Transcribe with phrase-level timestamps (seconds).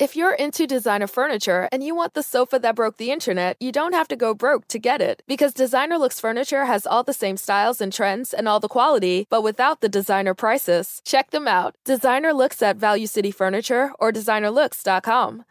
[0.00, 3.70] If you're into designer furniture and you want the sofa that broke the internet, you
[3.70, 5.22] don't have to go broke to get it.
[5.28, 9.28] Because Designer Looks Furniture has all the same styles and trends and all the quality,
[9.30, 11.00] but without the designer prices.
[11.04, 11.76] Check them out.
[11.84, 15.44] Designer Looks at Value City Furniture or designerlooks.com.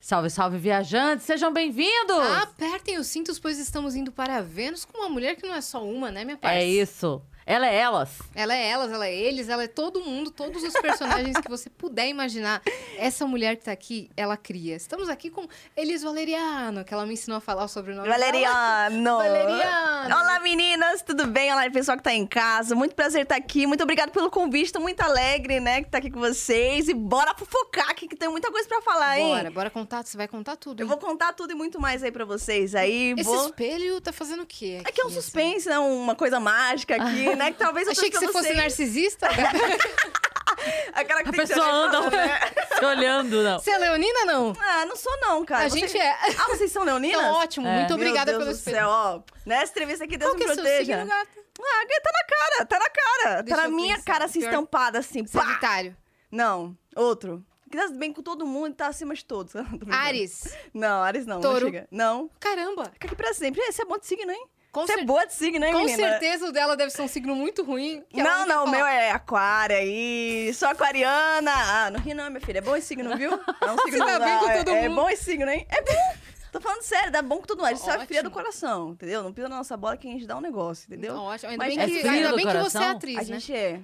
[0.00, 1.24] Salve, salve, viajantes!
[1.26, 2.26] Sejam bem-vindos!
[2.40, 5.84] Apertem os cintos, pois estamos indo para Vênus com uma mulher que não é só
[5.84, 6.56] uma, né, minha parça?
[6.56, 7.20] É isso.
[7.48, 8.18] Ela é elas.
[8.34, 11.70] Ela é elas, ela é eles, ela é todo mundo, todos os personagens que você
[11.70, 12.60] puder imaginar.
[12.98, 14.74] Essa mulher que tá aqui, ela cria.
[14.74, 19.18] Estamos aqui com Elis Valeriano, que ela me ensinou a falar sobre o nome Valeriano!
[19.18, 20.16] Valeriano!
[20.16, 21.02] Olá, meninas!
[21.02, 21.52] Tudo bem?
[21.52, 22.74] Olá, pessoal que tá em casa.
[22.74, 23.64] Muito prazer estar aqui.
[23.64, 24.72] Muito obrigada pelo convite.
[24.72, 26.88] Tô muito alegre, né, que tá aqui com vocês.
[26.88, 29.28] E bora fofocar aqui, que tem muita coisa pra falar, hein?
[29.28, 30.80] Bora, bora contar, você vai contar tudo.
[30.80, 30.88] Eu hein?
[30.88, 32.74] vou contar tudo e muito mais aí pra vocês.
[32.74, 33.46] Aí Esse vou...
[33.46, 34.82] espelho tá fazendo o quê?
[34.84, 35.20] Aqui é um assim?
[35.20, 35.78] suspense, né?
[35.78, 37.52] Uma coisa mágica aqui, né?
[37.52, 38.56] Que talvez eu Achei que você fosse vocês.
[38.56, 39.28] narcisista.
[40.92, 42.40] Aquela que A tem que pessoa anda né?
[42.78, 43.58] se olhando, não.
[43.58, 44.52] Você é leonina, não?
[44.58, 45.66] Ah, não sou não, cara.
[45.66, 46.10] A Vocês- gente é.
[46.12, 47.20] Ah, vocês são leoninas?
[47.20, 47.66] Então, ótimo.
[47.68, 47.78] É.
[47.80, 48.76] Muito Meu obrigada Deus pelo do espelho.
[48.76, 49.20] céu, ó.
[49.44, 51.04] Nessa entrevista aqui, Deus Qual me é seu proteja.
[51.04, 51.28] gata?
[51.58, 53.42] Ah, tá na cara, tá na cara.
[53.42, 54.06] Deixa tá na minha pensar.
[54.12, 55.26] cara, assim, Pior- estampada, assim.
[55.26, 55.96] Sagitário.
[56.30, 57.44] Não, outro.
[57.70, 59.52] Que dá bem com todo mundo e tá acima de todos.
[59.90, 60.56] Ares.
[60.72, 61.60] Não, Ares não, Touro.
[61.66, 61.88] não chega.
[61.90, 62.30] Não.
[62.40, 62.90] Caramba.
[62.92, 63.60] Fica aqui pra sempre.
[63.62, 64.46] Esse é bom de signo, hein?
[64.76, 65.96] Com, Você cer- é boa de signo, hein, com menina?
[65.96, 68.04] certeza o dela deve ser um signo muito ruim.
[68.12, 70.52] Não, não, o meu é aquário aí.
[70.52, 71.50] Sou aquariana.
[71.50, 72.58] Ah, não ri não, minha filha.
[72.58, 73.30] É bom esse signo, viu?
[73.32, 75.00] É um signo dá bem com todo é, É mundo.
[75.00, 75.66] bom esse signo, hein?
[75.70, 76.14] É bom.
[76.52, 77.68] Tô falando sério, dá bom com todo mundo.
[77.68, 79.22] A gente é fria do coração, entendeu?
[79.22, 81.14] Não pisa na nossa bola que a gente dá um negócio, entendeu?
[81.16, 81.50] Ótimo.
[81.52, 83.24] Ainda Mas bem, é que, frio ainda bem que você é atriz, A né?
[83.24, 83.80] gente é.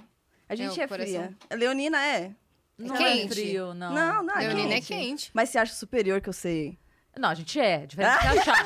[0.47, 1.33] A gente É, é, fria.
[1.49, 2.31] A Leonina é.
[2.79, 3.25] Não Quente.
[3.25, 3.95] é frio, não.
[3.95, 4.87] Não, não, é Leonina é quente.
[4.89, 5.31] quente.
[5.33, 6.79] Mas você acha superior que eu sei?
[7.19, 7.87] Não, a gente é.
[7.87, 8.65] Diferente de achar.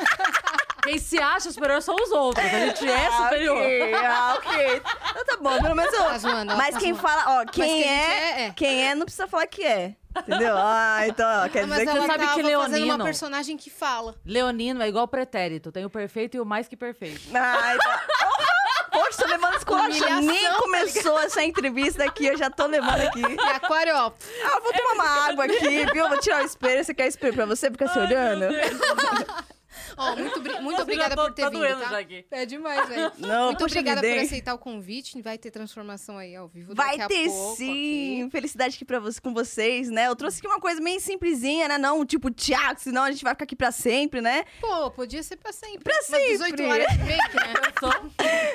[0.86, 2.44] Quem se acha superior são os outros.
[2.46, 3.56] A gente é Ah, superior.
[3.56, 4.82] ok, ah, ok.
[5.10, 6.04] Então tá bom, pelo menos eu...
[6.04, 7.08] Tá zoando, Mas tá quem zoando.
[7.08, 8.50] fala, ó, quem que a gente é, é, é.
[8.52, 9.94] quem é não precisa falar que é.
[10.18, 10.54] Entendeu?
[10.56, 13.68] Ah, então, ó, quer Ah, dizer que ela sabe que fazendo uma leonino- personagem que
[13.68, 14.14] fala.
[14.24, 15.70] Leonino é igual pretérito.
[15.70, 17.20] Tem o perfeito e o mais que perfeito.
[17.34, 18.02] Ai, tá.
[18.92, 19.86] Poxa, tô levando esculacha.
[19.88, 23.20] Humilhação, Nem tá começou essa entrevista aqui, eu já tô levando aqui.
[23.20, 24.10] E aquário, ó.
[24.44, 26.08] Ah, vou tomar uma água aqui, viu?
[26.08, 26.82] Vou tirar o espelho.
[26.82, 27.70] Você quer espelho pra você?
[27.70, 28.46] Fica se olhando?
[29.96, 31.90] ó muito, muito obrigada tô- por ter tá vindo, doendo tá?
[31.90, 32.24] já aqui.
[32.30, 33.12] É demais, velho.
[33.18, 35.20] Não, Muito obrigada por aceitar o convite.
[35.22, 38.20] Vai ter transformação aí ao vivo Vai daqui a ter pouco, sim.
[38.24, 38.30] ok?
[38.30, 40.06] Felicidade aqui pra você, com vocês, né?
[40.08, 41.78] Eu trouxe aqui uma coisa meio simplesinha, né?
[41.78, 44.44] Não tipo Tiago, senão a gente vai ficar aqui pra sempre, né?
[44.60, 45.80] Pô, podia ser pra sempre.
[45.84, 46.26] Pra Umas sempre.
[46.32, 47.54] 18 horas de make, né?
[47.80, 47.90] Só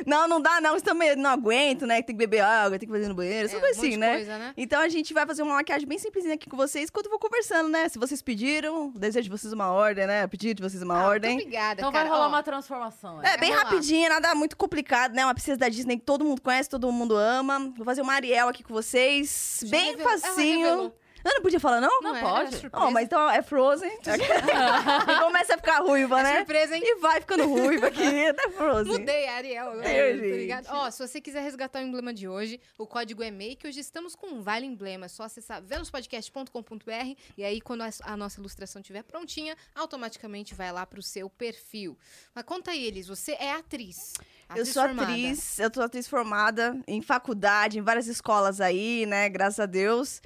[0.06, 0.80] Não, não dá, não.
[0.82, 2.02] Também não aguento, né?
[2.02, 4.16] Tem que beber água, tem que fazer no banheiro, É, coisas um assim, né?
[4.16, 4.54] coisa, né?
[4.58, 7.20] Então a gente vai fazer uma maquiagem bem simplesinha aqui com vocês enquanto eu vou
[7.20, 7.88] conversando, né?
[7.90, 10.26] Se vocês pediram, desejo de vocês uma ordem, né?
[10.28, 11.31] Pedido de vocês uma Ah, ordem.
[11.34, 12.04] Muito obrigada, Então cara.
[12.10, 13.20] vai rolar Ó, uma transformação.
[13.20, 13.26] aí.
[13.28, 15.26] É, bem rapidinho, nada muito complicado, né?
[15.26, 17.72] Uma princesa da Disney que todo mundo conhece, todo mundo ama.
[17.76, 19.62] Vou fazer uma Ariel aqui com vocês.
[19.64, 20.66] Já bem revelou- ela facinho.
[20.66, 20.96] revelou.
[21.24, 22.02] Eu não podia falar, não?
[22.02, 22.56] Não, Não pode.
[22.58, 22.86] surpresa.
[22.86, 23.92] Oh, mas então é Frozen.
[23.92, 24.00] e
[25.22, 26.38] começa a ficar ruiva, É né?
[26.38, 26.82] surpresa, hein?
[26.84, 28.92] E vai ficando ruiva aqui, até Frozen.
[29.00, 29.72] Mudei, Ariel.
[29.72, 30.72] agora, Eu, tá?
[30.78, 33.68] Ó, se você quiser resgatar o emblema de hoje, o código é MEIC.
[33.68, 35.06] Hoje estamos com um Vale Emblema.
[35.06, 40.86] É só acessar venuspodcast.com.br e aí, quando a nossa ilustração estiver prontinha, automaticamente vai lá
[40.86, 41.98] pro seu perfil.
[42.34, 44.14] Mas conta aí, Elis, você é atriz.
[44.18, 44.24] Eu
[44.62, 45.12] atriz sou formada.
[45.12, 49.30] atriz, eu sou atriz formada em faculdade, em várias escolas aí, né?
[49.30, 50.22] Graças a Deus.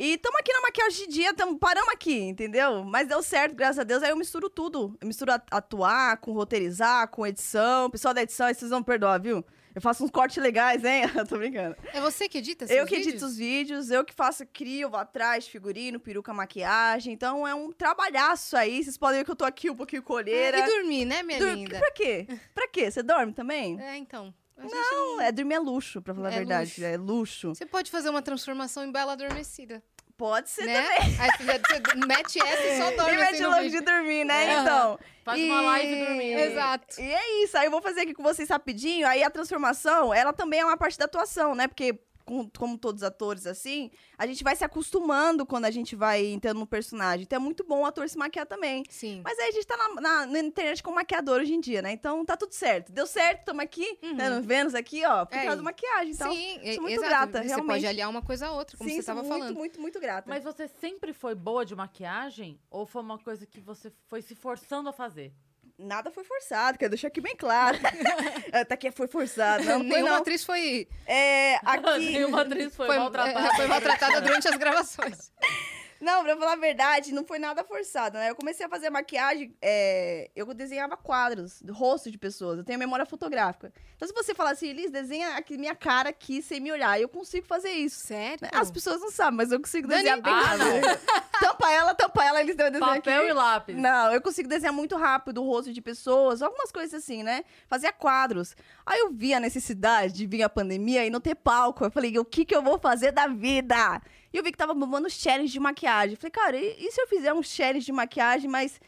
[0.00, 2.84] E estamos aqui na maquiagem de dia, tamo, paramos aqui, entendeu?
[2.84, 4.00] Mas deu certo, graças a Deus.
[4.00, 4.96] Aí eu misturo tudo.
[5.00, 7.90] Eu misturo atuar, com roteirizar, com edição.
[7.90, 9.44] Pessoal da edição, aí vocês vão perdoar, viu?
[9.74, 11.02] Eu faço uns cortes legais, hein?
[11.18, 11.76] Eu tô brincando.
[11.92, 13.30] É você que edita eu seus que edito vídeos?
[13.30, 17.12] os vídeos, eu que faço, crio, vou atrás, figurino, peruca, maquiagem.
[17.12, 18.82] Então é um trabalhaço aí.
[18.82, 20.58] Vocês podem ver que eu tô aqui um pouquinho colheira.
[20.58, 21.76] É, e dormir, né, minha Dur- linda?
[21.78, 22.26] Pra quê?
[22.54, 22.88] Pra quê?
[22.90, 23.80] Você dorme também?
[23.80, 24.32] É, então.
[24.60, 26.70] Gente Não, é dormir é luxo, pra falar É a verdade.
[26.70, 26.84] luxo.
[26.84, 27.48] É luxo.
[27.54, 29.82] Você pode fazer uma transformação em Bela Adormecida,
[30.18, 30.82] Pode ser né?
[30.82, 31.20] também.
[31.20, 34.60] Aí você, mete essa e só dorme E assim mete logo de dormir, né?
[34.60, 34.98] Então.
[35.24, 35.44] Faz e...
[35.44, 36.40] uma live dormindo.
[36.40, 37.00] Exato.
[37.00, 37.56] E é isso.
[37.56, 39.06] Aí eu vou fazer aqui com vocês rapidinho.
[39.06, 41.68] Aí a transformação, ela também é uma parte da atuação, né?
[41.68, 41.96] Porque
[42.28, 46.26] com- como todos os atores, assim, a gente vai se acostumando quando a gente vai
[46.26, 47.22] entrando no personagem.
[47.22, 48.84] Então é muito bom o ator se maquiar também.
[48.90, 49.22] Sim.
[49.24, 51.90] Mas aí a gente tá na, na- na internet com maquiador hoje em dia, né?
[51.92, 52.92] Então tá tudo certo.
[52.92, 54.28] Deu certo, tamo aqui, né?
[54.28, 56.12] No Vênus aqui, ó, por É, causa da maquiagem.
[56.12, 57.08] Então, Sim, sou muito exato.
[57.08, 57.66] grata, Você realmente.
[57.72, 59.56] pode aliar uma coisa a outra, como sim, você estava muito, falando.
[59.56, 60.28] muito, muito grata.
[60.28, 62.60] Mas você sempre foi boa de maquiagem?
[62.70, 65.32] Ou foi uma coisa que você foi se forçando a fazer?
[65.78, 67.78] Nada foi forçado, quero deixar aqui bem claro.
[68.52, 70.16] Até que foi forçado, não foi Nenhuma não.
[70.18, 71.98] atriz foi, É, aqui...
[72.10, 73.46] Nenhuma atriz foi, foi, maltratada.
[73.46, 75.32] é, foi maltratada durante as gravações.
[76.00, 78.30] Não, pra falar a verdade, não foi nada forçado, né?
[78.30, 82.58] Eu comecei a fazer maquiagem, é, eu desenhava quadros, rosto de pessoas.
[82.58, 83.72] Eu tenho memória fotográfica.
[83.96, 87.08] Então, se você falar assim, Elis, desenha aqui minha cara aqui sem me olhar, eu
[87.08, 87.98] consigo fazer isso.
[87.98, 88.38] Sério?
[88.40, 88.50] né?
[88.52, 90.98] As pessoas não sabem, mas eu consigo Dani, desenhar bem ah, rápido.
[91.38, 91.54] Então,
[91.94, 93.30] tampa ela, eles devem desenhar Papel aqui.
[93.30, 93.76] e lápis.
[93.76, 97.44] Não, eu consigo desenhar muito rápido o rosto de pessoas, algumas coisas assim, né?
[97.66, 98.56] Fazia quadros.
[98.86, 101.84] Aí eu vi a necessidade de vir a pandemia e não ter palco.
[101.84, 104.00] Eu falei, o que que eu vou fazer da vida?
[104.32, 106.16] E eu vi que tava bombando challenge de maquiagem.
[106.16, 108.80] Falei, cara, e, e se eu fizer um challenge de maquiagem, mas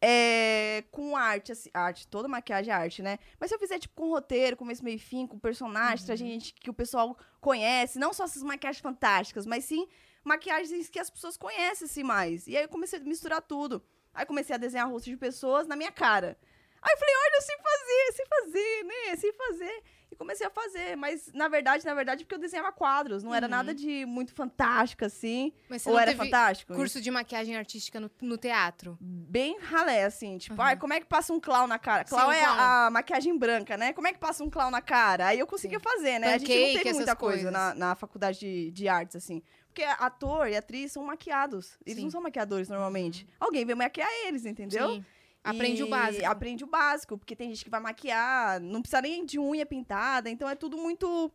[0.00, 3.18] é, com arte, assim, arte, toda maquiagem é arte, né?
[3.38, 6.54] Mas se eu fizer, tipo, com roteiro, começo, meio e fim, com personagens, trazer gente
[6.54, 9.88] que o pessoal conhece, não só essas maquiagens fantásticas, mas sim
[10.24, 12.46] maquiagens que as pessoas conhecem, assim, mais.
[12.46, 13.82] E aí eu comecei a misturar tudo.
[14.12, 16.36] Aí comecei a desenhar rostos de pessoas na minha cara.
[16.82, 19.16] Aí eu falei, olha, eu sei fazer, sei fazer, né?
[19.16, 19.82] Sei fazer.
[20.10, 20.96] E comecei a fazer.
[20.96, 23.22] Mas, na verdade, na verdade, porque eu desenhava quadros.
[23.22, 23.50] Não era Uhum.
[23.50, 25.52] nada de muito fantástico, assim.
[25.68, 26.74] Mas você Ou era fantástico?
[26.74, 28.96] curso de maquiagem artística no, no teatro?
[29.00, 30.38] bem ralé, assim.
[30.38, 30.62] Tipo, Uhum.
[30.62, 32.04] ai, como é que passa um clown na cara?
[32.06, 32.58] Sim, Clown um é clown.
[32.58, 33.92] a, a maquiagem branca, né?
[33.92, 35.26] Como é que passa um clown na cara?
[35.26, 36.32] Aí eu conseguia fazer, né?
[36.34, 39.42] a gente não Pancake, teve muita coisa na, na faculdade de, de artes, assim.
[39.66, 41.76] Porque ator e atriz são maquiados.
[41.84, 42.00] Eles Sim.
[42.00, 42.04] Uhum.
[42.06, 43.28] não são maquiadores normalmente.
[43.38, 44.88] Alguém vem maquiar eles, entendeu?
[44.88, 45.04] Sim.
[45.50, 46.26] Aprende o básico.
[46.26, 50.28] Aprende o básico, porque tem gente que vai maquiar, não precisa nem de unha pintada,
[50.30, 51.32] então é tudo muito.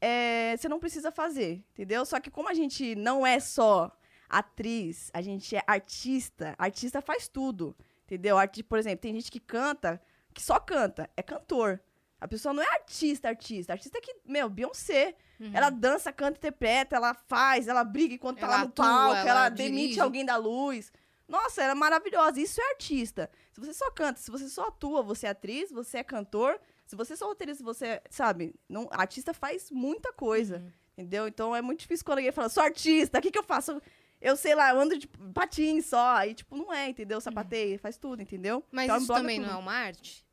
[0.00, 2.04] é, você não precisa fazer, entendeu?
[2.04, 3.90] Só que como a gente não é só
[4.28, 8.36] atriz, a gente é artista, artista faz tudo, entendeu?
[8.36, 10.00] Arti, por exemplo, tem gente que canta,
[10.34, 11.80] que só canta, é cantor.
[12.20, 13.72] A pessoa não é artista, artista.
[13.74, 15.14] Artista é que, meu, Beyoncé.
[15.38, 15.50] Uhum.
[15.52, 19.16] Ela dança, canta, interpreta, ela faz, ela briga enquanto tá Ela lá no atua, palco,
[19.16, 20.90] ela ela, demite alguém da luz.
[21.26, 22.40] Nossa, ela é maravilhosa.
[22.40, 23.30] Isso é artista.
[23.52, 26.60] Se você só canta, se você só atua, você é atriz, você é cantor.
[26.86, 30.70] Se você só roteirista, você, sabe, não, artista faz muita coisa, Uhum.
[30.92, 31.26] entendeu?
[31.26, 33.80] Então é muito difícil quando alguém fala, sou artista, o que que eu faço?
[34.20, 36.16] Eu sei lá, eu ando de patins só.
[36.16, 37.20] Aí, tipo, não é, entendeu?
[37.20, 38.62] Sapateia, faz tudo, entendeu?
[38.70, 39.48] Mas Então, isso também tudo.
[39.48, 40.24] não é uma arte?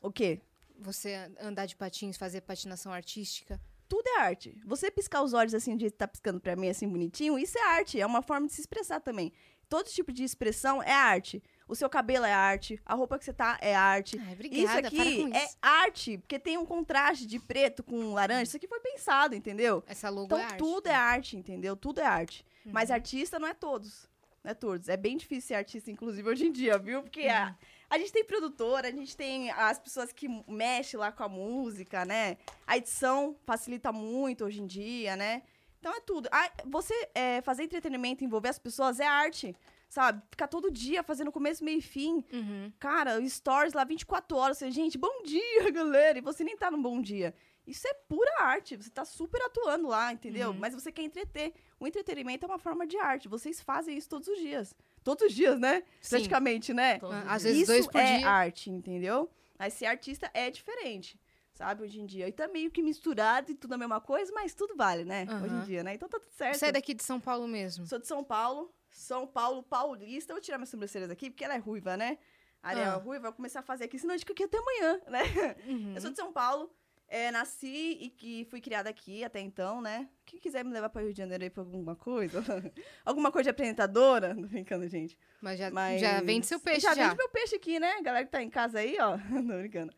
[0.00, 0.40] O quê?
[0.78, 3.60] Você andar de patins, fazer patinação artística?
[3.88, 4.58] Tudo é arte.
[4.64, 7.56] Você piscar os olhos assim, do jeito que tá piscando pra mim, assim, bonitinho, isso
[7.58, 8.00] é arte.
[8.00, 9.32] É uma forma de se expressar também.
[9.68, 11.42] Todo tipo de expressão é arte.
[11.66, 14.18] O seu cabelo é arte, a roupa que você tá é arte.
[14.18, 15.56] Ai, Isso obrigada, para aqui é isso.
[15.62, 18.42] arte, porque tem um contraste de preto com laranja.
[18.42, 19.82] Isso aqui foi pensado, entendeu?
[19.86, 20.58] Essa logo Então é arte.
[20.58, 21.74] tudo é arte, entendeu?
[21.74, 22.44] Tudo é arte.
[22.66, 22.94] Mas Uhum.
[22.96, 24.06] artista não é todos.
[24.42, 24.90] Não é todos.
[24.90, 27.02] É bem difícil ser artista, inclusive, hoje em dia, viu?
[27.02, 27.30] Porque Uhum.
[27.32, 27.56] a,
[27.88, 32.04] a gente tem produtora, a gente tem as pessoas que mexem lá com a música,
[32.04, 32.36] né?
[32.66, 35.42] A edição facilita muito hoje em dia, né?
[35.84, 36.30] Então é tudo.
[36.32, 39.54] Ah, você é, fazer entretenimento, envolver as pessoas é arte,
[39.86, 40.22] sabe?
[40.30, 42.24] Ficar todo dia fazendo começo, meio e fim.
[42.32, 42.72] Uhum.
[42.80, 44.56] Cara, stories lá 24 horas.
[44.56, 46.16] Você, gente, bom dia, galera.
[46.16, 47.34] E você nem tá num bom dia.
[47.66, 48.78] Isso é pura arte.
[48.78, 50.52] Você tá super atuando lá, entendeu?
[50.52, 50.58] Uhum.
[50.58, 51.52] Mas você quer entreter.
[51.78, 53.28] O entretenimento é uma forma de arte.
[53.28, 54.74] Vocês fazem isso todos os dias.
[55.02, 55.82] Todos os dias, né?
[56.00, 56.16] Sim.
[56.16, 56.98] Praticamente, né?
[56.98, 58.30] Todos os às vezes isso dois por é dia.
[58.30, 59.30] arte, entendeu?
[59.58, 61.20] Mas ser artista é diferente,
[61.54, 61.82] sabe?
[61.82, 62.28] Hoje em dia.
[62.28, 65.26] E tá meio que misturado e tudo a mesma coisa, mas tudo vale, né?
[65.42, 65.94] Hoje em dia, né?
[65.94, 66.58] Então tá tudo certo.
[66.58, 67.86] Você é daqui de São Paulo mesmo?
[67.86, 70.32] Sou de São Paulo, São Paulo paulista.
[70.32, 72.18] Eu vou tirar minhas sobrancelhas aqui, porque ela é ruiva, né?
[72.62, 72.94] A Ariel Ah.
[72.94, 75.22] é ruiva, eu vou começar a fazer aqui, senão eu fico aqui até amanhã, né?
[75.66, 75.92] Uhum.
[75.94, 76.70] Eu sou de São Paulo,
[77.06, 80.08] é, nasci e que fui criada aqui até então, né?
[80.24, 82.42] Quem quiser me levar para Rio de Janeiro aí pra alguma coisa,
[83.04, 85.16] alguma coisa de apresentadora, não brincando, gente.
[85.42, 86.00] Mas já, Mas...
[86.00, 86.94] já vende seu peixe já.
[86.94, 87.04] já.
[87.08, 88.00] vende meu peixe aqui, né?
[88.02, 89.18] Galera que tá em casa aí, ó.
[89.42, 89.92] não brincando.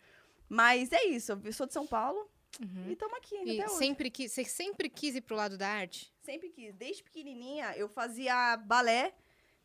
[0.49, 2.29] Mas é isso, eu sou de São Paulo
[2.61, 2.85] Uhum.
[2.89, 3.79] e estamos aqui E até hoje.
[3.79, 6.11] sempre quis, você sempre quis ir pro lado da arte?
[6.23, 6.75] Sempre quis.
[6.75, 9.13] Desde pequenininha, eu fazia balé.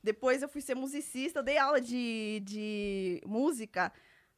[0.04, 1.39] Depois eu fui ser musicista.
[1.39, 3.94] Eu dei aula de, de música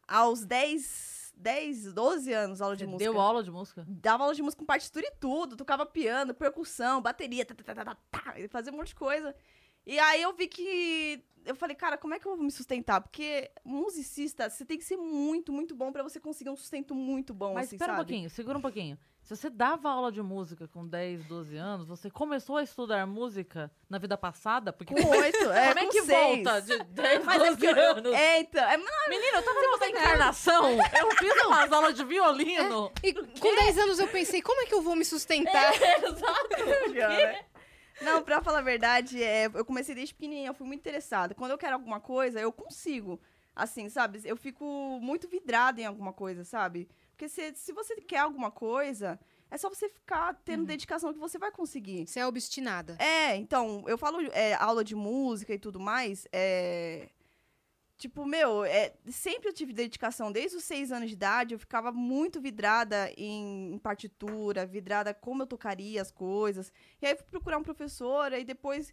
[0.08, 3.12] aos 10, 10, 12 anos, aula de Você música.
[3.12, 3.86] deu aula de música?
[3.88, 5.56] Dava aula de música com partitura e tudo.
[5.58, 8.96] Tocava piano, percussão, bateria, tá, tá, tá, tá, tá, tá, e fazia um monte de
[8.96, 9.34] coisa.
[9.86, 11.24] E aí eu vi que...
[11.46, 13.02] Eu falei, cara, como é que eu vou me sustentar?
[13.02, 17.34] Porque musicista, você tem que ser muito, muito bom pra você conseguir um sustento muito
[17.34, 18.08] bom, Mas assim, espera um sabe?
[18.08, 18.98] pouquinho, segura um pouquinho.
[19.22, 23.70] Se você dava aula de música com 10, 12 anos, você começou a estudar música
[23.90, 24.72] na vida passada?
[24.72, 26.44] Porque Com como é, oito, é, como é com que seis.
[26.46, 28.14] volta de 10, Mas é 12 que eu- anos?
[28.14, 28.78] É, então, é,
[29.10, 30.64] Menina, eu tava numa encarnação,
[30.98, 32.90] eu fiz umas aulas de violino.
[33.04, 35.74] E com 10 anos eu pensei, como é que eu vou me sustentar?
[35.74, 37.44] Exato.
[38.02, 41.36] Não, pra falar a verdade, é, eu comecei desde pequenininha, eu fui muito interessada.
[41.36, 43.20] Quando eu quero alguma coisa, eu consigo.
[43.56, 44.20] Assim, sabe?
[44.26, 46.90] Eu fico muito vidrada em alguma coisa, sabe?
[47.12, 49.20] Porque se, se você quer alguma coisa,
[49.52, 52.08] é só você ficar tendo dedicação que você vai conseguir.
[52.08, 52.98] Você é obstinada.
[53.00, 57.10] É, então, eu falo é, aula de música e tudo mais, é...
[58.04, 60.30] Tipo, meu, é, sempre eu tive dedicação.
[60.30, 65.44] Desde os seis anos de idade, eu ficava muito vidrada em, em partitura, vidrada como
[65.44, 66.72] eu tocaria as coisas.
[67.02, 68.92] E aí eu fui procurar um professor, aí depois...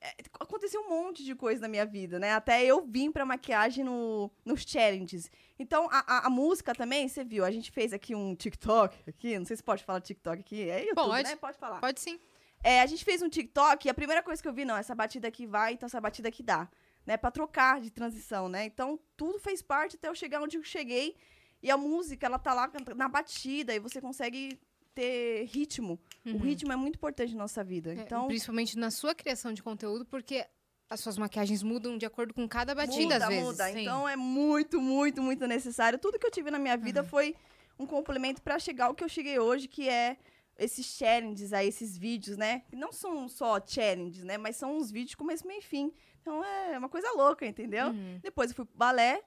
[0.00, 2.32] é, aconteceu um monte de coisa na minha vida, né?
[2.32, 5.30] Até eu vim pra maquiagem no, nos challenges.
[5.58, 9.38] Então, a, a- a música também, você viu, a gente fez aqui um TikTok aqui,
[9.38, 11.28] não sei se pode falar TikTok aqui, é YouTube, Pode.
[11.28, 11.36] né?
[11.36, 11.80] Pode falar.
[11.80, 12.18] Pode sim.
[12.64, 14.94] É, a gente fez um TikTok e a primeira coisa que eu vi, não, essa
[14.94, 16.66] batida aqui vai, então essa batida aqui dá.
[17.06, 18.64] Né, pra trocar de transição, né?
[18.64, 21.16] Então, tudo fez parte até eu chegar onde eu cheguei.
[21.62, 24.58] E a música, ela tá lá na batida e você consegue
[24.94, 26.00] ter ritmo.
[26.24, 27.92] O ritmo é muito importante na nossa vida.
[27.92, 30.44] É, Então, Principalmente na sua criação de conteúdo, porque
[30.90, 33.44] as suas maquiagens mudam de acordo com cada batida, muda, às vezes.
[33.44, 33.64] muda.
[33.72, 33.80] Sim.
[33.82, 35.98] Então, é muito, muito, muito necessário.
[35.98, 37.08] Tudo que eu tive na minha vida Uhum.
[37.08, 37.36] foi
[37.78, 40.16] um complemento pra chegar ao que eu cheguei hoje, que é
[40.58, 42.62] esses challenges aí, esses vídeos, né?
[42.68, 44.38] Que não são só challenges, né?
[44.38, 45.92] Mas são uns vídeos começo, meio e fim.
[46.26, 47.86] Então, é uma coisa louca, entendeu?
[47.86, 48.18] Uhum.
[48.20, 49.22] Depois eu fui pro balé.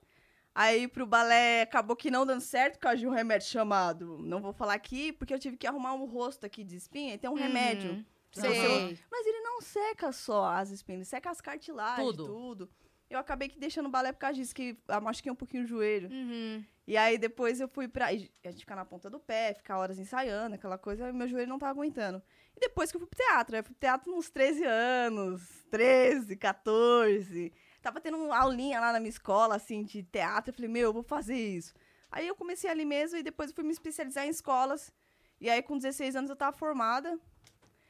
[0.53, 4.17] Aí pro balé acabou que não dando certo por causa de um remédio chamado.
[4.19, 7.17] Não vou falar aqui, porque eu tive que arrumar o rosto aqui de espinha e
[7.17, 7.91] tem um remédio.
[7.91, 8.05] Uhum.
[8.33, 8.53] Sei.
[8.53, 8.99] Sei.
[9.09, 12.25] Mas ele não seca só as espinhas, ele seca as cartilagens, Tudo.
[12.25, 12.69] tudo.
[13.09, 16.09] Eu acabei que deixando o balé por causa disso, que machuquei um pouquinho o joelho.
[16.11, 16.63] Uhum.
[16.85, 18.07] E aí depois eu fui pra.
[18.07, 21.57] A gente ficar na ponta do pé, ficar horas ensaiando, aquela coisa, meu joelho não
[21.57, 22.21] tava aguentando.
[22.59, 26.35] E depois que eu fui pro teatro, eu fui pro teatro uns 13 anos, 13,
[26.35, 27.53] 14.
[27.81, 30.49] Tava tendo uma aulinha lá na minha escola, assim, de teatro.
[30.49, 31.73] Eu falei, meu, eu vou fazer isso.
[32.11, 34.91] Aí eu comecei ali mesmo e depois eu fui me especializar em escolas.
[35.39, 37.17] E aí, com 16 anos, eu tava formada.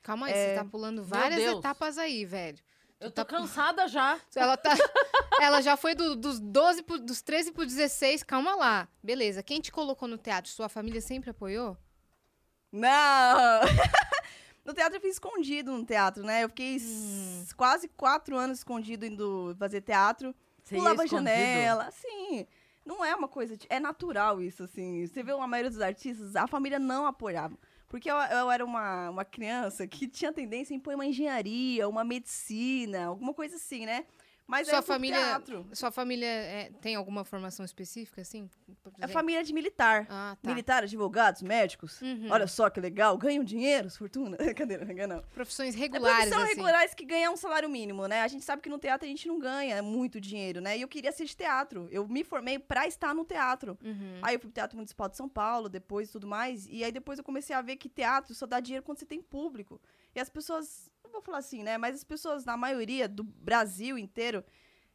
[0.03, 0.49] Calma aí, É.
[0.49, 2.59] você tá pulando várias etapas aí, velho.
[2.99, 4.19] Eu tô cansada já.
[4.35, 4.75] Ela, tá,
[5.41, 8.87] ela já foi do- dos 12 pro, dos 13 pro 16, calma lá.
[9.01, 10.51] Beleza, quem te colocou no teatro?
[10.51, 11.75] Sua família sempre apoiou?
[12.71, 13.61] Não!
[14.65, 16.43] no teatro eu fiz escondido no teatro, né?
[16.43, 17.45] Eu fiquei Hum.
[17.55, 20.33] quase quatro anos escondido indo fazer teatro.
[20.63, 22.45] Você pulava janela, assim.
[22.85, 23.55] Não é uma coisa.
[23.57, 25.05] de- É natural isso, assim.
[25.05, 27.57] Você vê a maioria dos artistas, a família não apoiava.
[27.87, 32.03] Porque eu, eu era uma, uma criança que tinha tendência em pôr uma engenharia, uma
[32.03, 34.05] medicina, alguma coisa assim, né?
[34.49, 35.67] Mas Sua pro família, teatro.
[35.73, 38.49] sua família é, tem alguma formação específica, assim?
[38.81, 40.07] Por É família de militar.
[40.09, 40.49] Ah, tá.
[40.49, 42.01] Militar, advogados, médicos.
[42.01, 42.29] Uhum.
[42.31, 43.15] Olha só que legal.
[43.15, 44.35] Ganham dinheiro, fortuna.
[44.57, 44.79] Cadê?
[44.79, 45.21] Não ganha, não.
[45.35, 46.55] Profissões É regulares, profissão assim.
[46.55, 48.21] regulares que ganham um salário mínimo, né?
[48.21, 50.75] A gente sabe que no teatro a gente não ganha muito dinheiro, né?
[50.75, 51.87] E eu queria ser de teatro.
[51.91, 53.77] Eu me formei pra estar no teatro.
[53.83, 54.17] Uhum.
[54.23, 56.65] Aí eu fui pro Teatro Municipal de São Paulo, depois tudo mais.
[56.65, 59.21] E aí depois eu comecei a ver que teatro só dá dinheiro quando você tem
[59.21, 59.79] público.
[60.15, 61.77] E as pessoas, não vou falar assim, né?
[61.77, 64.43] Mas as pessoas, na maioria do Brasil inteiro,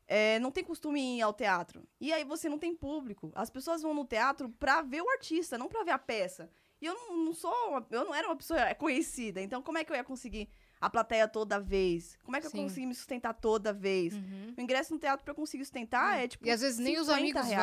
[0.06, 1.86] é, não tem costume em ir ao teatro.
[2.00, 3.32] E aí você não tem público.
[3.34, 6.50] As pessoas vão no teatro pra ver o artista, não pra ver a peça.
[6.80, 9.40] E eu não, não sou, uma- eu não era uma pessoa conhecida.
[9.40, 10.48] Então como é que eu ia conseguir
[10.80, 12.18] a plateia toda vez?
[12.24, 12.58] Como é que Sim.
[12.58, 14.12] eu consegui me sustentar toda vez?
[14.14, 14.54] Uhum.
[14.58, 17.06] O ingresso no teatro pra eu conseguir sustentar é tipo E às vezes nem os
[17.06, 17.56] 50 amigos vão.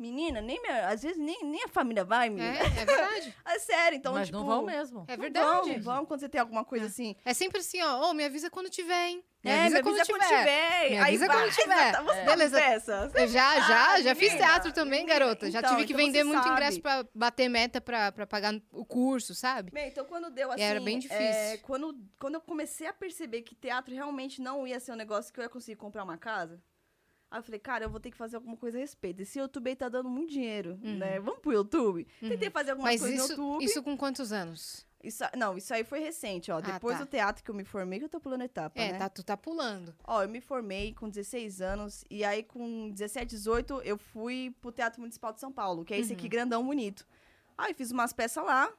[0.00, 2.56] Menina, nem minha, às vezes nem, nem a família vai, menina.
[2.56, 3.34] É, é verdade.
[3.50, 4.38] É, sério, então, Mas tipo...
[4.38, 5.04] não vão mesmo.
[5.08, 5.72] É não verdade.
[5.80, 7.14] Vão, vão quando você tem alguma coisa assim.
[7.24, 8.08] É sempre assim, ó.
[8.08, 9.24] Ô, me avisa quando tiver, hein?
[9.44, 10.26] Me é, avisa me quando avisa tiver.
[10.38, 10.90] tiver.
[10.90, 11.36] Me Aí avisa vai.
[11.36, 12.02] quando tiver.
[12.02, 12.60] Você Beleza.
[12.60, 13.10] tá dessa?
[13.14, 15.18] Eu já, já, Ah, já fiz teatro também, menina.
[15.18, 15.50] garota.
[15.50, 16.52] Já Então, tive que então vender muito sabe.
[16.54, 19.70] ingresso pra bater meta pra, pra pagar o curso, sabe?
[19.72, 20.62] Bem, então quando deu assim...
[20.62, 21.22] Era bem difícil.
[21.22, 25.32] é, quando, quando eu comecei a perceber que teatro realmente não ia ser um negócio
[25.32, 26.62] que eu ia conseguir comprar uma casa...
[27.30, 29.20] Aí eu falei, cara, eu vou ter que fazer alguma coisa a respeito.
[29.22, 31.20] Esse YouTube aí tá dando muito dinheiro, né?
[31.20, 32.06] Vamos pro YouTube?
[32.20, 32.98] Tentei fazer algumas Uhum.
[32.98, 33.64] Mas coisas isso, no YouTube.
[33.64, 34.84] isso com quantos anos?
[35.02, 36.58] Isso, não, isso aí foi recente, ó.
[36.58, 37.04] Ah, Depois tá.
[37.04, 38.98] do teatro que eu me formei, que eu tô pulando etapa, É, né?
[38.98, 39.94] tá, tu tá pulando.
[40.04, 44.70] Ó, eu me formei com 16 anos e aí com 17, 18 eu fui pro
[44.72, 46.30] Teatro Municipal de São Paulo, que é esse aqui Uhum.
[46.30, 47.06] grandão bonito.
[47.56, 48.70] Aí fiz umas peças lá,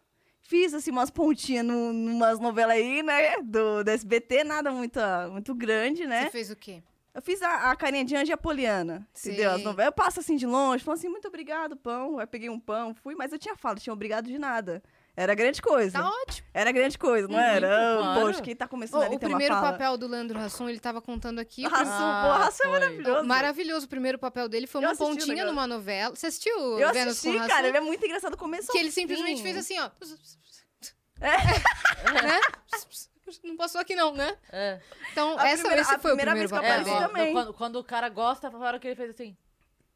[0.41, 4.99] fiz assim umas pontinhas no, numas novelas aí, né, do, do SBT, nada muito,
[5.31, 6.25] muito grande, né?
[6.25, 6.83] Você fez o quê?
[7.13, 9.51] Eu fiz a, a carinha de Angie Apoliana, entendeu?
[9.51, 9.87] As novelas.
[9.87, 12.19] Eu passo assim de longe, falo assim, muito obrigado, pão.
[12.19, 14.81] Aí peguei um pão, fui, mas eu tinha falado, tinha obrigado de nada.
[15.15, 15.99] Era grande coisa.
[15.99, 16.47] Tá ótimo.
[16.53, 17.97] Era grande coisa, não Muito, era?
[17.97, 18.21] Claro.
[18.21, 21.39] Poxa, quem tá começando Ô, ali o primeiro papel do Leandro Rasson, ele tava contando
[21.39, 21.63] aqui.
[21.67, 23.27] Rassum, Ah, Rassum é maravilhoso.
[23.27, 24.67] Maravilhoso o primeiro papel dele.
[24.67, 26.15] Foi Eu uma o pontinha numa novela.
[26.15, 28.37] Você assistiu Eu Vênus assisti, cara, ele é muito engraçado.
[28.37, 29.91] Começou Que ele simplesmente fez assim, ó.
[31.21, 32.39] né?
[33.43, 34.37] Não passou aqui não, né?
[34.51, 34.79] É.
[35.11, 36.93] Então, A essa, primeira- esse a foi o primeira primeiro vez que eu É, papel
[36.93, 37.33] ó, também.
[37.33, 39.35] Quando, quando o cara gosta, a hora que ele fez assim.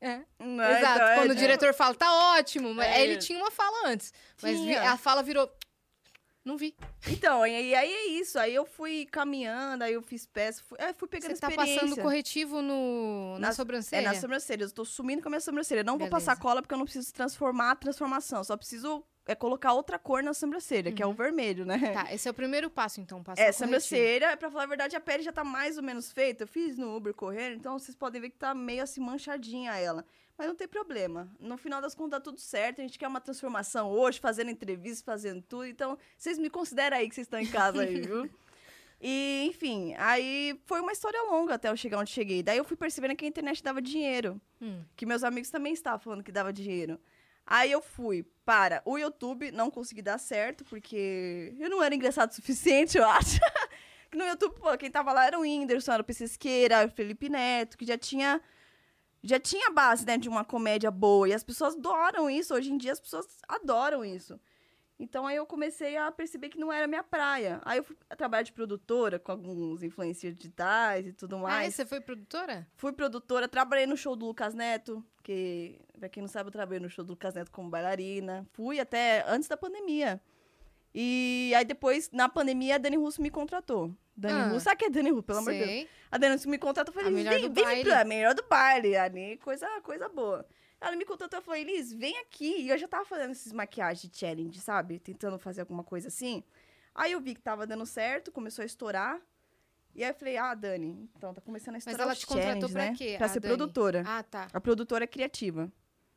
[0.01, 0.22] É.
[0.39, 0.96] Não, Exato.
[0.96, 1.36] então, é, Quando o é.
[1.36, 2.74] diretor fala, tá ótimo.
[2.74, 3.01] Mas É.
[3.04, 4.13] ele tinha uma fala antes.
[4.42, 5.50] Mas vi- a fala virou.
[6.44, 6.75] Não vi.
[7.08, 8.38] Então, e aí é isso.
[8.38, 11.82] Aí eu fui caminhando, aí eu fiz peça, fui, é, fui pegando Você tá experiência.
[11.82, 14.01] passando corretivo no, na, Na- sobrancelha?
[14.06, 14.70] É, nas sobrancelhas.
[14.70, 15.84] Eu tô sumindo com a minha sobrancelha.
[15.84, 16.12] Não Beleza.
[16.12, 18.44] vou passar cola porque eu não preciso transformar a transformação.
[18.44, 21.77] Só preciso é, colocar outra cor na sobrancelha, que é o vermelho, né?
[21.94, 23.24] Tá, esse é o primeiro passo, então.
[23.24, 26.44] Passar É, sobrancelha, pra falar a verdade, a pele já tá mais ou menos feita.
[26.44, 30.05] Eu fiz no Uber correndo, então vocês podem ver que tá meio assim manchadinha ela.
[30.38, 31.32] Mas não tem problema.
[31.39, 32.79] No final das contas, tá tudo certo.
[32.79, 35.65] A gente quer uma transformação hoje, fazendo entrevista, fazendo tudo.
[35.65, 38.29] Então, vocês me consideram aí que vocês estão em casa aí, viu?
[39.08, 42.41] E, enfim, aí foi uma história longa até eu chegar onde cheguei.
[42.41, 44.39] Daí eu fui percebendo que a internet dava dinheiro.
[44.60, 44.82] Hum.
[44.96, 46.98] Que meus amigos também estavam falando que dava dinheiro.
[47.46, 52.32] Aí eu fui para o YouTube, não consegui dar certo, porque eu não era engraçado
[52.32, 53.40] o suficiente, eu acho.
[54.14, 57.78] no YouTube, pô, quem tava lá era o Whindersson, era o Pesquisqueira, o Felipe Neto,
[57.78, 58.42] que já tinha
[59.25, 61.28] já tinha base, né, de uma comédia boa.
[61.28, 62.54] E as pessoas adoram isso.
[62.54, 64.40] Hoje em dia as pessoas adoram isso.
[64.98, 67.60] Então aí eu comecei a perceber que não era minha praia.
[67.66, 71.75] Aí eu fui trabalhar de produtora com alguns influencers digitais e tudo Ah, mais.
[71.75, 72.66] você foi produtora?
[72.78, 76.80] Fui produtora, trabalhei no show do Lucas Neto, que, pra quem não sabe, eu trabalhei
[76.80, 78.48] no show do Lucas Neto como bailarina.
[78.54, 80.22] Fui até antes da pandemia.
[80.94, 83.94] E aí depois, na pandemia, a Dani Russo me contratou.
[84.16, 84.48] Dani Ah.
[84.48, 85.88] Russo, sabe quem é Dani Russo, pelo amor de Deus?
[86.10, 88.44] A Dani Russo me contratou, eu A falei, melhor vem, do vem pra melhor do
[88.48, 90.46] baile, ali, coisa, coisa boa.
[90.79, 92.62] Ela me contratou, eu falei, Liz, vem aqui.
[92.62, 95.00] E eu já tava fazendo esses maquiagens de challenge, sabe?
[95.00, 96.44] Tentando fazer alguma coisa assim.
[96.94, 99.20] Aí eu vi que tava dando certo, começou a estourar.
[99.94, 102.70] E aí eu falei, ah, Dani, então tá começando a estourar ela os te contratou
[102.70, 102.94] pra né?
[102.98, 103.55] quê, Pra a ser Dani?
[103.55, 104.03] produtora.
[104.05, 104.48] Ah, tá.
[104.53, 105.72] A produtora criativa.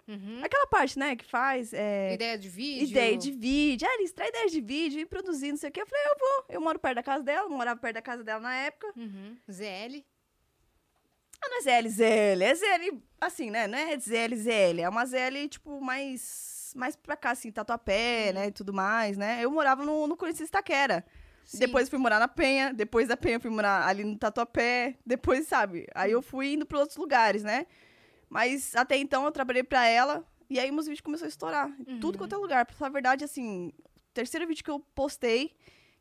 [0.09, 0.41] Uhum.
[0.43, 2.89] Aquela parte, né, que faz é, Ideia de vídeo?
[2.89, 3.87] ideia de vídeo.
[3.89, 5.83] Ah, Liz, traz ideias de vídeo e produzir, não sei o quê.
[5.83, 6.45] Eu falei, eu vou.
[6.49, 8.91] Eu moro perto da casa dela, morava perto da casa dela na época.
[8.97, 9.37] Uhum.
[9.51, 10.03] ZL?
[11.43, 12.43] Ah, não é ZL, ZL.
[12.43, 13.67] É ZL, assim, né?
[13.67, 14.81] Não é ZL, ZL.
[14.81, 18.47] É uma ZL, tipo, mais, mais pra cá, assim, Tatuapé, né?
[18.49, 19.39] E tudo mais, né?
[19.43, 21.05] Eu morava no, no Corinthians Itaquera.
[21.45, 21.61] Sim.
[21.61, 22.73] Depois fui morar na Penha.
[22.75, 24.97] Depois da Penha fui morar ali no Tatuapé.
[25.07, 25.87] Depois, sabe?
[25.95, 27.67] Aí eu fui indo pra outros lugares, né?
[28.29, 30.27] Mas até então eu trabalhei pra ela.
[30.51, 31.67] E aí meus vídeos começaram a estourar.
[31.87, 32.01] Uhum.
[32.01, 32.67] Tudo quanto é lugar.
[32.67, 33.73] Pra falar a verdade, assim...
[33.97, 35.55] O terceiro vídeo que eu postei,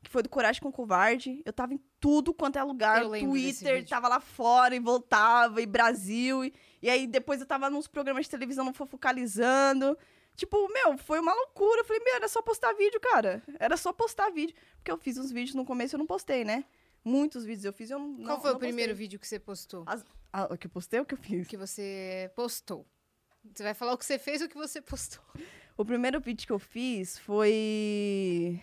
[0.08, 3.04] que foi do Coragem com Covarde, eu tava em tudo quanto é lugar.
[3.04, 6.46] Eu Twitter, tava lá fora e voltava, e Brasil.
[6.46, 9.98] E, e aí depois eu tava nos programas de televisão não focalizando.
[10.36, 11.82] Tipo, meu, foi uma loucura.
[11.82, 13.44] Eu falei, meu, era só postar vídeo, cara.
[13.60, 14.56] Era só postar vídeo.
[14.78, 16.64] Porque eu fiz uns vídeos no começo e eu não postei, né?
[17.04, 18.16] Muitos vídeos eu fiz e eu não.
[18.16, 19.06] Qual não- foi não o primeiro postei.
[19.06, 19.84] vídeo que você postou?
[20.32, 21.48] Ah, o que eu postei ou o que eu fiz?
[21.48, 22.86] Que você postou?
[23.54, 25.22] Você vai falar o que você fez ou o que você postou?
[25.76, 28.62] O primeiro vídeo que eu fiz foi.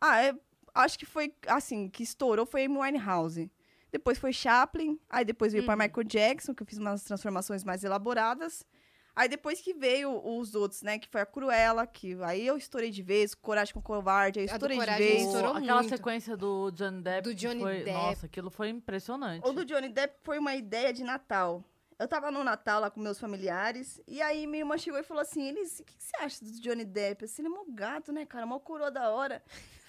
[0.00, 0.34] Ah, é-
[0.74, 3.50] acho que foi assim, que estourou foi Amy Winehouse.
[3.90, 5.82] Depois foi Chaplin, aí depois veio para Uhum.
[5.88, 8.62] Michael Jackson, que eu fiz umas transformações mais elaboradas.
[9.16, 12.90] Aí depois que veio os outros, né, que foi a Cruella, que aí eu estourei
[12.90, 15.22] de vez, Coragem com Covarde, aí eu A do estourei de vez.
[15.26, 15.88] estourou aquela muito.
[15.96, 17.22] sequência do Johnny Depp.
[17.22, 17.92] Do Johnny foi- Depp.
[17.92, 19.44] Nossa, aquilo foi impressionante.
[19.48, 21.64] O do Johnny Depp foi uma ideia de Natal.
[21.98, 25.20] Eu tava no Natal lá com meus familiares, e aí minha irmã chegou e falou
[25.22, 27.24] assim, Elis, o que, que você acha do Johnny Depp?
[27.24, 28.46] Assim, ele é mó gato, né, cara?
[28.46, 29.42] Mó coroa da hora.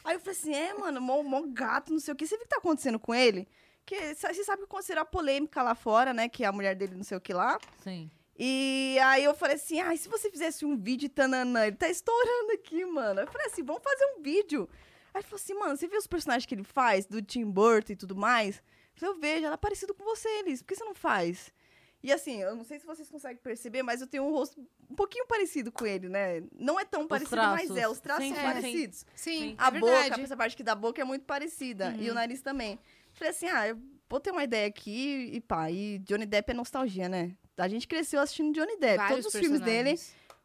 [0.09, 2.25] Aí eu falei assim, é, mano, mó, mó gato, não sei o que.
[2.25, 3.47] Você viu o que tá acontecendo com ele?
[3.85, 6.27] Que você sabe que aconteceu a polêmica lá fora, né?
[6.27, 7.59] Que a mulher dele não sei o que lá.
[7.83, 8.09] Sim.
[8.35, 12.53] E aí eu falei assim, ai, se você fizesse um vídeo, tananã, ele tá estourando
[12.53, 13.21] aqui, mano.
[13.21, 14.67] Eu falei assim, vamos fazer um vídeo.
[15.13, 17.93] Aí ele falou assim, mano, você viu os personagens que ele faz, do Tim Burton
[17.93, 18.63] e tudo mais?
[18.95, 21.53] Eu falei, eu vejo, ela é parecida com você, Elis, por que você não faz?
[22.01, 24.95] E assim, eu não sei se vocês conseguem perceber, mas eu tenho um rosto um
[24.95, 26.41] pouquinho parecido com ele, né?
[26.57, 27.77] Não é tão parecido, mas traços.
[27.77, 28.53] é, os traços Sim, são sim, sim.
[28.53, 29.05] parecidos.
[29.15, 30.21] Sim, A é boca, verdade.
[30.21, 31.93] essa parte aqui da boca é muito parecida.
[31.99, 32.79] E o nariz também.
[33.13, 33.77] Falei assim, ah, eu
[34.09, 35.69] vou ter uma ideia aqui e pá.
[35.69, 37.35] E Johnny Depp é nostalgia, né?
[37.57, 38.97] A gente cresceu assistindo Johnny Depp.
[38.97, 39.99] Vários Todos os filmes dele,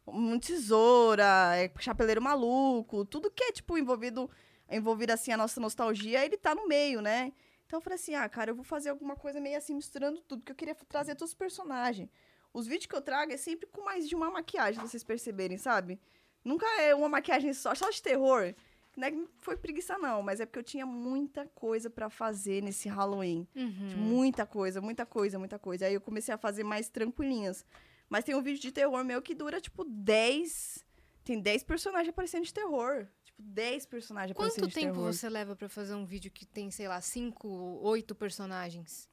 [0.05, 4.29] um tesoura, é, chapeleiro maluco, tudo que é, tipo, envolvido,
[4.69, 7.31] envolvido, assim, a nossa nostalgia, ele tá no meio, né?
[7.75, 10.39] Então eu falei assim, ah, cara, eu vou fazer alguma coisa meio assim, misturando tudo,
[10.39, 12.09] porque eu queria trazer todos os personagens.
[12.53, 15.99] Os vídeos que eu trago é sempre com mais de uma maquiagem, vocês perceberem, sabe?
[16.41, 18.55] Nunca é uma maquiagem só, só de terror.
[18.95, 22.63] Não é que foi preguiça, não, mas é porque eu tinha muita coisa pra fazer
[22.63, 23.45] nesse Halloween.
[23.53, 23.97] Uhum.
[23.97, 25.85] Muita coisa, muita coisa, muita coisa.
[25.85, 27.65] Aí eu comecei a fazer mais tranquilinhas.
[28.07, 30.85] Mas tem um vídeo de terror meu que dura, tipo, 10.
[31.25, 33.05] Tem 10 personagens aparecendo de terror.
[33.35, 35.13] Tipo, 10 personagens Quanto tempo terror.
[35.13, 37.47] você leva pra fazer um vídeo que tem, sei lá, cinco,
[37.81, 39.09] oito personagens?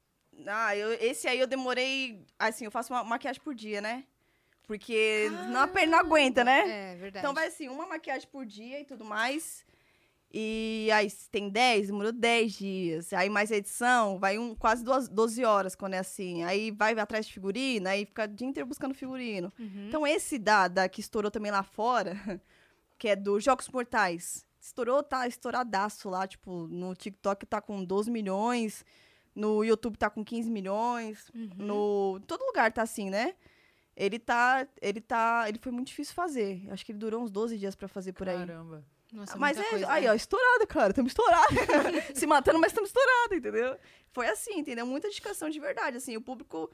[0.47, 2.25] Ah, eu, esse aí eu demorei.
[2.39, 4.05] Assim, eu faço uma maquiagem por dia, né?
[4.65, 6.93] Porque não, a perna não aguenta, né?
[6.93, 7.25] É, verdade.
[7.25, 9.65] Então vai assim, uma maquiagem por dia e tudo mais.
[10.35, 13.13] E aí, tem 10, demorou 10 dias.
[13.13, 16.43] Aí mais edição, vai um, quase duas, 12 horas quando é assim.
[16.43, 19.53] Aí vai atrás de figurino, aí fica o dia inteiro buscando figurino.
[19.59, 19.85] Uhum.
[19.89, 22.15] Então esse da, da que estourou também lá fora,
[23.03, 24.45] que é do Jogos Mortais.
[24.61, 28.85] Estourou, tá estouradaço lá, tipo, no TikTok tá com 12 milhões,
[29.35, 31.49] no YouTube tá com 15 milhões, Uhum.
[31.57, 32.19] no...
[32.25, 33.35] Todo lugar tá assim, né?
[33.93, 36.65] Ele tá, ele tá, ele foi muito difícil fazer.
[36.71, 38.37] Acho que ele durou uns 12 dias pra fazer por aí.
[38.37, 38.85] Caramba.
[39.11, 40.11] Nossa, Mas é, coisa, aí, né?
[40.11, 40.91] ó, estourado, cara.
[40.91, 41.57] Estamos estourados.
[42.15, 43.77] Se matando, mas estamos estourados, entendeu?
[44.13, 44.85] Foi assim, entendeu?
[44.85, 45.97] Muita dedicação de verdade.
[45.97, 46.71] Assim, o público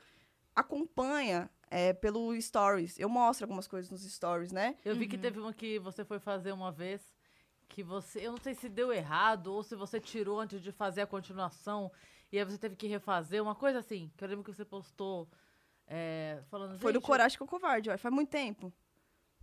[0.56, 2.98] acompanha é, pelo stories.
[3.00, 4.76] Eu mostro algumas coisas nos stories, né?
[4.84, 5.22] Eu vi que Uhum.
[5.22, 7.02] teve uma que você foi fazer uma vez
[7.68, 8.26] que você.
[8.26, 11.92] Eu não sei se deu errado ou se você tirou antes de fazer a continuação
[12.32, 14.12] e aí você teve que refazer, uma coisa assim.
[14.18, 15.28] Que eu lembro que você postou
[15.92, 17.98] É, falando, Foi do Coragem com o Covarde, ó.
[17.98, 18.72] Faz muito tempo.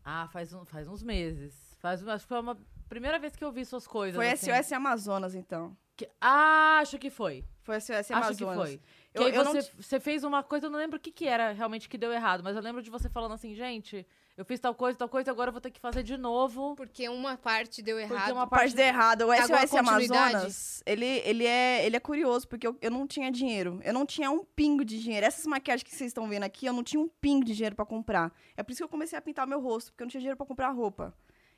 [0.04, 1.74] Ah, faz, um- faz uns meses.
[1.80, 2.56] Faz, acho que foi uma
[2.88, 4.14] primeira vez que eu vi suas coisas.
[4.14, 4.52] Foi assim.
[4.52, 5.76] SOS Amazonas, então.
[5.96, 7.44] Que- ah, acho que foi.
[7.64, 8.56] Foi SOS Acho que Amazonas.
[8.68, 8.80] foi.
[9.16, 11.10] Que Eu- aí eu não você, você fez uma coisa, eu não lembro o que,
[11.10, 14.44] que era realmente que deu errado, mas eu lembro de você falando assim, gente, eu
[14.44, 16.74] fiz tal coisa, tal coisa, agora eu vou ter que fazer de novo.
[16.76, 18.32] Porque uma parte deu Porque errado.
[18.32, 19.22] uma Parte parte de errado.
[19.26, 19.74] O SOS?
[19.74, 23.80] Amazonas, ele, ele, é, ele é curioso, porque eu, eu não tinha dinheiro.
[23.82, 25.24] Eu não tinha um pingo de dinheiro.
[25.26, 27.86] Essas maquiagens que vocês estão vendo aqui, eu não tinha um pingo de dinheiro pra
[27.86, 28.30] comprar.
[28.56, 30.36] É por isso que eu comecei a pintar meu rosto, porque eu não tinha dinheiro
[30.36, 31.14] pra comprar roupa.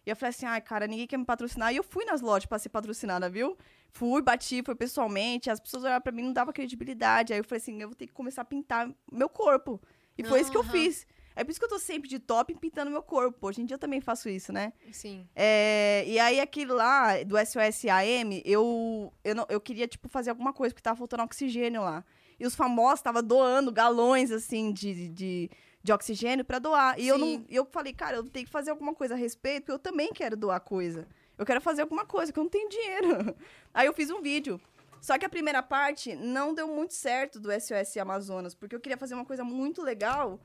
[0.08, 1.70] E eu falei assim, ai, cara, ninguém quer me patrocinar.
[1.70, 3.58] E eu fui nas lojas pra ser patrocinada, viu?
[3.90, 5.50] Fui, bati, foi pessoalmente.
[5.50, 7.34] As pessoas olharam pra mim, não dava credibilidade.
[7.34, 9.78] Aí eu falei assim, eu vou ter que começar a pintar meu corpo.
[10.16, 11.06] E foi isso que eu fiz.
[11.36, 13.46] É por isso que eu tô sempre de top pintando meu corpo.
[13.46, 14.72] Hoje em dia eu também faço isso, né?
[14.90, 15.28] Sim.
[15.36, 20.30] É, e aí, aquele lá, do SOS AM, eu, eu, não- eu queria, tipo, fazer
[20.30, 22.02] alguma coisa, porque tava faltando oxigênio lá.
[22.40, 25.50] E os famosos estavam doando galões, assim, de, de,
[25.88, 27.00] de oxigênio pra doar.
[27.00, 27.46] E eu, não, Sim.
[27.48, 30.36] eu falei, cara, eu tenho que fazer alguma coisa a respeito, porque eu também quero
[30.36, 31.08] doar coisa.
[31.36, 33.34] Eu quero fazer alguma coisa, que eu não tenho dinheiro.
[33.72, 34.60] Aí eu fiz um vídeo.
[35.00, 38.98] Só que a primeira parte não deu muito certo do SOS Amazonas, porque eu queria
[38.98, 40.40] fazer uma coisa muito legal.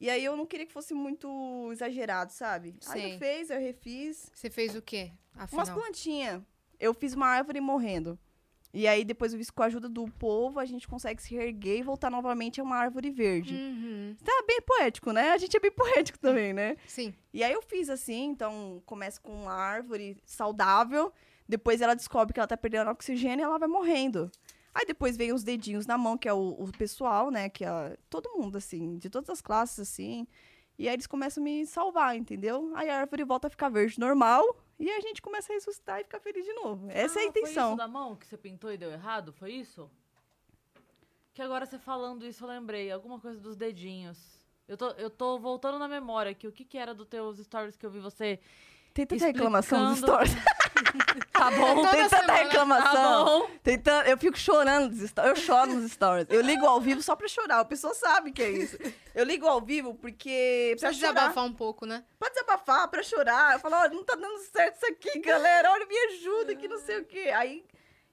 [0.00, 2.74] E aí eu não queria que fosse muito exagerado, sabe?
[2.88, 3.14] Aí Sei.
[3.14, 4.30] eu fiz, eu refiz.
[4.34, 5.12] Você fez o quê?
[5.32, 5.64] Afinal.
[5.64, 6.42] Umas plantinhas.
[6.80, 8.18] Eu fiz uma árvore morrendo.
[8.74, 11.78] E aí, depois eu vi com a ajuda do povo, a gente consegue se reerguer
[11.78, 13.54] e voltar novamente a uma árvore verde.
[13.54, 14.16] Uhum.
[14.24, 15.30] Tá bem poético, né?
[15.30, 16.76] A gente é bem poético também, né?
[16.88, 17.14] Sim.
[17.32, 21.12] E aí eu fiz assim, então começa com uma árvore saudável,
[21.48, 24.28] depois ela descobre que ela tá perdendo oxigênio e ela vai morrendo.
[24.74, 27.48] Aí depois vem os dedinhos na mão, que é o, o pessoal, né?
[27.48, 30.26] Que é todo mundo, assim, de todas as classes, assim.
[30.76, 32.72] E aí eles começam a me salvar, entendeu?
[32.74, 34.42] Aí a árvore volta a ficar verde normal
[34.78, 36.88] e a gente começa a ressuscitar e ficar feliz de novo.
[36.90, 37.68] Essa é a Ah, Foi intenção.
[37.70, 39.32] isso da mão que você pintou e deu errado?
[39.32, 39.90] Foi isso?
[41.32, 42.90] Que agora você falando isso, eu lembrei.
[42.90, 44.18] Alguma coisa dos dedinhos.
[44.68, 46.46] Eu tô, eu tô voltando na memória aqui.
[46.46, 48.38] O que que era dos teus stories que eu vi você...
[48.94, 50.44] Tem tanta reclamação dos explicando- stories.
[51.32, 52.92] Tá bom, Toda Tem tanta reclamação.
[52.92, 53.50] tá bom.
[53.62, 55.30] Tem Eu fico chorando nos stories.
[55.30, 56.26] Eu choro nos stories.
[56.30, 57.60] Eu ligo ao vivo só pra chorar.
[57.60, 58.78] A pessoa sabe que é isso.
[59.14, 60.76] Eu ligo ao vivo porque.
[60.78, 61.12] Pra chorar.
[61.12, 62.04] desabafar um pouco, né?
[62.18, 63.54] Pra desabafar, pra chorar.
[63.54, 65.70] Eu falo, olha, não tá dando certo isso aqui, galera.
[65.72, 67.32] Olha, me ajuda, que não sei o quê.
[67.34, 67.64] Aí,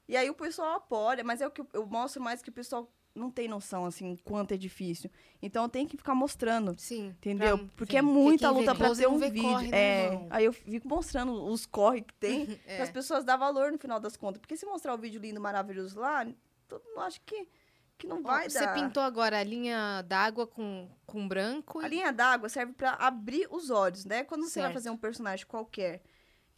[0.08, 2.92] e aí o pessoal apoia, mas é o que eu mostro mais que o pessoal
[3.14, 5.10] não tem noção, assim, quanto é difícil.
[5.42, 6.74] Então tenho que ficar mostrando.
[6.80, 7.08] Sim.
[7.10, 7.58] Entendeu?
[7.58, 7.98] pra- Porque sim.
[7.98, 9.44] é muita luta pra close ter não um vídeo.
[9.44, 10.06] corre, né, é.
[10.08, 10.28] irmão?
[10.30, 12.76] Aí eu fico mostrando os corre que tem É.
[12.76, 14.40] para as pessoas dar valor no final das contas.
[14.40, 16.26] Porque se mostrar o vídeo lindo, maravilhoso lá,
[16.68, 17.48] todo mundo acha que,
[17.98, 18.74] que não vai Você dar.
[18.74, 21.80] pintou agora a linha d'água com, com branco.
[21.80, 24.24] A e- linha d'água serve pra abrir os olhos, né?
[24.24, 24.74] Quando você vai Certo.
[24.74, 26.02] fazer um personagem qualquer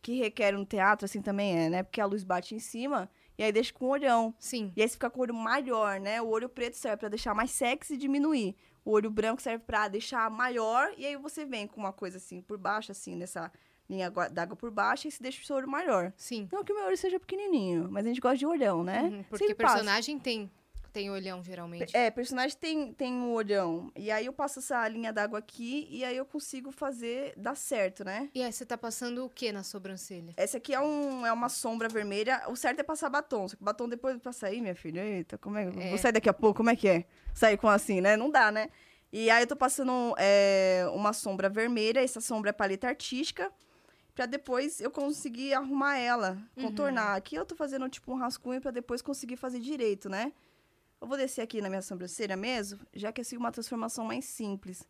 [0.04, 1.82] que requer um teatro, assim também é, né?
[1.82, 4.34] Porque a luz bate em cima e aí deixa com o olhão.
[4.39, 4.72] Sim.
[4.76, 6.22] E aí você fica com o olho maior, né?
[6.22, 8.56] O olho preto serve pra deixar mais sexy e diminuir.
[8.86, 12.41] O olho branco serve pra deixar maior e aí você vem com uma coisa assim
[12.41, 13.52] por baixo, assim, nessa
[13.89, 16.12] linha gua- d'água por baixo e se deixa o seu olho maior.
[16.17, 16.48] Sim.
[16.52, 19.04] Não que o meu olho seja pequenininho, mas a gente gosta de olhão, né?
[19.04, 19.76] Uhum, Porque Sempre passa.
[19.76, 20.52] personagem tem,
[20.93, 21.97] tem olhão, geralmente.
[21.97, 23.91] É, personagem tem, tem um olhão.
[23.95, 28.06] E aí eu passo essa linha d'água aqui e aí eu consigo fazer dar certo,
[28.06, 28.29] né?
[28.36, 30.34] E aí você tá passando o que na sobrancelha?
[30.38, 32.43] Essa aqui é, um, é uma sombra vermelha.
[32.47, 33.47] O certo é passar batom.
[33.47, 35.03] Só que batom depois pra sair, minha filha.
[35.03, 35.63] Eita, como é?
[35.63, 35.89] É.
[35.89, 37.06] Vou sair daqui a pouco, como é que é?
[37.34, 38.15] Sair com assim, né?
[38.15, 38.69] Não dá, né?
[39.12, 42.03] E aí eu tô passando é, uma sombra vermelha.
[42.03, 43.51] Essa sombra é paleta artística.
[44.13, 47.15] Pra depois eu conseguir arrumar ela, contornar.
[47.15, 50.32] Aqui eu tô fazendo tipo um rascunho pra depois conseguir fazer direito, né?
[51.04, 54.24] Eu vou descer aqui na minha sobrancelha mesmo, já que é assim uma transformação mais
[54.24, 54.88] simples.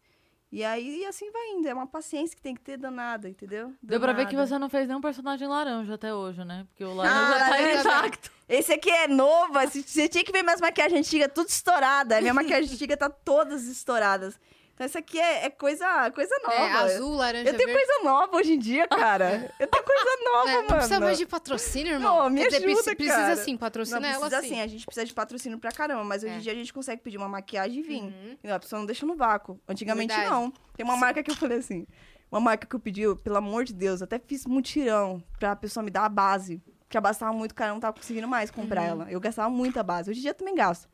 [0.51, 1.67] E aí assim vai indo.
[1.67, 3.73] É uma paciência que tem que ter danada, entendeu?
[3.81, 4.47] Deu pra ver que Danada.
[4.47, 6.67] você não fez nenhum personagem laranja até hoje, né?
[6.69, 8.31] Porque o laranja Ah, tá intacto.
[8.47, 9.53] Esse aqui é novo.
[9.67, 12.21] Você tinha que ver minhas maquiagens antigas, tudo estourada.
[12.21, 14.39] Minha maquiagem antiga tá todas estouradas.
[14.73, 16.55] Então, essa aqui é, é coisa, coisa nova.
[16.55, 17.85] É, azul, laranja, Eu tenho verde.
[17.85, 19.53] coisa nova hoje em dia, cara.
[19.59, 20.73] Eu tenho coisa nova, É, não mano.
[20.75, 22.17] precisa mais de patrocínio, irmão.
[22.23, 23.35] Não, me ajuda, preci- precisa cara.
[23.35, 24.49] sim, Não, patrocina ela precisa sim.
[24.55, 26.37] sim, a gente precisa de patrocínio pra caramba, mas hoje É.
[26.37, 28.01] em dia a gente consegue pedir uma maquiagem e vir.
[28.01, 28.37] Uhum.
[28.43, 29.59] Não, a pessoa não deixa no vácuo.
[29.69, 30.31] Antigamente Verdade.
[30.33, 30.51] não.
[30.75, 31.85] Tem uma marca que eu falei assim,
[32.31, 35.83] uma marca que eu pedi, eu, pelo amor de Deus, até fiz mutirão pra pessoa
[35.83, 36.59] me dar a base.
[36.89, 38.87] Que a base tava muito cara, eu não tava conseguindo mais comprar Uhum.
[38.87, 39.11] ela.
[39.11, 40.09] Eu gastava muita base.
[40.09, 40.89] Hoje em dia eu também gasto.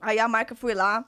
[0.00, 1.04] Aí a marca foi lá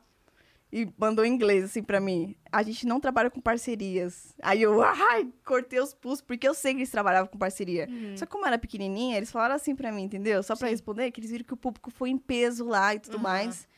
[0.73, 2.37] e mandou em inglês assim pra mim.
[2.53, 4.35] A gente não trabalha com parcerias.
[4.43, 7.89] Aí eu, ai, cortei os pulsos, porque eu sei que eles trabalhavam com parceria.
[7.91, 8.17] Uhum.
[8.17, 10.43] Só que como era pequenininha, eles falaram assim pra mim, entendeu?
[10.43, 10.73] Só pra Sim.
[10.75, 13.23] responder, que eles viram que o público foi em peso lá e tudo Uhum.
[13.23, 13.69] mais.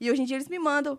[0.00, 0.98] E hoje em dia eles me mandam.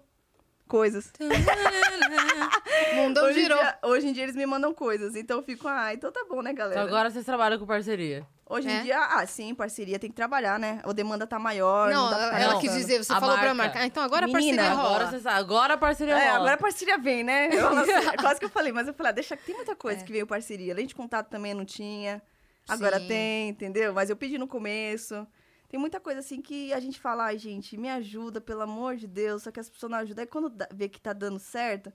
[0.68, 1.12] Coisas.
[1.20, 3.58] O mundão Hoje em, girou.
[3.60, 5.16] dia, hoje em dia eles me mandam coisas.
[5.16, 6.80] Então eu fico, ah, então tá bom, né, galera?
[6.82, 8.26] Então agora vocês trabalham com parceria.
[8.50, 8.72] Hoje É?
[8.80, 10.80] em dia, ah, sim, parceria tem que trabalhar, né?
[10.84, 11.92] A demanda tá maior.
[11.92, 13.56] Não, Não, dá pra ela, Não, quis dizer, você a falou pra marca.
[13.56, 13.80] marca.
[13.80, 15.10] Ah, então agora a parceria Agora rola.
[15.12, 15.40] você sabe.
[15.40, 16.36] Agora a parceria É, rola.
[16.38, 17.50] agora a parceria vem, né?
[17.52, 19.76] Eu, assim, é quase que eu falei, mas eu falei, ah, deixa que tem muita
[19.76, 20.04] coisa É.
[20.04, 20.74] que veio parceria.
[20.74, 22.22] Além de contato também não tinha.
[22.70, 23.08] Agora Sim.
[23.08, 23.94] tem, entendeu?
[23.94, 25.28] Mas eu pedi no começo.
[25.70, 29.06] Tem muita coisa assim que a gente fala, ai, gente, me ajuda, pelo amor de
[29.08, 29.44] Deus.
[29.44, 30.22] Só que as pessoas não ajudam.
[30.24, 31.92] Aí quando vê que tá dando certo,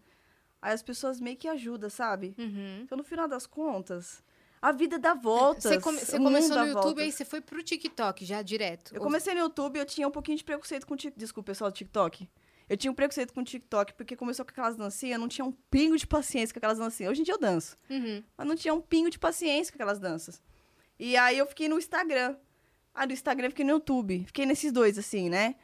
[0.60, 2.34] aí as pessoas meio que ajudam, sabe?
[2.38, 2.80] Uhum.
[2.82, 4.22] Então, no final das contas,
[4.60, 5.64] a vida dá voltas.
[5.64, 7.04] Você, come- você começou no YouTube, voltas.
[7.04, 8.94] aí você foi pro TikTok já direto.
[8.94, 11.18] Eu Ou- comecei no YouTube, eu tinha um pouquinho de preconceito com o TikTok.
[11.18, 12.28] Desculpa, pessoal do TikTok.
[12.68, 15.44] Eu tinha um preconceito com o TikTok, porque começou com aquelas dancinhas, eu não tinha
[15.44, 17.10] um pingo de paciência com aquelas dancinhas.
[17.10, 18.22] Hoje em dia eu danço, Uhum.
[18.36, 20.40] mas não tinha um pingo de paciência com aquelas danças.
[20.98, 22.36] E aí eu fiquei no Instagram.
[22.94, 24.24] Ah, do Instagram eu fiquei no YouTube.
[24.26, 25.54] Fiquei nesses dois, assim, né?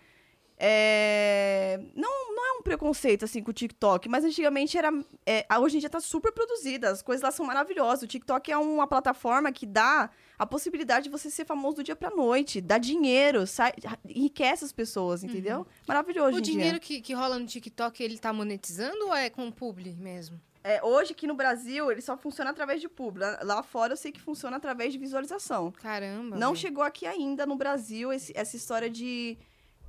[0.60, 4.90] É, Não, não é um preconceito, assim, com o TikTok, mas antigamente era...
[5.24, 8.02] é, Hoje em dia tá super produzida, as coisas lá são maravilhosas.
[8.02, 11.94] O TikTok é uma plataforma que dá a possibilidade de você ser famoso do dia
[11.94, 13.72] pra noite, dá dinheiro, sai...
[14.04, 15.66] enriquece as pessoas, entendeu?
[15.86, 16.34] Maravilhoso Uhum.
[16.34, 16.52] O hoje em dia.
[16.54, 20.40] dinheiro que, que rola no TikTok, ele tá monetizando ou é com publi mesmo?
[20.64, 23.30] É, hoje, aqui no Brasil, ele só funciona através de público.
[23.42, 25.70] Lá- fora, eu sei que funciona através de visualização.
[25.72, 26.36] Caramba.
[26.36, 29.38] Não chegou aqui ainda no Brasil esse- essa história de,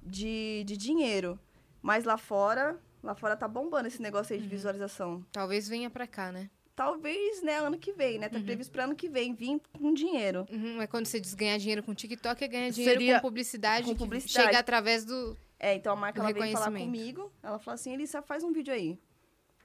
[0.03, 1.39] de, de dinheiro.
[1.82, 5.25] Mas lá fora, lá fora tá bombando esse negócio aí de visualização.
[5.32, 6.49] Talvez venha pra cá, né?
[6.75, 8.29] Talvez, né, ano que vem, né?
[8.29, 10.45] Tá previsto pra ano que vem vir com dinheiro.
[10.49, 13.86] Uhum, é quando você diz ganhar dinheiro com TikTok, é ganhar dinheiro Seria com publicidade.
[13.86, 14.47] com publicidade.
[14.47, 15.36] chega através do.
[15.60, 17.34] É, então a marca ela veio falar comigo.
[17.43, 18.97] Ela falou assim: Elissa, faz um vídeo aí.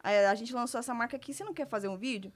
[0.04, 2.32] A gente lançou essa marca aqui, você não quer fazer um vídeo?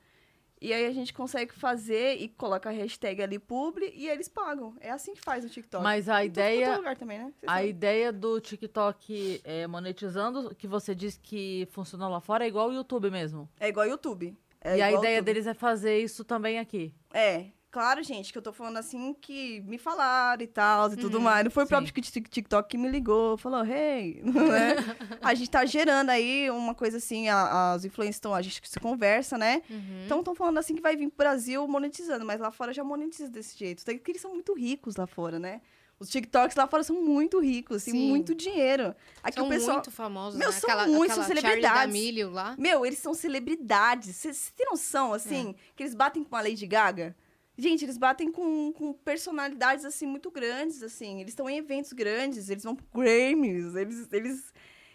[0.61, 4.75] E aí a gente consegue fazer e coloca a hashtag ali publi e eles pagam.
[4.81, 5.85] É assim que faz no TikTok.
[5.85, 7.33] Mas a Em todo- todo ideia, lugar também, né?
[7.47, 7.69] A sabe.
[7.69, 12.73] ideia do TikTok é, monetizando, que você disse que funciona lá fora, é igual o
[12.73, 13.49] YouTube mesmo.
[13.61, 14.37] É igual YouTube.
[14.61, 15.27] É e a igual ideia YouTube.
[15.27, 16.93] deles é fazer isso também aqui.
[17.15, 21.19] É, claro, gente, que eu tô falando assim que me falaram e tal e tudo
[21.19, 21.45] Uhum, mais.
[21.45, 24.77] Não foi o próprio Tik- TikTok que me ligou, falou, hey, né?
[25.23, 28.81] A gente tá gerando aí uma coisa assim, a- as influências estão, a gente se
[28.81, 29.63] conversa, né?
[29.71, 30.03] Uhum.
[30.07, 33.29] Então estão falando assim que vai vir pro Brasil monetizando, mas lá fora já monetiza
[33.29, 33.83] desse jeito.
[33.83, 35.61] Até que eles são muito ricos lá fora, né?
[36.01, 38.09] Os TikToks lá fora são muito ricos, tem Sim.
[38.09, 38.95] muito dinheiro.
[39.21, 39.77] Aqui São o pessoal.
[39.79, 40.55] muito famosos, Meu, né?
[40.55, 41.65] são aquela, muito aquela celebridades.
[41.65, 42.55] Charli D'Amelio lá.
[42.57, 44.15] Meu, eles são celebridades.
[44.15, 47.17] Você tem noção, assim, que eles batem com a Lady Gaga?
[47.61, 51.21] Gente, eles batem com, com personalidades, assim, muito grandes, assim.
[51.21, 54.53] Eles estão em eventos grandes, eles vão pro Grammys, eles, eles,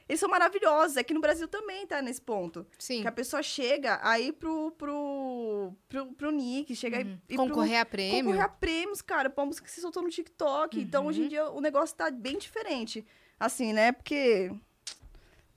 [0.07, 0.95] eles são maravilhosos.
[0.95, 2.65] Aqui no Brasil também tá nesse ponto.
[2.79, 3.01] Sim.
[3.01, 7.81] Que a pessoa chega aí pro, pro, pro, pro Nick, chega aí e pro- Concorrer
[7.81, 8.23] a prêmio.
[8.23, 10.79] concorrer a prêmios, cara, pra música que se soltou no TikTok.
[10.79, 11.25] Então, hoje Uhum.
[11.25, 13.05] em dia, o negócio tá bem diferente.
[13.37, 13.91] Assim, né?
[13.91, 14.49] Porque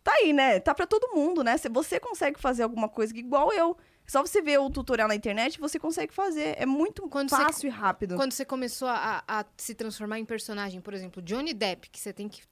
[0.02, 0.58] tá aí, né?
[0.58, 1.56] Tá pra todo mundo, né?
[1.56, 3.76] Se você consegue fazer alguma coisa igual eu.
[4.06, 6.54] Só você ver o tutorial na internet, você consegue fazer.
[6.58, 8.14] É muito Quando você- fácil e rápido.
[8.16, 12.12] Quando você começou a, a se transformar em personagem, por exemplo, Johnny Depp, que você
[12.12, 12.42] tem que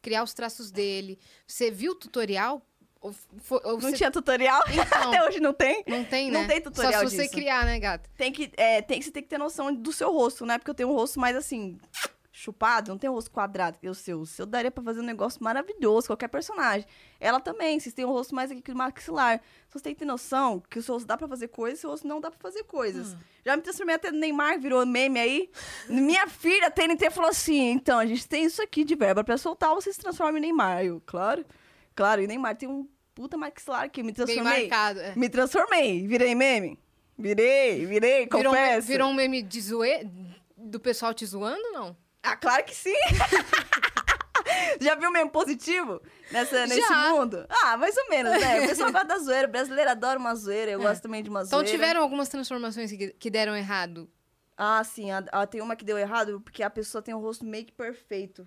[0.00, 2.62] criar os traços dele, você viu o tutorial?
[3.00, 3.12] Ou,
[3.50, 4.62] ou Não você- tinha tutorial?
[4.72, 5.82] Então, Até hoje não tem?
[5.86, 6.40] não tem, né?
[6.40, 7.34] Não tem tutorial Só se você disso.
[7.34, 8.08] criar, né, gata?
[8.16, 10.56] Tem que, é, tem, você tem que ter noção do seu rosto, né?
[10.56, 11.78] Porque eu tenho um rosto mais assim,
[12.34, 13.76] chupado, não tenho um rosto quadrado.
[13.82, 16.86] Eu seu, o seu daria pra fazer um negócio maravilhoso, qualquer personagem.
[17.20, 19.34] Ela também, vocês têm um rosto mais aqui que maxilar.
[19.68, 21.80] Então você tem que ter noção que o seu rosto dá pra fazer coisas, o
[21.82, 23.14] seu rosto não dá pra fazer coisas.
[23.44, 25.50] Já me transformei até no Neymar, virou meme aí.
[25.90, 29.36] Minha filha, a TNT, falou assim: então, a gente tem isso aqui de verba pra
[29.36, 30.82] soltar, você se transforma em Neymar.
[30.84, 31.44] Eu, claro,
[31.94, 34.60] claro, e Neymar tem um puta maxilar aqui, me Bem transformei.
[34.62, 35.00] marcado.
[35.00, 35.14] é.
[35.14, 36.78] Me transformei, virei meme.
[37.18, 38.86] Virei, virei, Virou, um- confesso.
[38.88, 40.10] virou um meme de zoe...
[40.56, 41.94] do pessoal te zoando, não?
[42.22, 42.94] Ah, claro que sim!
[44.80, 47.10] Já viu meme positivo nessa, nesse Já.
[47.10, 47.46] mundo?
[47.48, 48.60] Ah, mais ou menos, né?
[48.64, 51.40] O pessoal gosta da zoeira, o brasileiro adora uma zoeira, eu gosto também de uma
[51.42, 51.70] Então zoeira.
[51.70, 54.08] tiveram algumas transformações que, que deram errado.
[54.56, 57.44] Ah, sim, a- a- tem uma que deu errado, porque a pessoa tem um rosto
[57.44, 58.46] meio que perfeito.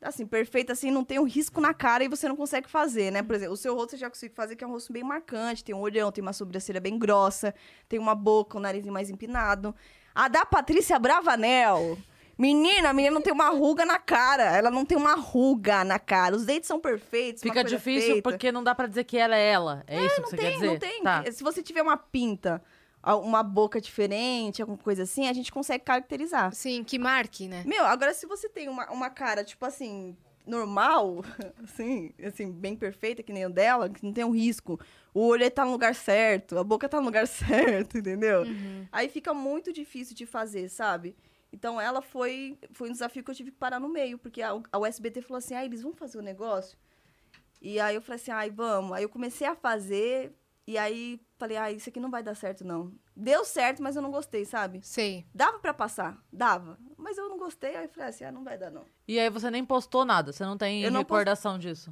[0.00, 3.22] Assim, perfeito, assim, não tem um risco na cara e você não consegue fazer, né?
[3.22, 5.64] Por exemplo, o seu rosto eu já consigo fazer, que é um rosto bem marcante,
[5.64, 7.54] tem um olhão, tem uma sobrancelha bem grossa,
[7.88, 9.74] tem uma boca, um narizinho mais empinado.
[10.14, 11.98] A da Patrícia Bravanel.
[12.38, 14.44] Menina, a menina não tem uma ruga na cara.
[14.56, 16.36] Ela não tem uma ruga na cara.
[16.36, 17.42] Os dentes são perfeitos.
[17.42, 18.30] uma Fica coisa difícil feita.
[18.30, 19.82] porque não dá pra dizer que ela é ela.
[19.86, 20.66] É, isso que Não você tem, quer dizer?
[20.66, 21.02] não tem.
[21.02, 21.24] Tá.
[21.32, 22.62] Se você tiver uma pinta,
[23.02, 26.52] uma boca diferente, alguma coisa assim, a gente consegue caracterizar.
[26.54, 27.62] Sim, que marque, né?
[27.64, 30.14] Meu, agora se você tem uma, uma cara, tipo assim,
[30.46, 31.24] normal,
[31.64, 34.78] assim, assim, bem perfeita, que nem o dela, que não tem um risco,
[35.14, 38.42] o olho tá no lugar certo, a boca tá no lugar certo, entendeu?
[38.42, 38.86] Uhum.
[38.92, 41.16] Aí fica muito difícil de fazer, sabe?
[41.56, 44.50] Então ela foi, foi um desafio que eu tive que parar no meio, porque a,
[44.70, 46.76] a USBT falou assim, ah, eles vão fazer o negócio.
[47.62, 48.92] E aí eu falei assim, ai, vamos.
[48.92, 52.62] Aí eu comecei a fazer, e aí falei, ai, isso aqui não vai dar certo,
[52.62, 52.92] não.
[53.16, 54.80] Deu certo, mas eu não gostei, sabe?
[54.82, 55.24] Sei.
[55.34, 56.78] Dava pra passar, dava.
[56.98, 58.84] Mas eu não gostei, aí eu falei assim, ah, não vai dar, não.
[59.08, 61.90] E aí você nem postou nada, você não tem Eu não recordação disso.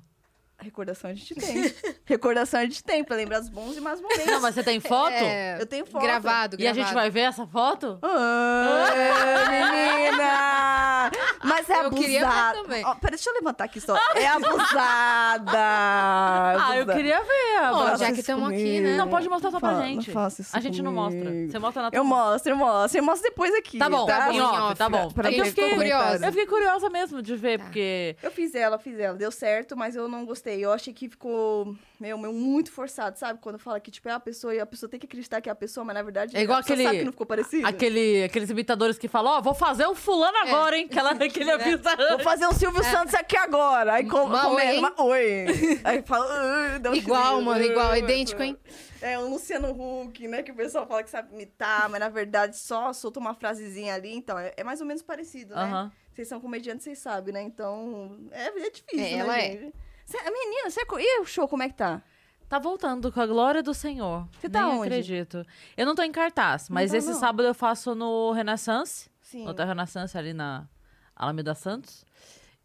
[0.60, 1.74] Recordação a gente tem.
[2.06, 4.26] Recordação a gente tem, pra lembrar dos bons e más momentos.
[4.26, 5.12] Não, mas você tem foto?
[5.12, 6.02] É, Eu tenho foto.
[6.02, 6.80] Gravado, E gravado.
[6.80, 7.98] a gente vai ver essa foto?
[8.02, 8.86] Ah,
[9.50, 10.93] menina!
[11.42, 12.62] Mas é Eu queria ver abusada.
[12.62, 12.82] também.
[12.84, 13.96] Peraí, deixa eu levantar aqui só.
[14.14, 15.54] É abusada!
[16.64, 16.94] Ah, eu Abusada.
[16.94, 17.60] queria ver.
[17.62, 17.96] Ó, agora.
[17.96, 18.86] já que isso tamo aqui, comigo.
[18.86, 18.96] né?
[18.96, 20.06] Não, pode mostrar só pra Fa- gente.
[20.08, 21.20] Não faça isso a gente não mostra.
[21.24, 21.50] comigo.
[21.52, 22.98] Você mostra na tua Eu mostro, eu mostro.
[23.00, 23.78] Eu mostro depois aqui.
[23.78, 24.32] Tá bom, tá?
[24.32, 25.10] em off, tá bom.
[25.10, 26.24] Pra que eu fiquei comentário.
[26.24, 27.64] Eu fiquei curiosa mesmo de ver, Tá.
[27.64, 28.16] porque.
[28.22, 29.16] Eu fiz ela, fiz ela.
[29.16, 30.64] Deu certo, mas eu não gostei.
[30.64, 33.38] Eu achei que ficou, meu, meu, muito forçado, sabe?
[33.40, 35.52] Quando fala que, tipo, é a pessoa e a pessoa tem que acreditar que é
[35.52, 37.66] a pessoa, mas na verdade É igual aquele- sabe que não ficou parecido.
[37.66, 40.40] Aquele, aqueles imitadores que falam, ó, vou fazer o fulano É.
[40.50, 40.86] agora, hein?
[40.90, 41.96] Aquela, aquele avisa.
[42.10, 43.94] Vou fazer um Silvio Santos aqui agora.
[43.94, 45.80] Aí com, Uma começa, oi, uma oi.
[45.84, 46.78] Aí fala...
[46.80, 47.96] Dá um Igual, mano, igual.
[47.96, 48.58] Idêntico, hein?
[49.00, 50.42] É, o Luciano Huck, né?
[50.42, 54.14] Que o pessoal fala que sabe imitar, mas na verdade só solta uma frasezinha ali.
[54.14, 55.62] Então, é, é mais ou menos parecido, né?
[55.62, 55.92] Aham.
[56.12, 57.42] Vocês são comediantes, vocês sabem, né?
[57.42, 59.72] Então, é, é difícil, É, né, ela é.
[60.04, 60.80] Cê, a menina, você...
[60.98, 62.02] E o show, como é que tá?
[62.48, 64.28] Tá voltando com a glória do Senhor.
[64.38, 64.86] Você tá Nem onde?
[64.88, 65.44] acredito.
[65.76, 67.18] Eu não tô em cartaz, mas tá, esse não.
[67.18, 69.10] sábado eu faço no Renaissance.
[69.22, 69.44] Sim.
[69.44, 70.68] No Hotel Renaissance ali na
[71.16, 72.04] Alameda Santos.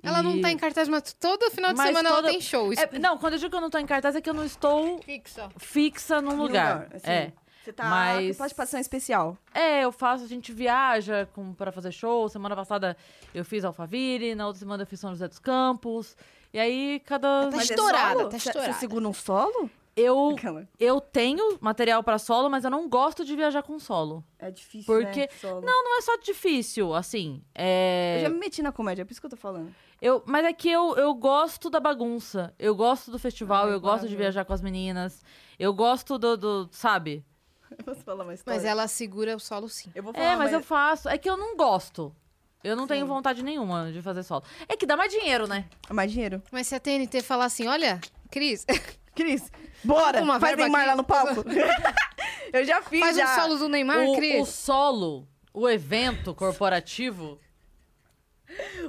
[0.03, 2.41] Ela não E- tá em cartaz, mas todo final de Mas semana toda- ela tem
[2.41, 2.71] show.
[2.71, 2.81] Isso...
[2.81, 4.45] É, não, quando eu digo que eu não tô em cartaz é que eu não
[4.45, 5.49] estou Fixa.
[5.57, 6.87] fixa num Em lugar.
[6.93, 7.09] assim.
[7.09, 7.33] É.
[7.63, 9.37] Você tá Mas- com participação especial.
[9.53, 12.27] É, eu faço, a gente viaja com, pra fazer show.
[12.29, 12.95] Semana passada
[13.33, 16.15] eu fiz Alphaville, na outra semana eu fiz São José dos Campos.
[16.53, 17.45] E aí, cada.
[17.49, 18.29] Tá Mas é estourada, solo?
[18.29, 18.73] tá estourada.
[18.73, 19.69] Você segura um solo?
[19.95, 20.33] Eu,
[20.79, 24.23] eu tenho material pra solo, mas eu não gosto de viajar com solo.
[24.37, 25.27] É difícil, Porque- né?
[25.41, 25.61] Solo.
[25.65, 27.43] Não, não é só difícil, assim.
[27.53, 28.15] É.
[28.19, 29.75] Eu já me meti na comédia, é por isso que eu tô falando.
[30.01, 32.53] Eu, mas é que eu, eu gosto da bagunça.
[32.57, 35.21] Eu gosto do festival, Ai, eu gosto de viajar com as meninas.
[35.57, 37.25] Eu gosto do, do sabe?
[37.77, 38.57] Eu posso falar história?
[38.57, 39.91] Mas ela segura o solo sim.
[39.93, 41.09] Eu vou falar É, mas uma- eu faço.
[41.09, 42.15] É que eu não gosto.
[42.63, 44.43] Eu não tenho vontade nenhuma de fazer solo.
[44.67, 45.65] É que dá mais dinheiro, né?
[45.89, 46.41] Mais dinheiro?
[46.51, 48.65] Mas se a TNT falar assim, olha, Cris,
[49.15, 49.49] Cris,
[49.83, 50.21] bora!
[50.21, 50.89] Uma Faz verba Neymar aqui.
[50.89, 51.43] lá no palco.
[52.51, 53.31] eu já fiz, faz já.
[53.33, 54.41] um solo do Neymar, o, Cris.
[54.41, 57.39] o solo, o evento corporativo.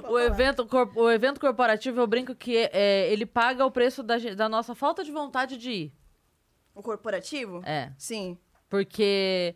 [0.09, 4.17] O evento, cor- o evento corporativo, eu brinco que é, ele paga o preço da,
[4.17, 5.93] da nossa falta de vontade de ir.
[6.73, 7.61] O corporativo?
[7.63, 7.91] É.
[7.97, 8.37] Sim.
[8.67, 9.55] Porque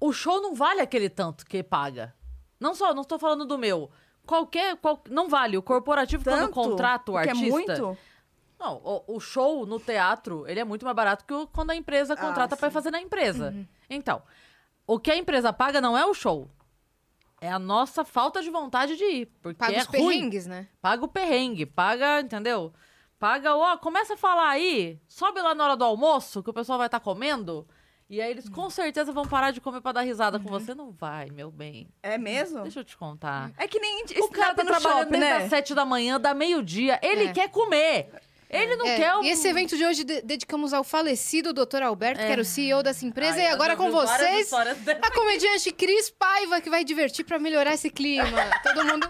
[0.00, 2.14] o show não vale aquele tanto que paga.
[2.60, 3.90] Não só, não estou falando do meu.
[4.26, 4.76] Qualquer.
[4.76, 5.56] qual- não vale.
[5.56, 6.52] O corporativo, quando Tanto?
[6.52, 7.46] contrata o Porque artista.
[7.48, 7.98] é muito?
[8.58, 11.74] Não, o, o show no teatro, ele é muito mais barato que o- quando a
[11.76, 12.74] empresa contrata pra sim.
[12.74, 13.54] fazer na empresa.
[13.88, 14.22] Então,
[14.86, 16.48] o que a empresa paga não é o show.
[17.40, 19.26] É a nossa falta de vontade de ir.
[19.40, 19.98] Porque Paga é os ruim.
[20.08, 20.68] perrengues, né?
[20.82, 22.70] Paga o perrengue, paga, entendeu?
[23.18, 26.76] Paga, ó, começa a falar aí, sobe lá na hora do almoço, que o pessoal
[26.76, 27.66] vai estar comendo.
[28.10, 30.74] E aí eles com certeza vão parar de comer pra dar risada com você.
[30.74, 31.86] Não vai, meu bem.
[32.02, 32.62] É mesmo?
[32.62, 33.52] Deixa eu te contar.
[33.56, 35.44] É que nem O cara tá no trabalhando shopping, desde né?
[35.44, 36.98] as sete da manhã, da meio-dia.
[37.02, 37.32] Ele É.
[37.32, 38.10] quer comer.
[38.52, 39.22] Ele não É, quer um...
[39.22, 41.82] E esse evento de hoje de- dedicamos ao falecido Dr.
[41.84, 43.38] Alberto, que era o CEO dessa empresa.
[43.38, 47.88] Ai, e agora com vocês, a comediante Cris Paiva, que vai divertir pra melhorar esse
[47.88, 48.24] clima.
[48.64, 49.06] Todo mundo...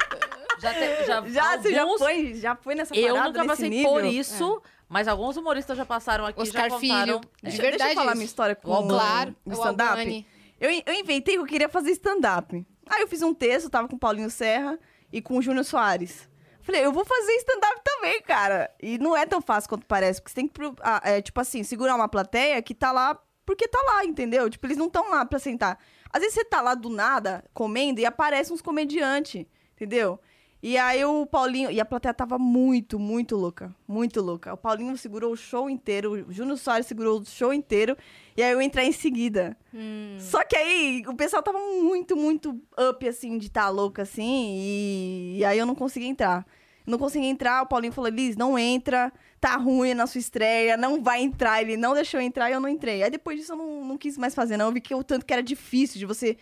[0.61, 3.49] Já, te- já, Já, você já alguns- foi, já foi nessa Eu parada, nunca nesse
[3.49, 3.90] passei nível?
[3.90, 6.92] por isso, mas alguns humoristas já passaram aqui Oscar já Filho.
[6.94, 7.20] contaram.
[7.20, 8.16] De Deixa, verdade deixa eu falar isso.
[8.18, 10.27] minha história com O Claro, o é o stand-up.
[10.61, 12.66] Eu, eu inventei que eu queria fazer stand-up.
[12.88, 14.79] Aí eu fiz um texto, tava com o Paulinho Serra
[15.12, 16.29] e com o Júnior Soares.
[16.62, 18.70] Falei, eu vou fazer stand-up também, cara.
[18.83, 21.62] E não é tão fácil quanto parece, porque você tem que, ah, é, tipo assim,
[21.62, 24.49] segurar uma plateia que tá lá porque tá lá, entendeu?
[24.51, 25.79] Tipo, eles não estão lá pra sentar.
[26.12, 29.44] Às vezes você tá lá do nada, comendo, e aparece uns comediantes,
[29.75, 30.20] entendeu?
[30.62, 31.70] E aí o Paulinho.
[31.70, 33.75] E a plateia tava muito, muito louca.
[33.88, 34.53] Muito louca.
[34.53, 36.27] O Paulinho segurou o show inteiro.
[36.29, 37.96] O Júnior Soares segurou o show inteiro.
[38.37, 39.57] E aí eu entrei em seguida.
[39.73, 40.16] Hum.
[40.18, 44.57] Só que aí o pessoal tava muito, muito up, assim, de estar tá louco, assim.
[44.59, 45.38] E...
[45.38, 46.46] e aí eu não consegui entrar.
[46.87, 51.03] Não consegui entrar, o Paulinho falou, Liz, não entra, tá ruim na sua estreia, não
[51.03, 51.62] vai entrar.
[51.62, 53.03] Ele não deixou eu entrar e eu não entrei.
[53.03, 54.66] Aí depois disso eu não, não quis mais fazer, não.
[54.66, 56.37] Eu vi que o tanto que era difícil de você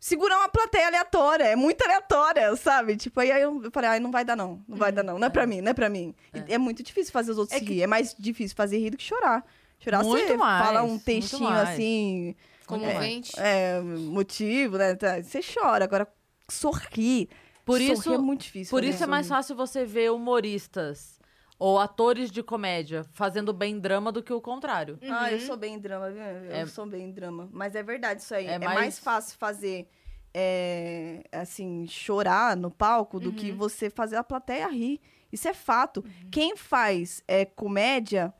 [0.00, 1.44] segurar uma plateia aleatória.
[1.44, 2.96] É muito aleatória, sabe?
[2.96, 4.62] Tipo, aí eu falei, ai, não vai dar, não.
[4.68, 5.18] Não vai dar, não.
[5.18, 6.14] Não é pra mim, não é pra mim.
[6.34, 7.82] E É, muito difícil fazer os outros É que-.
[7.82, 9.44] É mais difícil fazer rir do que chorar.
[9.80, 12.34] Chorar Muito você mais, fala um textinho assim,
[12.66, 13.32] Comovente.
[13.38, 14.94] é, motivo, né?
[14.96, 15.84] tá, Você chora.
[15.84, 16.06] Agora,
[16.48, 17.28] sorrir.
[17.64, 18.70] Por sorrir isso, é muito difícil.
[18.70, 21.17] por isso é mais fácil você ver humoristas
[21.58, 24.98] ou atores de comédia fazendo bem drama do que o contrário.
[25.10, 26.22] Ah, eu sou bem em drama, viu?
[26.22, 27.48] Eu É- sou bem em drama.
[27.52, 28.46] Mas é verdade isso aí.
[28.46, 28.78] É É, mais...
[28.78, 29.88] mais- fácil fazer,
[30.32, 35.00] é, assim, chorar no palco do que você fazer a plateia rir.
[35.32, 35.98] Isso é fato.
[36.00, 36.30] Uhum.
[36.30, 38.32] Quem faz é, comédia,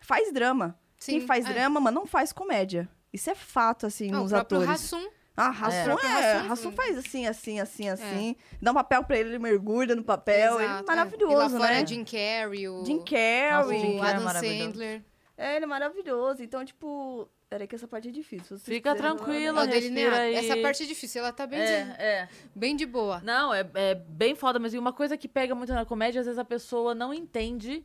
[0.00, 0.78] faz drama.
[1.04, 1.52] Quem Sim, faz é.
[1.52, 2.88] drama, mas não faz comédia.
[3.12, 4.82] Isso é fato, assim, Ah, o nos próprio atores.
[4.84, 5.08] Hassum.
[5.36, 6.20] Ah, Rassum É.
[6.20, 6.36] É.
[6.38, 6.76] Rassum sim.
[6.76, 8.36] faz assim, assim, assim, assim.
[8.60, 10.56] Dá um papel pra ele, ele mergulha no papel.
[10.56, 11.82] ele é Exato, maravilhoso, E lá fora né?
[11.82, 13.80] é Jim Carrey, o, Jim Nossa, Carrey.
[13.80, 14.64] Jim o Carrey é Adam.
[14.64, 15.04] Sandler.
[15.36, 16.42] É, ele é maravilhoso.
[16.42, 17.28] Então, tipo.
[17.48, 18.58] Peraí, que essa parte é difícil.
[18.58, 19.64] Fica tranquila.
[19.64, 20.34] Respira aí.
[20.34, 22.28] Essa parte é difícil, ela tá bem, de, É, é.
[22.54, 23.20] bem de boa.
[23.22, 26.38] Não, é, é bem foda, mas uma coisa que pega muito na comédia, às vezes
[26.38, 27.84] a pessoa não entende.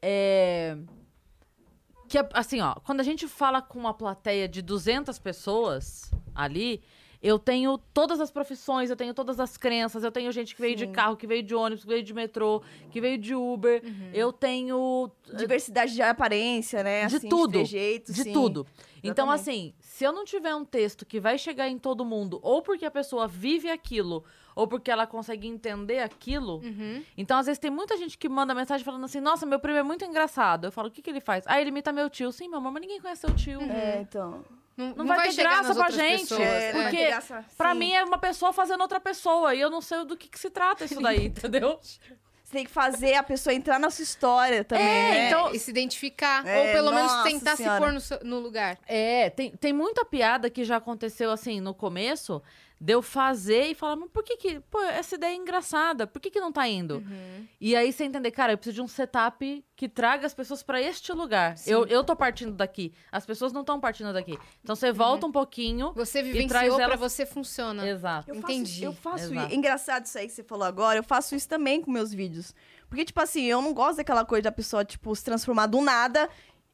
[0.00, 0.76] É...
[2.08, 6.82] Que, é- assim, ó, quando a gente fala com uma plateia de 200 pessoas ali,
[7.22, 10.74] eu tenho todas as profissões, eu tenho todas as crenças, eu tenho gente que veio
[10.74, 10.92] de Sim.
[10.92, 13.82] carro, que veio de ônibus, que veio de metrô, que veio de Uber,
[14.14, 17.06] eu tenho Diversidade de aparência, né?
[17.06, 17.52] De assim, tudo.
[17.52, 18.32] De, trejeito, de sim.
[18.32, 18.66] tudo.
[19.02, 22.62] Então, assim, se eu não tiver um texto que vai chegar em todo mundo, ou
[22.62, 24.24] porque a pessoa vive aquilo,
[24.56, 27.02] ou porque ela consegue entender aquilo, Uhum.
[27.16, 29.82] então às vezes tem muita gente que manda mensagem falando assim: Nossa, meu primo é
[29.82, 30.64] muito engraçado.
[30.66, 31.44] Eu falo: O que, que ele faz?
[31.46, 32.32] Ah, ele imita meu tio.
[32.32, 33.60] Sim, meu amor, mas ninguém conhece seu tio.
[33.62, 34.42] É, então.
[34.80, 37.44] Não, Não vai ter chegar graça pra gente, pessoas, É, não vai porque ter graça,
[37.56, 40.38] Pra mim é uma pessoa fazendo outra pessoa, e eu não sei do que, que
[40.38, 41.78] se trata isso daí, entendeu?
[41.82, 45.26] Você tem que fazer a pessoa entrar na sua história também, É, né?
[45.28, 46.44] então- E se identificar.
[46.46, 47.78] É, ou pelo menos tentar se senhora.
[47.80, 48.76] pôr no, no lugar.
[48.88, 52.42] É, tem, tem muita piada que já aconteceu assim no começo,
[52.82, 54.58] de eu fazer e falar, mas por que que.
[54.70, 56.96] Pô, essa ideia é engraçada, por que que não tá indo?
[56.96, 57.46] Uhum.
[57.60, 60.80] E aí você entender, cara, eu preciso de um setup que traga as pessoas pra
[60.80, 61.56] este lugar.
[61.66, 64.38] Eu, eu tô partindo daqui, as pessoas não estão partindo daqui.
[64.62, 65.92] Então você volta um pouquinho.
[65.94, 67.86] Você traz vivenciou pra ela- você funciona.
[67.86, 68.30] Exato.
[68.30, 68.70] Eu Entendi.
[68.72, 69.46] Faço, eu faço Exato.
[69.48, 69.56] isso.
[69.56, 70.98] Engraçado isso aí que você falou agora.
[70.98, 72.54] Eu faço isso também com meus vídeos.
[72.88, 76.28] Porque, tipo assim, eu não gosto daquela coisa da pessoa, tipo, se transformar do nada.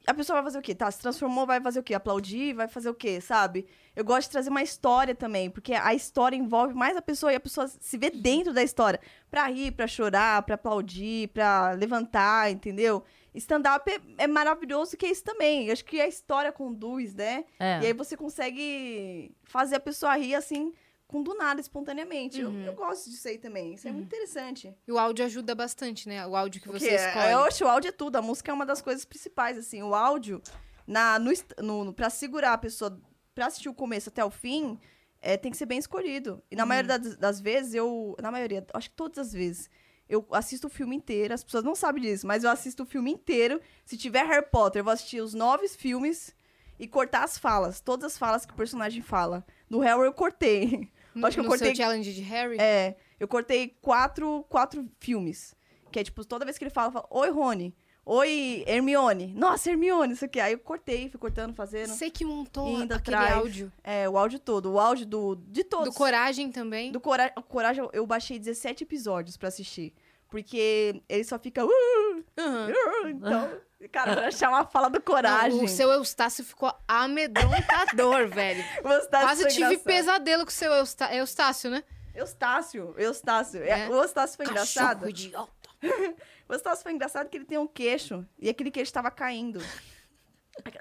[0.07, 0.75] A pessoa vai fazer o quê?
[0.75, 1.93] Tá, se transformou, vai fazer o quê?
[1.93, 3.67] Aplaudir, vai fazer o quê, sabe?
[3.95, 7.37] Eu gosto de trazer uma história também, porque a história envolve mais a pessoa e
[7.37, 9.01] a pessoa se vê dentro da história.
[9.29, 13.03] Pra rir, pra chorar, pra aplaudir, pra levantar, entendeu?
[13.35, 15.67] Stand-up é, é maravilhoso que é isso também.
[15.67, 17.45] Eu acho que a história conduz, né?
[17.59, 17.81] É.
[17.83, 20.73] E aí você consegue fazer a pessoa rir assim,
[21.07, 22.41] com do nada, espontaneamente.
[22.41, 22.65] Eu- Uhum.
[22.65, 23.75] Eu, gosto disso aí também.
[23.75, 24.75] Isso é muito interessante.
[24.87, 26.27] E o áudio ajuda bastante, né?
[26.27, 27.27] O áudio que você escolhe.
[27.29, 28.17] é, oxe, o áudio é tudo.
[28.17, 29.83] A música é uma das coisas principais, assim.
[29.83, 30.43] O áudio,
[30.87, 31.31] na, no,
[31.63, 33.01] no, no- pra segurar a pessoa,
[33.35, 34.79] pra assistir o começo até o fim,
[35.21, 36.43] é, tem que ser bem escolhido.
[36.51, 36.69] E na Uhum.
[36.69, 38.17] maioria das, das vezes, eu...
[38.21, 39.71] Na maioria, acho que todas as vezes,
[40.09, 41.33] eu assisto o filme inteiro.
[41.35, 43.61] As pessoas não sabem disso, mas eu assisto o filme inteiro.
[43.85, 46.35] Se tiver Harry Potter, eu vou assistir os nove filmes
[46.79, 47.81] e cortar as falas.
[47.81, 49.45] Todas as falas que o personagem fala.
[49.69, 50.91] No Harry, eu cortei.
[51.21, 52.57] No, acho que eu cortei- seu challenge de Harry?
[52.61, 55.55] É, eu cortei quatro, quatro filmes.
[55.91, 57.75] Que é tipo, toda vez que ele fala, fala Oi, Rony.
[58.09, 59.33] Oi, Hermione.
[59.35, 60.39] Nossa, Hermione, isso aqui.
[60.39, 61.89] Aí eu cortei, fui cortando, fazendo.
[61.89, 63.33] Você que montou aquele atrás.
[63.35, 63.73] áudio.
[63.83, 64.71] É, o áudio todo.
[64.73, 65.89] O áudio do, de todos.
[65.93, 66.93] Do Coragem também.
[66.93, 69.93] Do Cora- Coragem, eu- eu baixei 17 episódios pra assistir.
[70.29, 71.65] Porque ele só fica.
[71.65, 73.61] "Uh, uh", então,
[73.93, 75.57] cara, pra achar uma fala do Coragem.
[75.59, 78.65] Não, o seu Eustácio ficou amedrontador, velho.
[78.85, 79.85] O Eustácio Quase tive engraçado.
[79.85, 81.85] pesadelo com o seu Eusta- Eustácio, né?
[82.15, 83.63] Eustácio, Eustácio.
[83.63, 83.89] É, É.
[83.89, 85.01] O Eustácio foi engraçado.
[85.01, 85.53] Cachorro idiota.
[86.49, 88.25] O Eustácio foi engraçado que ele tem um queixo.
[88.39, 89.61] E aquele queixo tava caindo.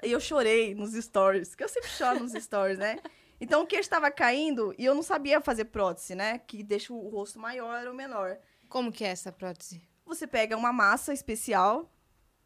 [0.00, 1.56] E eu chorei nos stories.
[1.56, 3.00] Que eu sempre choro nos stories, né?
[3.40, 6.38] Então o queixo tava caindo e eu não sabia fazer prótese, né?
[6.38, 8.38] Que deixa o rosto maior ou menor.
[8.68, 9.80] Como que é essa prótese?
[10.04, 11.90] Você pega uma massa especial.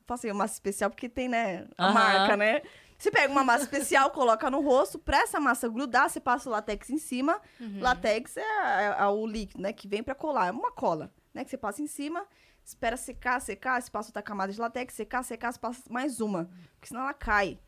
[0.07, 1.69] Passei uma massa especial porque tem, né?
[1.79, 1.95] A Aham.
[1.95, 2.63] marca, né?
[2.99, 6.53] Você pega uma massa especial, coloca no rosto, pra essa massa grudar, você passa o
[6.53, 7.41] látex em cima.
[7.59, 7.81] Uhum.
[7.81, 9.73] Látex é, é- é o líquido, né?
[9.73, 10.49] Que vem pra colar.
[10.49, 11.45] É uma cola, né?
[11.45, 12.27] Que você passa em cima,
[12.65, 16.51] espera secar, secar, você passa outra camada de látex, secar, secar, você passa mais uma.
[16.75, 17.59] Porque senão ela cai.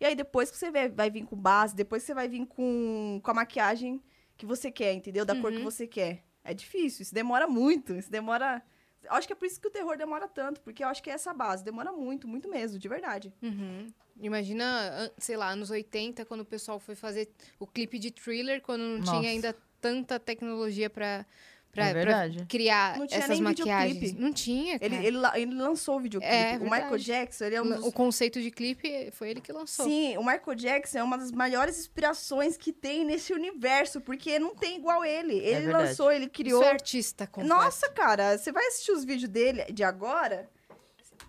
[0.00, 3.20] E aí depois que você vai, vai vir com base, depois você vai vir com,
[3.22, 4.02] com a maquiagem
[4.36, 5.24] que você quer, entendeu?
[5.24, 5.64] Da cor que Uhum.
[5.64, 6.24] você quer.
[6.44, 7.94] É difícil, isso demora muito.
[7.94, 8.62] Isso demora.
[9.02, 11.10] Eu acho que é por isso que o terror demora tanto, porque eu acho que
[11.10, 11.64] é essa base.
[11.64, 13.32] Demora muito, muito mesmo, de verdade.
[13.42, 13.92] Uhum.
[14.20, 17.28] Imagina, sei lá, anos 80, quando o pessoal foi fazer
[17.58, 19.18] o clipe de thriller, quando não Nossa.
[19.18, 21.26] tinha ainda tanta tecnologia pra,
[21.72, 22.46] pra, É pra verdade.
[22.48, 23.92] criar Não tinha essas nem maquiagens.
[23.94, 24.22] videoclipe.
[24.22, 24.94] Não tinha, cara.
[24.94, 26.34] Ele, ele, ele lançou o videoclipe.
[26.34, 26.98] É, o Michael.
[26.98, 27.84] Jackson, ele é um dos...
[27.86, 29.86] O conceito de clipe foi ele que lançou.
[29.86, 34.54] Sim, o Michael Jackson é uma das maiores inspirações que tem nesse universo, porque não
[34.54, 35.34] tem igual ele.
[35.34, 35.84] Ele verdade.
[35.88, 36.60] lançou, ele criou.
[36.60, 37.48] Isso é artista completo.
[37.56, 40.48] Nossa, cara, você vai assistir os vídeos dele de agora.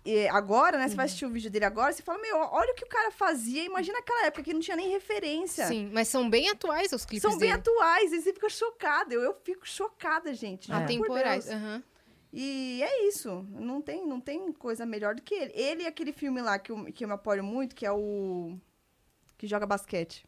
[0.05, 0.83] E agora, né?
[0.85, 0.95] Você Uhum.
[0.97, 3.63] vai assistir o vídeo dele agora, você fala, meu, olha o que o cara fazia.
[3.63, 5.65] Imagina aquela época que não tinha nem referência.
[5.67, 7.59] Sim, mas são bem atuais os clipes São bem dele.
[7.61, 9.13] atuais, e você fica chocada.
[9.13, 10.67] Eu, eu fico chocada, gente.
[10.67, 11.47] por Atemporais.
[12.31, 13.45] E é isso.
[13.51, 15.53] Não tem, não tem coisa melhor do que ele.
[15.55, 18.57] Ele e aquele filme lá que eu, que eu me apoio muito, que é o.
[19.37, 20.25] Que joga basquete.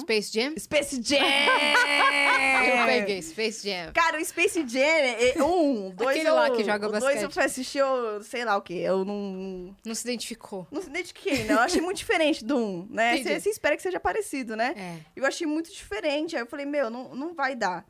[0.00, 0.54] Space Jam?
[0.58, 1.18] Space Jam!
[1.20, 3.92] Eu peguei, Space Jam.
[3.92, 7.02] Cara, o Space Jam, é, é um, dois Aquele eu, lá que joga o dois
[7.02, 7.22] basquete.
[7.22, 9.76] eu fui assistir, eu sei lá o quê, eu não...
[9.84, 10.66] Não se identificou.
[10.70, 11.54] Não se identifiquei, né?
[11.54, 13.22] Eu achei muito diferente do um, né?
[13.22, 14.74] Você espera que seja parecido, né?
[14.76, 14.96] É.
[15.16, 16.36] Eu achei muito diferente.
[16.36, 17.84] Aí eu falei, meu, não, não vai dar.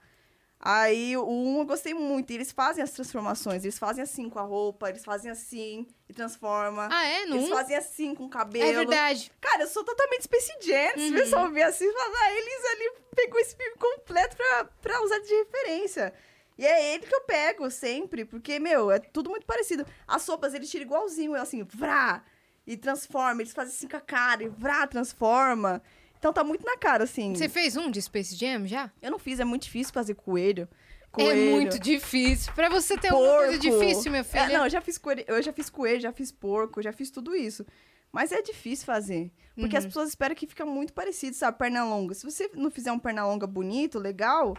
[0.65, 2.31] Aí o um eu gostei muito.
[2.31, 3.65] E eles fazem as transformações.
[3.65, 6.89] Eles fazem assim com a roupa, eles fazem assim e transforma.
[6.91, 7.25] Ah, é?
[7.27, 7.51] No eles 1?
[7.51, 8.65] fazem assim com o cabelo.
[8.65, 9.33] É verdade.
[9.41, 10.93] Cara, eu sou totalmente Space Jam.
[10.95, 11.11] Se Uhum.
[11.11, 15.19] o pessoal ver assim, fala, ah, eles ali pegou esse filme completo pra, pra usar
[15.19, 16.15] de referência.
[16.57, 19.85] E é ele que eu pego sempre, porque, meu, é tudo muito parecido.
[20.07, 22.23] As sopas, eles tiram igualzinho, eu assim, vrá,
[22.65, 23.43] e transforma.
[23.43, 25.83] Eles fazem assim com a cara, e vrá, transforma.
[26.23, 27.35] Então tá muito na cara, assim.
[27.35, 28.93] Você fez um de Space Jam já?
[29.03, 30.69] Eu não fiz, é muito difícil fazer coelho.
[30.71, 32.53] É Coelho, muito difícil.
[32.55, 33.81] Pra você ter alguma coisa porco.
[33.81, 34.43] difícil, minha filha.
[34.43, 37.11] É, não, eu já fiz coelho, eu já fiz coelho, já fiz porco, já fiz
[37.11, 37.67] tudo isso.
[38.13, 39.33] Mas é difícil fazer.
[39.57, 39.79] Porque Uhum.
[39.81, 41.59] as pessoas esperam que fica muito parecido, sabe?
[41.59, 42.15] Perna longa.
[42.15, 44.57] Se você não fizer um perna longa bonito, legal,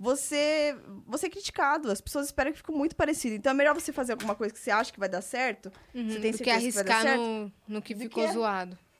[0.00, 0.74] você,
[1.06, 1.90] você é criticado.
[1.90, 3.36] As pessoas esperam que fique muito parecido.
[3.36, 5.70] Então é melhor você fazer alguma coisa que você acha que vai dar certo.
[5.94, 7.20] Uhum, Você tem do que certeza que vai dar arriscar certo?
[7.20, 8.72] no, no que ficou que- zoado.
[8.72, 8.91] É, porque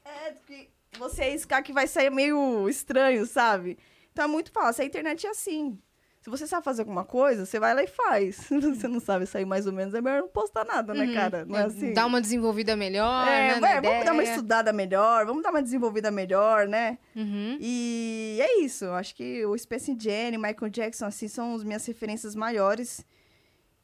[0.98, 3.78] você arriscar que vai sair meio estranho, sabe?
[4.12, 4.82] Então é muito fácil.
[4.82, 5.78] A internet é assim.
[6.20, 8.36] Se você sabe fazer alguma coisa, você vai lá e faz.
[8.46, 11.14] Se você não sabe sair mais ou menos, é melhor não postar nada, né, Uhum.
[11.14, 11.44] cara?
[11.44, 11.92] Não é, É, assim?
[11.92, 15.50] Dá uma desenvolvida melhor, É, né, vai, na vamos dar uma estudada melhor, vamos dar
[15.50, 16.96] uma desenvolvida melhor, né?
[17.16, 17.58] Uhum.
[17.60, 18.84] E é isso.
[18.90, 23.04] Acho que o Space Jam, Michael Jackson, assim, são as minhas referências maiores.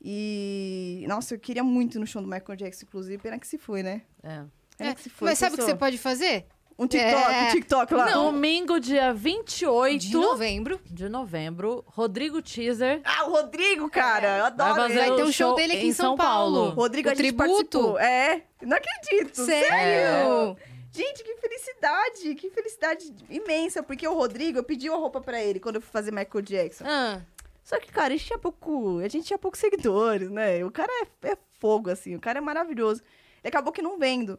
[0.01, 1.05] E.
[1.09, 3.19] Nossa, eu queria muito no show do Michael Jackson, inclusive.
[3.19, 4.03] Pena que se foi, né?
[4.23, 4.45] É.
[4.77, 5.29] Pena É, que se foi.
[5.29, 6.47] Mas sabe o que você pode fazer?
[6.79, 7.43] Um TikTok, É.
[7.43, 8.11] um TikTok lá.
[8.13, 10.81] Domingo, dia 28 De novembro.
[10.87, 14.29] de novembro, Rodrigo Teaser Ah, o Rodrigo, cara.
[14.37, 15.09] Eu vai adoro fazer ele.
[15.09, 16.71] Vai ter um show dele aqui em São Paulo.
[16.71, 17.49] Rodrigo, O a gente tributo?
[17.49, 17.99] participou.
[17.99, 19.35] É, não acredito.
[19.45, 20.57] Sério?
[20.93, 23.83] Gente, que felicidade, que felicidade imensa.
[23.83, 26.85] Porque o Rodrigo, eu pedi uma roupa pra ele quando eu fui fazer Michael Jackson.
[26.87, 27.21] Ah,
[27.63, 28.99] Só que, cara, a gente tinha pouco.
[29.01, 30.65] A gente tinha poucos seguidores, né?
[30.65, 30.91] O cara
[31.23, 32.15] é, é fogo, assim.
[32.15, 33.03] O cara é maravilhoso.
[33.45, 34.39] E acabou que não vendo.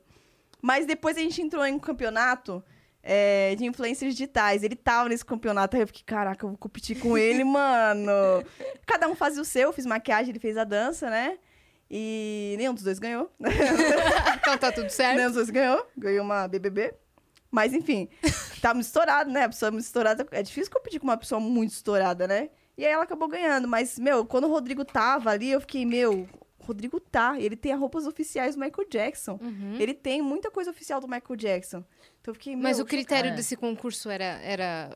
[0.62, 2.64] Mas depois a gente entrou em um campeonato
[3.02, 4.64] é, de influencers digitais.
[4.64, 5.76] Ele tava nesse campeonato.
[5.76, 8.12] Aí eu fiquei, caraca, eu vou competir com ele, mano.
[8.86, 11.38] Cada um fazia o seu, eu fiz maquiagem, ele fez a dança, né?
[11.90, 13.32] E nenhum dos dois ganhou.
[13.40, 15.16] então tá tudo certo.
[15.18, 15.86] Nenhum dos dois ganhou.
[15.98, 16.94] Ganhou uma BBB.
[17.52, 18.08] Mas, enfim,
[18.62, 19.46] tá muito estourado, né?
[19.46, 20.28] A pessoa muito estourada.
[20.32, 22.50] É difícil competir com uma pessoa muito estourada, né?
[22.78, 23.68] E aí ela acabou ganhando.
[23.68, 26.30] Mas, meu, quando o Rodrigo tava ali, eu fiquei, meu,
[26.70, 27.40] Rodrigo tá.
[27.40, 29.40] Ele tem as roupas oficiais do Michael Jackson.
[29.42, 29.76] Uhum.
[29.80, 31.84] Ele tem muita coisa oficial do Michael Jackson.
[32.22, 33.36] Então eu fiquei, Mas o critério é.
[33.36, 34.90] desse concurso era, era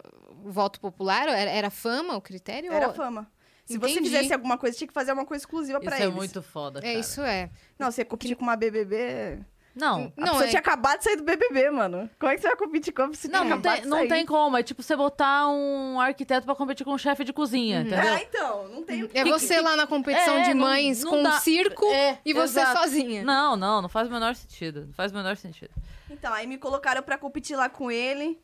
[0.46, 1.28] o voto popular?
[1.28, 2.72] Era, era fama o critério?
[2.72, 3.30] Era ou- fama.
[3.66, 4.10] Se você Entendi.
[4.10, 6.14] fizesse alguma coisa, tinha que fazer uma coisa exclusiva Isso pra é eles.
[6.14, 6.94] muito foda, cara.
[6.94, 7.50] É, isso é.
[7.80, 9.40] Não, você competir com uma BBB...
[9.76, 12.10] Não, A Não, pessoa é- tinha acabado de sair do BBB, mano.
[12.20, 14.26] Como é que você vai competir com que não, tinha não tem, de não tem
[14.26, 14.56] como.
[14.56, 18.14] É tipo você botar um arquiteto pra competir com um chefe de cozinha, entendeu?
[18.14, 19.18] Ah, então, não tem o que...
[19.18, 22.20] É você lá na competição É, de não- mães não com um dá- circo É,
[22.24, 22.80] e você exato.
[22.82, 23.24] sozinha.
[23.24, 24.86] Não, não, não faz o menor sentido.
[24.86, 25.72] Não faz o menor sentido.
[26.10, 28.40] Então, aí me colocaram pra competir lá com ele.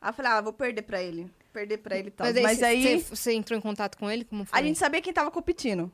[0.00, 1.28] Aí eu falei, ah, vou perder pra ele.
[1.52, 2.24] Perder pra ele e tal.
[2.26, 4.24] Mas aí, Mas aí, cê- você entrou em contato com ele?
[4.24, 4.56] Como foi?
[4.56, 5.90] a gente sabia quem tava competindo.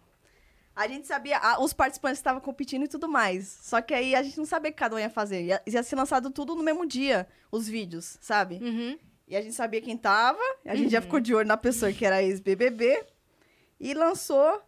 [0.74, 3.58] A gente sabia, ah, os participantes estavam competindo e tudo mais.
[3.62, 5.42] Só que aí a gente não sabia o que cada um ia fazer.
[5.42, 8.58] Ia, ia ser lançado tudo no mesmo dia, os vídeos, sabe?
[8.62, 8.98] Uhum.
[9.28, 12.04] E a gente sabia quem tava, a gente já ficou de olho na pessoa que
[12.04, 13.04] era ex-BBB.
[13.80, 14.62] E lançou.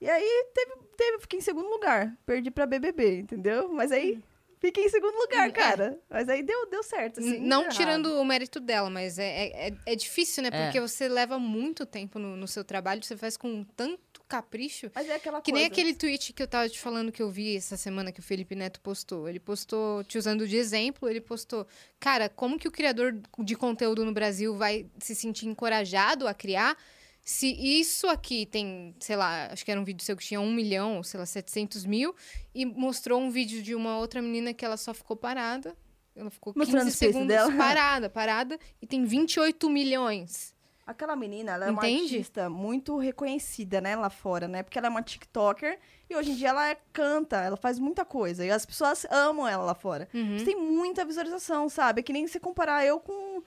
[0.00, 2.16] E aí teve, teve, fiquei em segundo lugar.
[2.26, 3.72] Perdi pra BBB, entendeu?
[3.72, 4.22] Mas aí
[4.62, 5.52] fiquei em segundo lugar, É.
[5.52, 5.98] cara.
[6.08, 7.38] Mas aí deu, deu certo, assim.
[7.40, 8.20] Não tirando errado.
[8.20, 10.48] o mérito dela, mas é, é, é- é difícil, né?
[10.50, 10.64] É.
[10.64, 14.90] Porque você leva muito tempo no, no seu trabalho, você faz com tanto capricho.
[14.94, 15.62] Mas é aquela Que coisa.
[15.62, 18.22] nem aquele tweet que eu tava te falando que eu vi essa semana que o
[18.22, 19.28] Felipe Neto postou.
[19.28, 21.66] Ele postou, te usando de exemplo, ele postou,
[22.00, 26.78] cara, como que o criador de conteúdo no Brasil vai se sentir encorajado a criar
[27.24, 30.52] se isso aqui tem, sei lá, acho que era um vídeo seu que tinha um
[30.52, 32.14] milhão, sei lá, 700 mil,
[32.54, 35.76] e mostrou um vídeo de uma outra menina que ela só ficou parada.
[36.14, 37.52] Ela ficou 15 Mostrando segundos dela.
[37.56, 40.52] parada, parada, e tem 28 milhões.
[40.84, 42.16] Aquela menina, ela é uma Entende?
[42.16, 44.64] artista muito reconhecida, né, lá fora, né?
[44.64, 45.78] Porque ela é uma TikToker
[46.10, 48.44] e hoje em dia ela é- canta, ela faz muita coisa.
[48.44, 50.08] E as pessoas amam ela lá fora.
[50.12, 50.44] Uhum.
[50.44, 52.00] Tem muita visualização, sabe?
[52.00, 53.42] É que nem você comparar eu com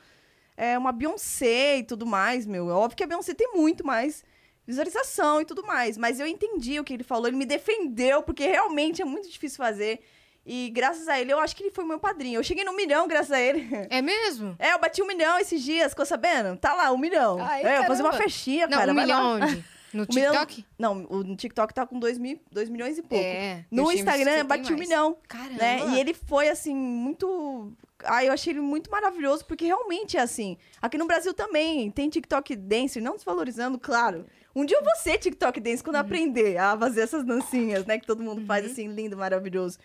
[0.57, 2.69] é, uma Beyoncé e tudo mais, meu.
[2.69, 4.23] É óbvio que a Beyoncé tem muito mais
[4.65, 5.97] visualização e tudo mais.
[5.97, 9.57] Mas eu entendi o que ele falou, ele me defendeu, porque realmente é muito difícil
[9.57, 9.99] fazer.
[10.45, 12.39] E graças a ele, eu acho que ele foi meu padrinho.
[12.39, 13.67] Eu cheguei no milhão graças a ele.
[13.89, 14.55] É mesmo?
[14.59, 16.55] É, eu bati um milhão esses dias, ficou sabendo?
[16.57, 17.37] Tá lá, um milhão.
[17.41, 18.91] Ai, é, eu vou fazer uma festinha, Não, cara.
[18.91, 19.37] um vai lá.
[19.37, 19.63] milhão onde?
[19.95, 20.65] No O milhão- TikTok?
[20.77, 23.23] Não, o TikTok tá com 2 mil, dois milhões e pouco.
[23.23, 23.63] É.
[23.71, 25.15] No Instagram, bati um milhão.
[25.25, 25.53] Caramba.
[25.57, 25.79] né?
[25.91, 27.71] E ele foi, assim, muito.
[28.07, 30.57] Ah, eu achei ele muito maravilhoso, porque realmente é assim.
[30.81, 34.25] Aqui no Brasil também tem TikTok Dance, não desvalorizando, claro.
[34.55, 36.01] Um dia eu vou ser TikTok Dance quando Uhum.
[36.01, 37.97] aprender a fazer essas dancinhas, né?
[37.99, 39.77] Que todo mundo faz assim, lindo, maravilhoso.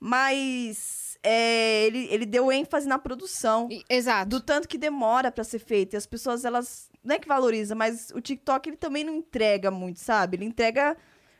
[0.00, 3.68] Mas é, ele, ele deu ênfase na produção.
[3.70, 4.28] E- Exato.
[4.30, 5.94] Do tanto que demora pra ser feito.
[5.94, 6.88] E as pessoas, elas.
[7.04, 10.36] Não é que valoriza, mas o TikTok ele também não entrega muito, sabe?
[10.36, 10.96] Ele entrega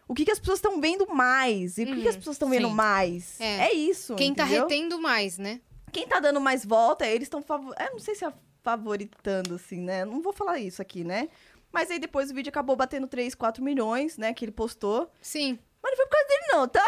[0.07, 1.79] o que, que as pessoas estão vendo mais.
[1.79, 3.41] E o que, que as pessoas estão vendo mais.
[3.41, 3.69] É.
[3.69, 4.15] É, isso.
[4.17, 4.63] Quem tá entendeu?
[4.69, 5.61] retendo mais, né?
[5.97, 7.75] Quem tá dando mais volta, eles estão favor...
[7.79, 8.33] Eu não sei se é
[8.63, 10.05] favoritando, assim, né?
[10.05, 11.29] Não vou falar isso aqui, né?
[11.73, 14.33] Mas aí depois o vídeo acabou batendo 3, 4 milhões, né?
[14.35, 15.11] Que ele postou.
[15.23, 15.59] Sim.
[15.83, 16.85] Mas não foi por causa dele, não, tá?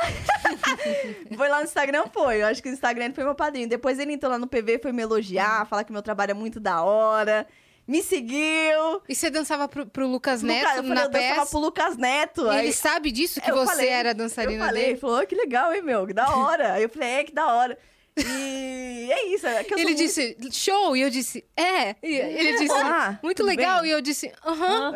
[1.37, 2.43] foi lá no Instagram, foi.
[2.43, 3.69] Eu acho que o Instagram foi meu padrinho.
[3.69, 6.59] Depois ele entrou lá no PV, foi me elogiar, falar que meu trabalho é muito
[6.59, 7.47] da hora.
[7.87, 9.01] Me seguiu.
[9.09, 11.51] E você dançava pro, pro Lucas Neto eu falei, na eu dançava peça?
[11.51, 12.45] pro Lucas Neto.
[12.47, 14.93] E aí- ele sabe disso que eu você falei, era Eu dançarina falei, dele?
[14.95, 16.07] ele falou, "Oh, que legal, hein, meu?
[16.07, 16.75] Que da hora.
[16.75, 17.79] aí eu falei, é, que da hora.
[18.27, 19.47] E é isso.
[19.47, 21.97] É Ele muito- disse, show, e eu disse, é.
[22.03, 23.91] E ele disse, Ah, muito legal, bem?
[23.91, 24.93] e eu disse, aham.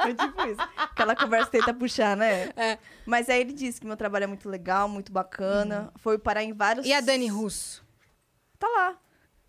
[0.00, 0.60] Foi tipo isso.
[0.76, 2.50] Aquela conversa tenta puxar, né?
[2.56, 2.78] É.
[3.06, 5.92] Mas aí ele disse que meu trabalho é muito legal, muito bacana.
[5.96, 6.86] Foi parar em vários.
[6.86, 7.84] E a Dani Russo?
[8.58, 8.98] Tá lá.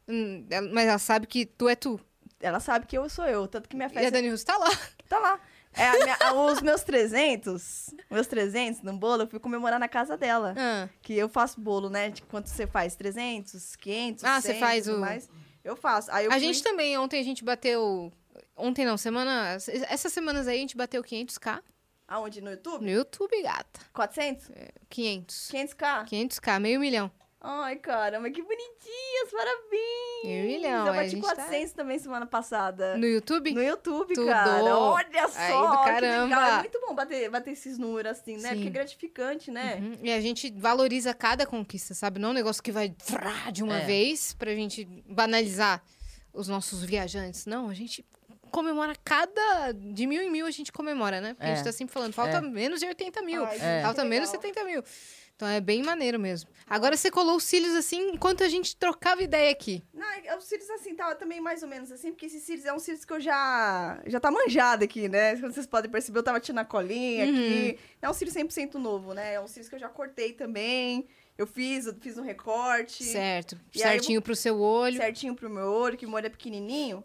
[0.08, 2.00] Hum, Mas ela sabe que tu é tu.
[2.40, 3.48] Ela sabe que eu sou eu.
[3.48, 4.70] Tanto que minha E a festa Dani Russo tá lá.
[5.10, 5.40] tá lá.
[5.78, 10.54] É, minha- os meus 300, meus 300 no bolo, eu fui comemorar na casa dela.
[10.58, 12.10] Ah, Que eu faço bolo, né?
[12.10, 12.96] De quanto você faz?
[12.96, 15.30] 300, 500, Ah, você 100, faz tudo o- mais.
[15.64, 16.12] Eu faço.
[16.12, 18.12] Aí eu a fui- gente também, ontem a gente bateu...
[18.56, 19.58] Ontem não, semana...
[19.90, 21.62] Essas semanas aí a gente bateu 500k
[22.08, 22.40] Aonde?
[22.40, 22.84] No YouTube?
[22.86, 23.80] no YouTube, gata.
[23.92, 24.50] 400?
[24.90, 25.50] 500.
[25.52, 26.06] 500k?
[26.08, 27.12] 500k, meio milhão.
[27.48, 30.24] Ai, caramba, que bonitinhas, parabéns!
[30.24, 32.98] Meio milhão, Eu aí a bati gente 400 também semana passada.
[32.98, 33.54] No YouTube?
[33.54, 34.26] No YouTube, Tudo.
[34.28, 34.76] cara.
[34.76, 36.36] Olha Aí só, do que caramba.
[36.36, 38.50] É muito bom bater, bater esses números assim, né?
[38.50, 38.56] Sim.
[38.56, 39.76] Porque é gratificante, né?
[39.76, 39.98] Uhum.
[40.02, 42.20] E a gente valoriza cada conquista, sabe?
[42.20, 42.96] Não é um negócio que vai
[43.54, 43.86] de uma É.
[43.86, 45.84] vez pra gente banalizar
[46.34, 47.46] os nossos viajantes.
[47.46, 48.04] Não, a gente
[48.50, 49.72] comemora cada.
[49.72, 51.36] De mil em mil a gente comemora, né?
[51.36, 51.56] Porque a É.
[51.58, 52.42] gente tá sempre falando, falta É.
[52.42, 53.46] menos de 80 mil.
[53.46, 53.82] Ai, É.
[53.84, 54.52] Falta menos de legal.
[54.52, 54.84] 70 mil.
[55.36, 56.50] Então é bem maneiro mesmo.
[56.66, 59.84] Agora você colou os cílios assim enquanto a gente trocava ideia aqui.
[59.94, 62.72] Não, é- os cílios assim, tava também mais ou menos assim, porque esses cílios é
[62.74, 65.36] um cílios que eu já já tá manjado aqui, né?
[65.36, 67.32] Como vocês podem perceber, eu tava tirando a colinha Uhum.
[67.32, 67.80] aqui.
[68.02, 69.34] É um cílio 100% novo, né?
[69.34, 71.06] É um cílios que eu já cortei também.
[71.38, 73.04] Eu fiz, eu fiz um recorte.
[73.04, 73.60] Certo.
[73.74, 74.96] E aí eu certinho pro seu olho.
[74.96, 77.04] Certinho pro meu olho, que o meu olho é pequenininho.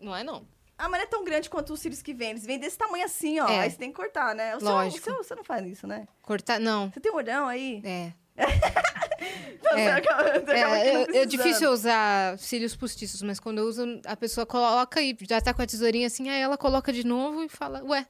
[0.00, 0.46] Não é não.
[0.76, 2.30] Ah, mas não é tão grande quanto os cílios que vêm.
[2.30, 3.48] Eles vêm desse tamanho assim, ó.
[3.48, 3.60] É.
[3.60, 4.56] Aí você tem que cortar, né?
[4.56, 4.98] O seu- Lógico.
[5.10, 6.06] O seu, você não faz isso, né?
[6.22, 6.58] Cortar.
[6.58, 6.90] Não.
[6.90, 7.80] Você tem um olhão aí?
[7.84, 8.12] É.
[8.36, 9.92] É.
[9.92, 14.00] acaba- você acaba aqui É, não é, difícil usar cílios postiços, mas quando eu uso,
[14.06, 17.42] a pessoa coloca e já tá com a tesourinha assim, aí ela coloca de novo
[17.42, 18.06] e fala, ué,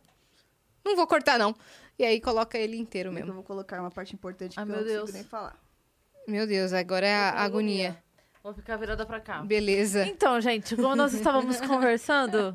[0.84, 1.54] não vou cortar não.
[1.98, 3.32] E aí coloca ele inteiro Eu mesmo.
[3.34, 5.12] vou colocar uma parte importante que Ai, eu não consigo Deus.
[5.12, 5.56] nem falar.
[6.26, 8.02] Meu Deus, agora é a com agonia.
[8.44, 9.40] Vou ficar virada pra cá.
[9.42, 10.06] Beleza.
[10.06, 12.54] Então, gente, como nós estávamos conversando.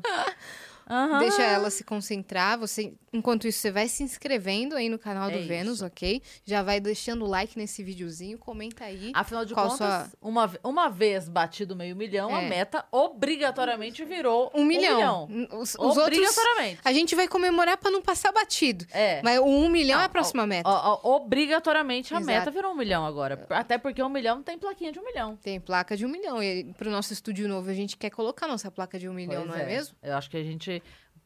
[0.90, 1.18] Aham.
[1.20, 2.58] Deixa ela se concentrar.
[2.58, 5.48] Você, enquanto isso, você vai se inscrevendo aí no canal É do isso.
[5.48, 6.20] Vênus, ok?
[6.44, 9.12] Já vai deixando o like nesse videozinho, comenta aí.
[9.14, 12.48] Afinal de contas, sua- uma, uma vez batido meio milhão, a É.
[12.48, 15.24] meta obrigatoriamente virou Um milhão.
[15.24, 15.60] Um milhão.
[15.60, 16.80] Os, os outros, obrigatoriamente.
[16.84, 18.84] a gente vai comemorar pra não passar batido.
[18.92, 19.20] É.
[19.22, 20.68] Mas o um milhão Não, é a próxima meta.
[21.04, 22.26] obrigatoriamente a Exato.
[22.38, 23.46] meta virou um milhão agora.
[23.50, 25.36] Até porque um milhão não tem plaquinha de um milhão.
[25.36, 26.42] Tem placa de um milhão.
[26.42, 29.48] E pro nosso estúdio novo, a gente quer colocar nossa placa de um milhão, Pois
[29.54, 29.96] não é, mesmo?
[30.02, 30.79] Eu acho que a gente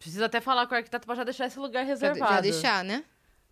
[0.05, 2.35] precisa até falar com o arquiteto pra já deixar esse lugar Já, reservado.
[2.35, 3.03] já deixar, né?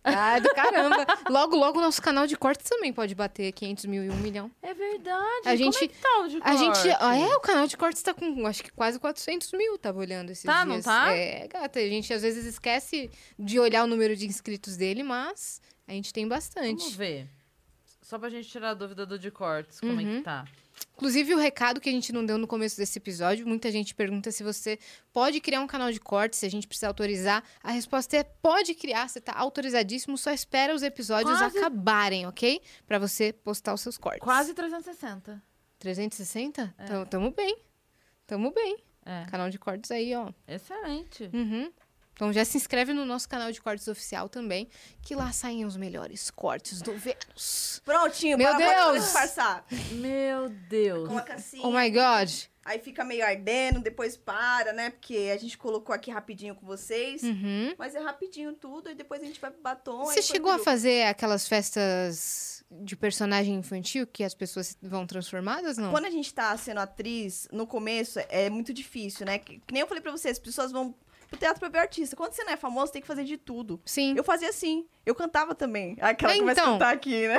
[0.05, 0.97] Ah, do caramba.
[1.31, 4.51] logo, logo, o nosso canal de cortes também pode bater 500 mil e um milhão.
[4.61, 5.15] É verdade.
[5.45, 6.89] A Como gente- é que tá o de A gente.
[6.99, 10.29] ah, É, o canal de cortes tá com acho que quase 400 mil, tava olhando
[10.29, 10.85] esses Tá, não dias.
[10.85, 11.11] tá?
[11.13, 11.79] É, gata.
[11.79, 16.11] A gente às vezes esquece de olhar o número de inscritos dele, mas a gente
[16.13, 16.79] tem bastante.
[16.81, 17.29] Vamos ver.
[18.01, 20.17] Só pra gente tirar a dúvida do de cortes, como é Uhum.
[20.17, 20.45] que tá.
[20.95, 24.31] Inclusive, o recado que a gente não deu no começo desse episódio, muita gente pergunta
[24.31, 24.77] se você
[25.11, 27.43] pode criar um canal de cortes, se a gente precisa autorizar.
[27.63, 32.61] A resposta é pode criar, você tá autorizadíssimo, só espera os episódios Quase- acabarem, ok?
[32.85, 34.21] Pra você postar os seus cortes.
[34.21, 35.41] Quase 360.
[35.79, 36.73] 360?
[36.77, 36.85] É.
[36.85, 37.57] Tamo, tamo bem.
[38.25, 38.77] Tamo bem.
[39.05, 39.25] É.
[39.29, 40.31] Canal de cortes aí, ó.
[40.47, 41.29] Excelente.
[41.33, 41.71] Uhum.
[42.13, 44.67] Então já se inscreve no nosso canal de cortes oficial também,
[45.01, 47.81] que lá saem os melhores cortes do Vênus.
[47.83, 49.03] Prontinho, Meu Deus!
[49.03, 49.65] disfarçar.
[49.93, 51.07] Meu Deus.
[51.07, 51.59] Coloca assim.
[51.63, 52.29] Oh my god.
[52.65, 54.89] Aí fica meio ardendo, depois para, né?
[54.89, 57.21] Porque a gente colocou aqui rapidinho com vocês.
[57.21, 57.73] Uhum.
[57.77, 60.05] Mas é rapidinho tudo, e depois a gente vai pro batom.
[60.05, 65.91] Você chegou a fazer aquelas festas de personagem infantil que as pessoas vão transformadas, não?
[65.91, 69.39] Quando a gente tá sendo atriz, no começo é muito difícil, né?
[69.39, 70.95] Que, que nem eu falei pra vocês, as pessoas vão
[71.33, 72.15] pro teatro pra ver artista.
[72.15, 73.81] Quando você não é famoso, tem que fazer de tudo.
[73.85, 74.13] Sim.
[74.15, 74.85] Eu fazia assim.
[75.05, 75.97] Eu cantava também.
[75.99, 76.73] Aquela que começa a Então.
[76.73, 77.37] cantar aqui, né?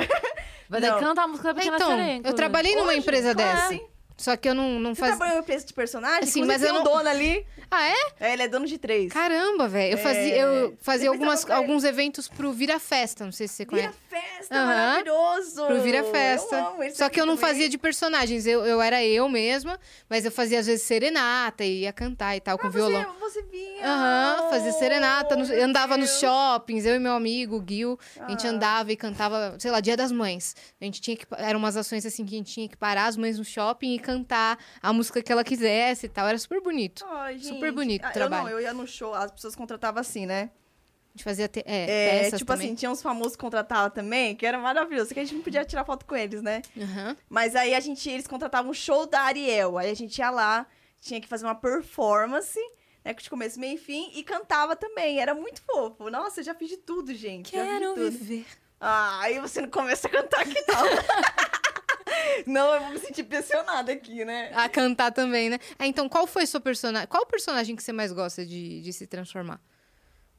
[0.69, 2.99] Vai ter que cantar a música da Pequena Então, eu trabalhei numa Hoje?
[2.99, 3.67] empresa Ah, dessa.
[3.69, 3.81] sim.
[4.17, 5.15] Só que eu não, não Você fazia.
[5.17, 6.25] trabalhou em empresa de personagem?
[6.25, 7.45] Sim, Inclusive, mas eu não- dono ali.
[7.69, 7.95] Ah, é?
[8.19, 9.11] É, ele é dono de três.
[9.11, 9.93] Caramba, velho.
[9.93, 10.01] Eu É.
[10.01, 13.25] fazia, eu fazia Depois algumas, alguns eventos pro Vira Festa.
[13.25, 13.97] Não sei se você Vira conhece.
[14.09, 14.65] festa, Aham.
[14.67, 15.65] maravilhoso!
[15.65, 16.55] Pro Vira Festa.
[16.55, 17.49] Eu amo Só que eu não também.
[17.49, 18.45] fazia de personagens.
[18.47, 22.39] Eu, eu era eu mesma, mas eu fazia às vezes serenata e ia cantar e
[22.39, 23.05] tal com Ah, violão.
[23.19, 23.85] Você, você vinha!
[23.85, 28.29] Aham, fazia serenata, nos- Oh, andava nos shoppings, eu e meu amigo, o Gil, a
[28.29, 28.51] gente Ah.
[28.51, 30.55] andava e cantava, sei lá, Dia das Mães.
[30.79, 33.17] A gente tinha que, eram umas ações assim que a gente tinha que parar as
[33.17, 37.03] mães no shopping e cantar a música que ela quisesse e tal, era super bonito.
[37.09, 38.41] Ai, Super bonito o Ah, trabalho.
[38.47, 40.51] Eu não, eu ia no show, as pessoas contratavam assim, né?
[41.13, 42.67] A gente fazia te- é, É, peças tipo também.
[42.67, 45.63] assim, tinha uns famosos que contratavam também, que era maravilhoso, que a gente não podia
[45.65, 46.61] tirar foto com eles, né?
[46.77, 47.15] Aham.
[47.29, 49.77] Mas aí a gente, eles contratavam um show da Ariel.
[49.77, 50.67] Aí a gente ia lá,
[50.99, 52.59] tinha que fazer uma performance,
[53.03, 53.13] né?
[53.13, 55.19] De começo, meio e fim, e cantava também.
[55.21, 56.09] Era muito fofo.
[56.09, 57.49] Nossa, eu já fiz de tudo, gente.
[57.51, 58.11] Quero tudo.
[58.11, 58.45] viver.
[58.77, 60.83] Ah, aí você não começa a cantar aqui, não.
[62.45, 64.51] não, eu vou me sentir pressionada aqui, né?
[64.53, 65.59] A cantar também, né?
[65.79, 67.07] Ah, então, qual foi seu personagem?
[67.07, 69.59] Qual o personagem que você mais gosta de, de se transformar?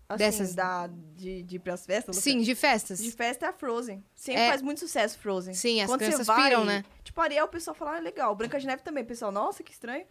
[0.09, 2.17] Assim, Dessas- da, de, de ir pras festas?
[2.17, 2.99] Sim, de festas.
[3.01, 4.05] De festa é a Frozen.
[4.15, 4.49] Sempre É.
[4.51, 5.53] faz muito sucesso Frozen.
[5.55, 6.85] Sim, as Quando crianças vai, piram, né?
[7.03, 8.33] Tipo, Ariel, o pessoal fala, ah, legal.
[8.37, 9.03] Branca de Neve também.
[9.03, 10.07] O pessoal, nossa, que estranho.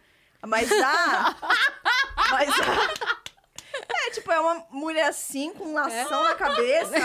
[0.46, 1.36] Mas a...
[2.30, 3.16] mas a...
[3.88, 6.96] É, tipo, é uma mulher assim, com lação na cabeça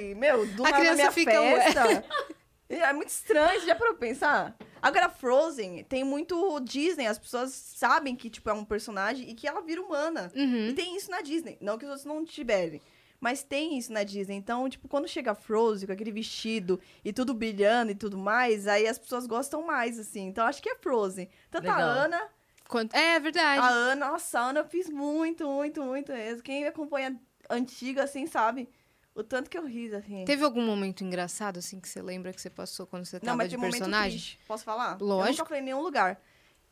[0.00, 2.04] e, meu, do A nada na criança minha fica, festa.
[2.80, 4.56] É muito estranho, você já parou pra pensar?
[4.82, 9.46] Agora, Frozen tem muito Disney, as pessoas sabem que, tipo, é um personagem e que
[9.48, 10.30] ela vira humana.
[10.34, 10.68] Uhum.
[10.68, 11.56] E tem isso na Disney.
[11.60, 12.80] Não que os outros não tiverem.
[13.20, 14.34] Mas tem isso na Disney.
[14.36, 18.86] Então, tipo, quando chega Frozen com aquele vestido e tudo brilhando e tudo mais, aí
[18.86, 20.26] as pessoas gostam mais, assim.
[20.26, 21.30] Então, acho que é Frozen.
[21.50, 21.88] Tanto a Legal.
[21.90, 22.28] Ana,
[22.68, 23.60] Quanto- É verdade.
[23.60, 26.42] a Ana, nossa, a Ana eu fiz muito, muito, muito mesmo.
[26.42, 27.18] Quem acompanha
[27.48, 28.68] antiga, assim, sabe?
[29.14, 30.24] O tanto que eu ri, assim.
[30.24, 33.36] Teve algum momento engraçado, assim, que você lembra que você passou quando você tava Não,
[33.36, 34.18] mas de um personagem?
[34.18, 34.40] triste.
[34.46, 34.96] Posso falar?
[35.00, 35.32] Eu Lógico.
[35.32, 36.20] nunca falei em nenhum lugar.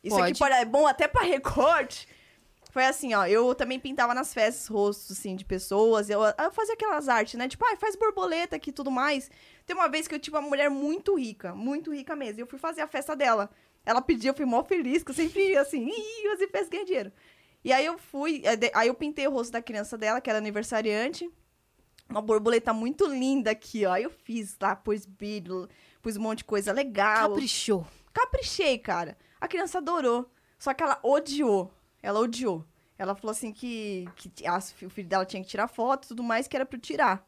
[0.03, 0.31] Isso Pode.
[0.31, 2.07] aqui pode, é bom até pra recorte.
[2.71, 3.25] Foi assim, ó.
[3.25, 6.09] Eu também pintava nas festas rostos, assim, de pessoas.
[6.09, 7.47] Eu, eu fazia aquelas artes, né?
[7.47, 9.31] Tipo, ai, faz borboleta aqui e tudo mais.
[9.65, 12.39] Tem uma vez que eu tive uma mulher muito rica, muito rica mesmo.
[12.39, 13.49] E eu fui fazer a festa dela.
[13.85, 17.11] Ela pediu, eu fui mó feliz, que eu sempre ia assim, ih, festa ganhar dinheiro.
[17.63, 21.31] E aí eu fui, aí eu pintei o rosto da criança dela, que era aniversariante.
[22.13, 23.93] Uma borboleta muito linda aqui, ó.
[23.93, 25.67] Aí eu fiz lá, pus brilho,
[26.01, 27.29] pus um monte de coisa legal.
[27.29, 27.87] Caprichou.
[28.13, 29.17] Caprichei, cara.
[29.41, 30.29] A criança adorou.
[30.59, 31.73] Só que ela odiou.
[32.01, 32.63] Ela odiou.
[32.97, 36.21] Ela falou assim que, que a- o filho dela tinha que tirar foto e tudo
[36.23, 37.27] mais, que era pra eu tirar.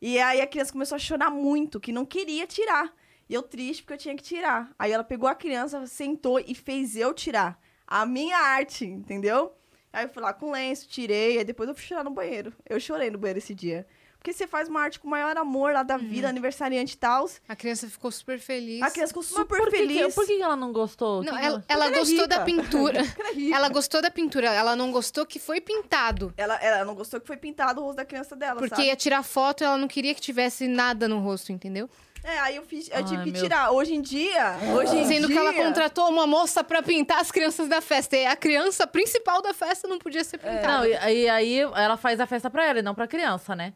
[0.00, 2.94] E aí a criança começou a chorar muito, que não queria tirar.
[3.28, 4.70] E eu triste porque eu tinha que tirar.
[4.78, 7.58] Aí ela pegou a criança, sentou e fez eu tirar.
[7.86, 9.52] A minha arte, entendeu?
[9.92, 12.52] Aí eu fui lá com lenço, tirei, aí depois eu fui chorar no banheiro.
[12.68, 13.86] Eu chorei no banheiro esse dia.
[14.24, 17.28] Porque você faz uma arte com o maior amor lá da vida, aniversariante e tal.
[17.46, 18.80] A criança ficou super feliz.
[18.80, 20.14] A criança ficou super por que que- feliz.
[20.14, 21.22] por que ela não gostou?
[21.22, 23.00] Não, ela, ela ela é gostou da pintura.
[23.54, 26.32] Ela é gostou da pintura, ela não gostou que foi pintado.
[26.38, 28.86] Ela, ela não gostou que foi pintado o rosto da criança dela, Porque sabe?
[28.88, 31.88] ia tirar foto e ela não queria que tivesse nada no rosto, entendeu?
[32.22, 33.70] É, aí eu fiz, eu Ai, tive que meu- tirar.
[33.72, 35.36] Hoje em dia, hoje em Sendo dia...
[35.36, 38.16] que ela contratou uma moça pra pintar as crianças da festa.
[38.16, 40.66] E a criança principal da festa não podia ser pintada.
[40.66, 40.92] Não, e,
[41.24, 43.74] e aí ela faz a festa pra ela e não pra criança, né?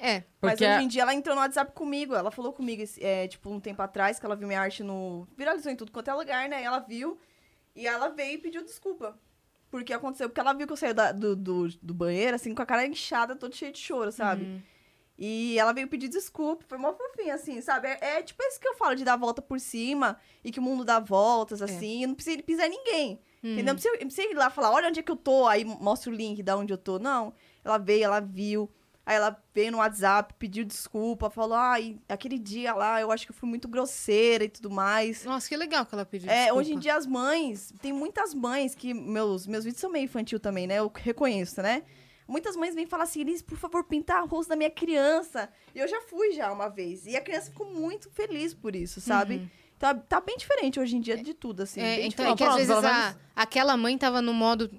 [0.00, 0.24] É.
[0.40, 2.14] Mas hoje em dia ela entrou no WhatsApp comigo.
[2.14, 5.26] Ela falou comigo, é, tipo, um tempo atrás, que ela viu minha arte no...
[5.36, 6.62] Viralizou em tudo quanto é lugar, né?
[6.62, 7.18] Ela viu
[7.74, 9.18] e ela veio e pediu desculpa.
[9.70, 12.62] Porque aconteceu, porque ela viu que eu saí da- do, do, do banheiro, assim, com
[12.62, 14.44] a cara inchada, toda cheia de choro, sabe?
[14.44, 14.62] Uhum.
[15.18, 17.88] E ela veio pedir desculpa, foi mó fofinha, assim, sabe?
[17.88, 20.60] É, é tipo isso que eu falo, de dar a volta por cima e que
[20.60, 23.20] o mundo dá voltas, assim, e não precisa pisar ninguém.
[23.42, 23.66] Entendeu?
[23.66, 26.10] Não precisa, não precisa ir lá falar, olha onde é que eu tô, aí mostra
[26.10, 26.98] o link da onde eu tô.
[26.98, 27.34] Não.
[27.64, 28.70] Ela veio, ela viu.
[29.08, 33.32] Aí ela veio no WhatsApp, pediu desculpa, falou, ai, aquele dia lá eu acho que
[33.32, 35.24] eu fui muito grosseira e tudo mais.
[35.24, 36.60] Nossa, que legal que ela pediu É, desculpa.
[36.60, 40.38] hoje em dia as mães, tem muitas mães que meus meus vídeos são meio infantil
[40.38, 40.74] também, né?
[40.78, 41.84] Eu reconheço, né?
[42.28, 45.48] Muitas mães vêm falar assim, Elis, por favor, pintar o rosto da minha criança.
[45.74, 47.06] E eu já fui já uma vez.
[47.06, 49.50] E a criança ficou muito feliz por isso, sabe?
[49.78, 51.80] Tá, tá bem diferente hoje em dia de tudo, assim.
[51.80, 51.86] Uhum.
[51.86, 54.70] É, bem então, é que às vezes a, aquela mãe tava no modo.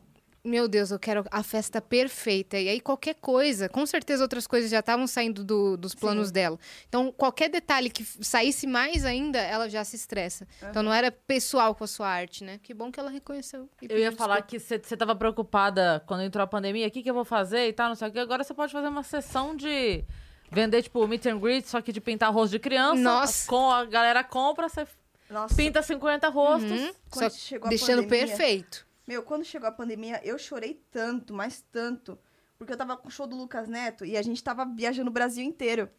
[0.43, 2.57] Meu Deus, eu quero a festa perfeita.
[2.57, 6.33] E aí, qualquer coisa, com certeza outras coisas já estavam saindo do- dos planos Sim.
[6.33, 6.59] dela.
[6.87, 10.47] Então, qualquer detalhe que saísse mais ainda, ela já se estressa.
[10.69, 12.57] Então, não era pessoal com a sua arte, né?
[12.63, 13.69] Que bom que ela reconheceu.
[13.81, 14.79] e Eu ia pediu falar desculpa.
[14.79, 17.73] que você tava preocupada quando entrou a pandemia, o que, que eu vou fazer e
[17.73, 18.19] tal, não sei o que.
[18.19, 20.05] Agora você pode fazer uma sessão de
[20.49, 22.95] vender, tipo, meet and greet, só que de pintar rosto de criança.
[23.01, 23.45] Nossa.
[23.47, 24.87] Com a galera compra, você
[25.29, 26.71] Nossa, pinta 50 rostos.
[26.71, 26.93] Uhum.
[27.11, 28.87] quando Só chegou a deixando pandemia- perfeito.
[29.09, 32.15] Meu, quando chegou a pandemia, eu chorei tanto, mas tanto.
[32.59, 35.11] Porque eu tava com o show do Lucas Neto e a gente tava viajando o
[35.11, 35.89] Brasil inteiro.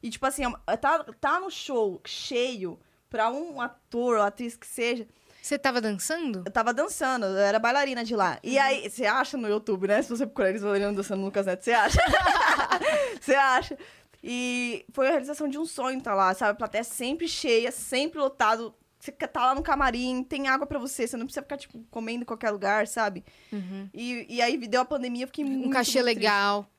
[0.00, 0.44] E, tipo assim,
[0.80, 2.78] tá, tá no show cheio
[3.10, 5.08] pra um ator ou atriz que seja.
[5.42, 6.44] Você tava dançando?
[6.46, 8.38] Eu tava dançando, eu era bailarina de lá.
[8.44, 10.00] E aí, você acha no YouTube, né?
[10.00, 11.98] Se você procurar eles bailando dançando no Lucas Neto, você acha?
[13.20, 13.76] Você acha?
[14.22, 16.52] E foi a realização de um sonho tá lá, sabe?
[16.52, 18.72] A plateia sempre cheia, sempre lotado.
[19.02, 22.22] Você tá lá no camarim, tem água pra você, você não precisa ficar, tipo, comendo
[22.22, 23.24] em qualquer lugar, sabe?
[23.52, 23.90] Uhum.
[23.92, 25.66] E, e aí deu a pandemia, eu fiquei muito.
[25.66, 26.70] Um cachê muito legal.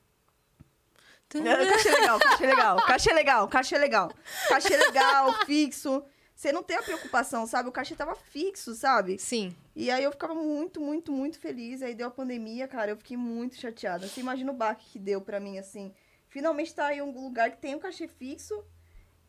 [1.34, 4.12] É, Cachê legal, cachê legal, cachê legal, cachê legal.
[4.48, 6.02] Cachê legal, fixo.
[6.34, 7.68] Você não tem a preocupação, sabe?
[7.68, 9.18] O cachê tava fixo, sabe?
[9.18, 9.54] Sim.
[9.76, 11.82] E aí eu ficava muito, muito, muito feliz.
[11.82, 14.08] Aí deu a pandemia, cara, eu fiquei muito chateada.
[14.08, 15.92] Você imagina o baque que deu pra mim, assim.
[16.28, 18.64] Finalmente tá em um lugar que tem um cachê fixo.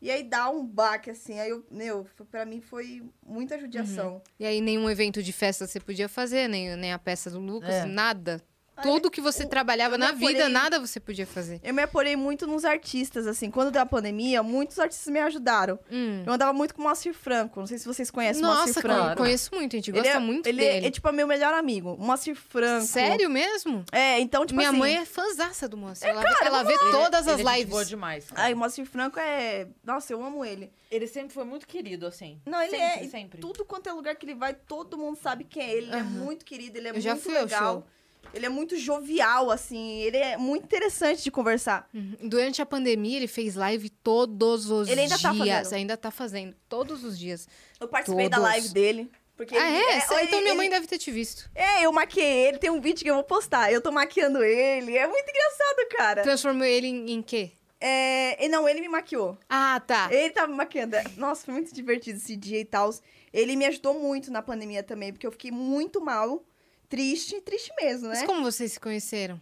[0.06, 1.40] E aí dá um baque, assim.
[1.40, 4.22] Aí eu, meu, pra mim foi muita judiação.
[4.38, 7.74] E aí nenhum evento de festa você podia fazer, nem, nem a peça do Lucas,
[7.74, 7.84] É.
[7.86, 8.40] nada.
[8.82, 11.60] Tudo que você o- trabalhava eu na vida, nada você podia fazer.
[11.62, 13.50] Eu me aporei muito nos artistas, assim.
[13.50, 15.78] Quando deu a pandemia, muitos artistas me ajudaram.
[15.90, 16.22] Hum.
[16.26, 17.58] Eu andava muito com o Moacir Franco.
[17.60, 19.08] Não sei se vocês conhecem o Moacir Nossa, Franco.
[19.10, 20.84] con- conheço muito, a gente Ele gosta é, muito ele dele.
[20.86, 21.94] É, é, tipo, meu melhor amigo.
[21.94, 22.86] O Moacir Franco.
[22.86, 23.84] Sério mesmo?
[23.92, 24.78] É, então, tipo Minha assim...
[24.78, 26.08] mãe é fãzaça do Moacir.
[26.08, 27.70] ela vê, ela vê todas as Ele é lives.
[27.70, 28.26] boa demais.
[28.30, 28.42] cara.
[28.42, 29.68] Ai, o Moacir Franco é...
[29.84, 30.70] Nossa, eu amo ele.
[30.90, 32.40] Ele sempre foi muito querido, assim.
[32.46, 33.08] Não, ele sempre, é.
[33.08, 33.40] Sempre.
[33.40, 35.86] Tudo quanto é lugar que ele vai, todo mundo sabe quem é ele.
[35.86, 36.10] Ele é Aham.
[36.10, 37.72] muito querido, ele é Eu muito já fui ao legal.
[37.74, 37.86] show.
[38.34, 40.00] Ele é muito jovial, assim.
[40.02, 41.88] Ele é muito interessante de conversar.
[41.94, 42.14] Uhum.
[42.22, 45.48] Durante a pandemia, ele fez live todos os Ele ainda tá dias.
[45.48, 45.74] fazendo.
[45.78, 46.54] ainda tá fazendo.
[46.68, 47.48] Todos os dias.
[47.80, 48.50] Eu participei da Todos.
[48.50, 49.10] live dele.
[49.36, 49.96] Porque ah, ele- é?
[49.96, 51.50] Ele- então minha mãe ele- deve ter te visto.
[51.54, 52.58] É, eu maquiei ele.
[52.58, 53.70] Tem um vídeo que eu vou postar.
[53.72, 54.96] Eu tô maquiando ele.
[54.96, 56.22] É muito engraçado, cara.
[56.22, 57.52] Transformou ele em, em quê?
[57.78, 58.48] É...
[58.48, 59.36] Não, ele me maquiou.
[59.48, 60.08] Ah, tá.
[60.10, 60.96] Ele tava me maquiando.
[61.18, 62.90] Nossa, foi muito divertido esse dia e tal.
[63.32, 66.42] Ele me ajudou muito na pandemia também, porque eu fiquei muito mal.
[66.88, 68.16] Triste, triste mesmo, né?
[68.16, 69.40] Mas como vocês se conheceram?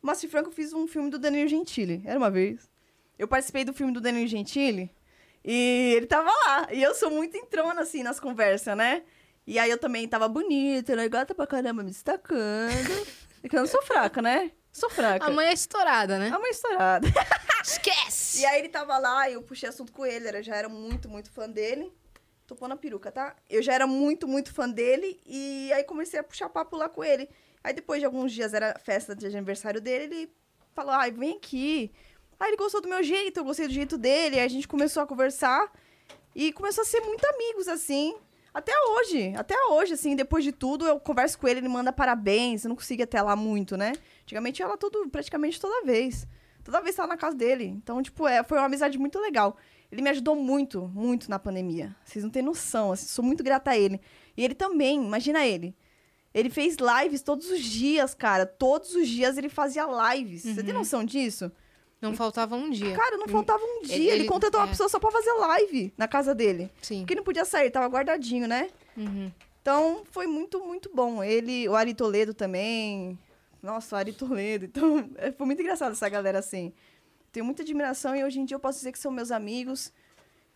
[0.00, 2.02] Márcio Franco, fiz um filme do Danilo Gentili.
[2.04, 2.70] Era uma vez.
[3.18, 4.90] Eu participei do filme do Danilo Gentili
[5.44, 6.68] e ele tava lá.
[6.72, 9.02] E eu sou muito entrona, assim, nas conversas, né?
[9.46, 11.08] E aí eu também tava bonita, né?
[11.08, 13.06] Gata pra caramba, me destacando.
[13.40, 14.52] Porque eu não sou fraca, né?
[14.72, 15.26] Sou fraca.
[15.26, 16.28] A mãe é estourada, né?
[16.28, 17.08] A mãe estourada.
[17.62, 18.40] Esquece!
[18.40, 21.30] E aí ele tava lá, eu puxei assunto com ele, eu já era muito, muito
[21.30, 21.92] fã dele.
[22.50, 23.36] Tô pondo a peruca, tá?
[23.48, 27.04] Eu já era muito, muito fã dele e aí comecei a puxar papo lá com
[27.04, 27.28] ele.
[27.62, 30.32] Aí depois de alguns dias, era festa de aniversário dele, ele
[30.74, 31.92] falou, ai, vem aqui.
[32.40, 35.00] Aí ele gostou do meu jeito, eu gostei do jeito dele, aí a gente começou
[35.00, 35.70] a conversar
[36.34, 38.16] e começou a ser muito amigos, assim.
[38.52, 42.64] Até hoje, até hoje, assim, depois de tudo, eu converso com ele, ele manda parabéns,
[42.64, 43.92] eu não consigo até lá muito, né?
[44.24, 46.26] Antigamente lá todo, praticamente toda vez.
[46.64, 47.66] Toda vez tava na casa dele.
[47.66, 49.56] Então, tipo, é, foi uma amizade muito legal.
[49.90, 51.94] Ele me ajudou muito, muito na pandemia.
[52.04, 54.00] Vocês não têm noção, assim, sou muito grata a ele.
[54.36, 55.74] E ele também, imagina ele.
[56.32, 58.46] Ele fez lives todos os dias, cara.
[58.46, 59.84] Todos os dias ele fazia
[60.14, 60.42] lives.
[60.44, 61.50] Você tem noção disso?
[62.00, 62.96] Não faltava um dia.
[62.96, 63.94] Cara, não faltava um dia.
[63.96, 64.70] Ele- Ele, ele- contratou uma é.
[64.70, 66.70] pessoa só pra fazer live na casa dele.
[66.80, 67.00] Sim.
[67.00, 68.70] Porque ele não podia sair, tava guardadinho, né?
[68.96, 69.30] Uhum.
[69.60, 71.22] Então, foi muito, muito bom.
[71.22, 73.18] Ele, o Ari Toledo também.
[73.62, 74.64] Nossa, o Ari Toledo.
[74.66, 76.72] Então, foi muito engraçado essa galera assim.
[77.32, 79.92] Tenho muita admiração e hoje em dia eu posso dizer que são meus amigos,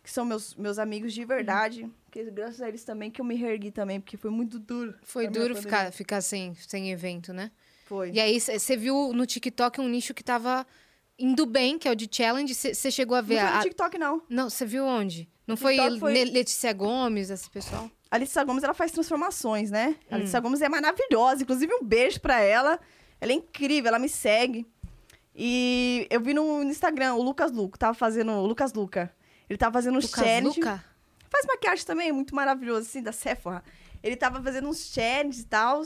[0.03, 1.89] que são meus, meus amigos de verdade.
[2.05, 4.93] Porque graças a eles também que eu me reergui também, porque foi muito duro.
[5.03, 7.51] Foi a duro ficar, ficar sem, sem evento, né?
[7.85, 8.11] Foi.
[8.11, 10.65] E aí, você viu no TikTok um nicho que tava
[11.19, 12.53] indo bem, que é o de challenge.
[12.53, 13.51] Você chegou a Não ver foi a.
[13.51, 14.21] no a- TikTok, não.
[14.29, 15.29] Não, você viu onde?
[15.47, 17.89] Não foi, foi- Le- Letícia Gomes, esse pessoal?
[18.09, 19.95] A Alicia Gomes, ela faz transformações, né?
[20.09, 20.19] A Hum.
[20.19, 21.43] Alicia Gomes é maravilhosa.
[21.43, 22.79] Inclusive, um beijo pra ela.
[23.21, 24.65] Ela é incrível, ela me segue.
[25.35, 28.31] E eu vi no Instagram o Lucas Luca, tava fazendo...
[28.31, 29.13] O Lucas Luca.
[29.49, 30.59] Ele tava fazendo uns Lucas challenge.
[30.59, 30.83] Luca?
[31.29, 33.63] Faz maquiagem também, muito maravilhoso, assim, da Sephora.
[34.01, 35.81] Ele tava fazendo uns challenges e tal.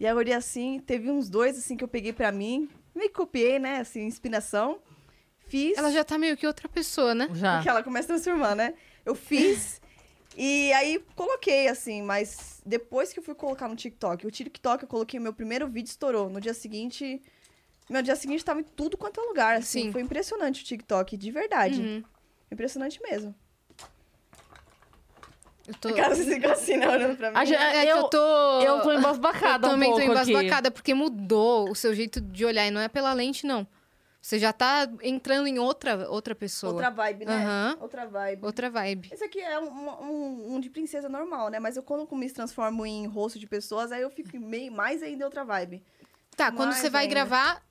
[0.00, 2.68] E eu olhei assim, teve uns dois, assim, que eu peguei pra mim.
[2.94, 4.80] Me copiei, né, assim, inspiração.
[5.46, 5.78] Fiz.
[5.78, 7.28] Ela já tá meio que outra pessoa, né?
[7.34, 7.56] Já.
[7.56, 8.74] Porque ela começa a transformar, né?
[9.04, 9.80] Eu fiz.
[10.36, 14.88] e aí coloquei, assim, mas depois que eu fui colocar no TikTok, o TikTok eu
[14.88, 16.28] coloquei meu primeiro vídeo estourou.
[16.28, 17.22] No dia seguinte.
[17.90, 19.84] Meu dia seguinte tava em tudo quanto é lugar, assim.
[19.84, 19.92] Sim.
[19.92, 21.80] Foi impressionante o TikTok, de verdade.
[21.80, 22.04] Uhum.
[22.50, 23.34] Impressionante mesmo.
[25.66, 25.94] Eu tô...
[25.94, 27.36] Cara, ficam assim, né, olhando pra mim.
[27.36, 28.60] A É que eu, eu tô...
[28.62, 30.30] eu tô embasbacada Eu um também tô pouco aqui.
[30.30, 32.66] embasbacada, porque mudou o seu jeito de olhar.
[32.66, 33.66] E não é pela lente, não.
[34.20, 36.72] Você já tá entrando em outra, outra pessoa.
[36.72, 37.34] Outra vibe, né?
[37.34, 37.76] Aham.
[37.80, 38.44] Outra vibe.
[38.44, 39.08] Outra vibe.
[39.12, 41.58] Esse aqui é um, um, um de princesa normal, né?
[41.58, 45.24] Mas eu quando me transformo em rosto de pessoas, aí eu fico meio mais ainda
[45.24, 45.82] outra vibe.
[46.36, 47.14] Tá, quando Mais você vai ainda.
[47.14, 47.62] gravar,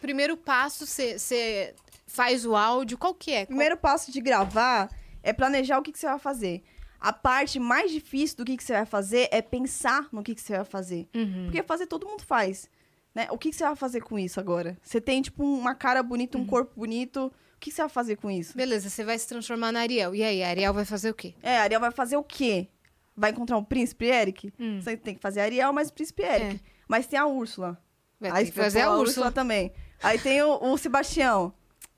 [0.00, 1.74] primeiro passo, você,
[2.06, 2.98] faz o áudio.
[2.98, 3.38] Qual que é?
[3.40, 4.90] Qual- Primeiro passo de gravar
[5.22, 6.62] é planejar o que, você vai fazer.
[6.98, 10.64] A parte mais difícil do que, você vai fazer é pensar no que, você vai
[10.64, 11.08] fazer.
[11.14, 11.44] Uhum.
[11.44, 12.68] Porque fazer todo mundo faz.
[13.14, 13.26] Né?
[13.30, 14.76] O que, você vai fazer com isso agora?
[14.82, 16.44] Você tem, tipo, uma cara bonita, Uhum.
[16.44, 17.26] um corpo bonito.
[17.56, 18.56] O que, você vai fazer com isso?
[18.56, 20.14] Beleza, você vai se transformar na Ariel.
[20.14, 21.34] E aí, a Ariel vai fazer o quê?
[21.42, 22.68] É, a Ariel vai fazer o quê?
[23.16, 24.52] Vai encontrar um príncipe Eric?
[24.58, 24.80] Hum.
[24.80, 26.60] Você tem que fazer a Ariel, mas o príncipe Eric.
[26.88, 27.78] Mas tem a Úrsula.
[28.20, 29.32] Vai Aí ter que você fazer a Úrsula.
[29.32, 29.72] também.
[30.02, 31.52] Aí tem o, o Sebastião.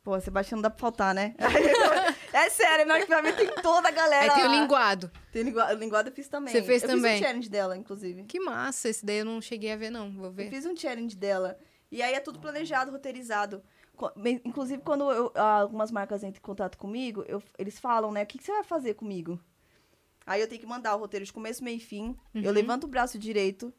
[0.05, 1.35] Pô, Sebastião não dá pra faltar, né?
[2.33, 5.11] é sério, hora que vai ver tem toda a galera Aí tem o linguado.
[5.33, 6.53] Tem linguada, linguada eu fiz também.
[6.53, 7.13] Você fez eu também?
[7.13, 8.25] fiz um challenge dela, inclusive.
[8.25, 10.11] Que massa, esse daí eu não cheguei a ver, não.
[10.11, 10.51] Vou Eu ver.
[10.51, 11.57] fiz um challenge dela.
[11.91, 13.63] E aí é tudo planejado, roteirizado.
[14.45, 18.25] Inclusive, quando eu- algumas marcas entram em contato comigo, eu- eles falam, né?
[18.25, 19.39] O que, que você vai fazer comigo?
[20.27, 22.17] Aí eu tenho que mandar o roteiro de começo, meio e fim.
[22.35, 22.51] Eu Uhum.
[22.51, 23.73] levanto o braço direito.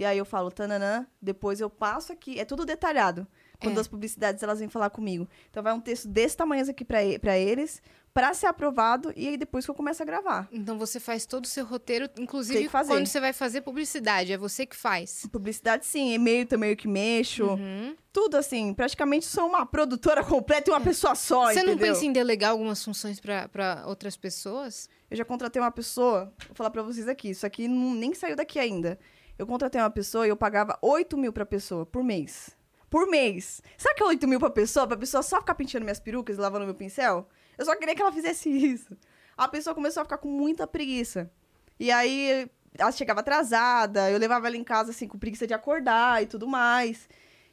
[0.00, 1.06] E aí eu falo, tananã.
[1.20, 2.40] Depois eu passo aqui.
[2.40, 3.26] É tudo detalhado.
[3.60, 3.80] Quando É.
[3.82, 5.28] as publicidades elas vêm falar comigo.
[5.50, 7.82] Então vai um texto desse tamanho aqui pra, pra eles,
[8.14, 9.12] pra ser aprovado.
[9.14, 10.48] E aí depois que eu começo a gravar.
[10.50, 14.64] Então você faz todo o seu roteiro, inclusive quando você vai fazer publicidade, é você
[14.64, 15.26] que faz.
[15.30, 16.14] Publicidade, sim.
[16.14, 17.44] E-mail também eu que mexo.
[17.44, 17.94] Uhum.
[18.10, 18.72] Tudo assim.
[18.72, 21.52] Praticamente sou uma produtora completa e uma pessoa só, É.
[21.52, 21.92] Você não entendeu?
[21.92, 24.88] pensa em delegar algumas funções pra- pra outras pessoas?
[25.10, 28.34] Eu já contratei uma pessoa, vou falar pra vocês aqui, isso aqui não- nem saiu
[28.36, 28.98] daqui ainda.
[29.40, 32.50] Eu contratei uma pessoa e eu pagava 8 mil pra pessoa, por mês.
[32.90, 33.62] Por mês.
[33.78, 34.86] Sabe que é 8 mil pra pessoa?
[34.86, 37.26] Pra pessoa só ficar penteando minhas perucas e lavando meu pincel?
[37.56, 38.94] Eu só queria que ela fizesse isso.
[39.38, 41.30] A pessoa começou a ficar com muita preguiça.
[41.78, 46.22] E aí, ela chegava atrasada, eu levava ela em casa, assim, com preguiça de acordar
[46.22, 47.08] e tudo mais.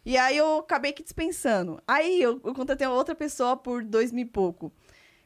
[0.05, 1.81] E aí, eu acabei que dispensando.
[1.87, 4.73] Aí, eu, eu contratei outra pessoa por dois mil e pouco.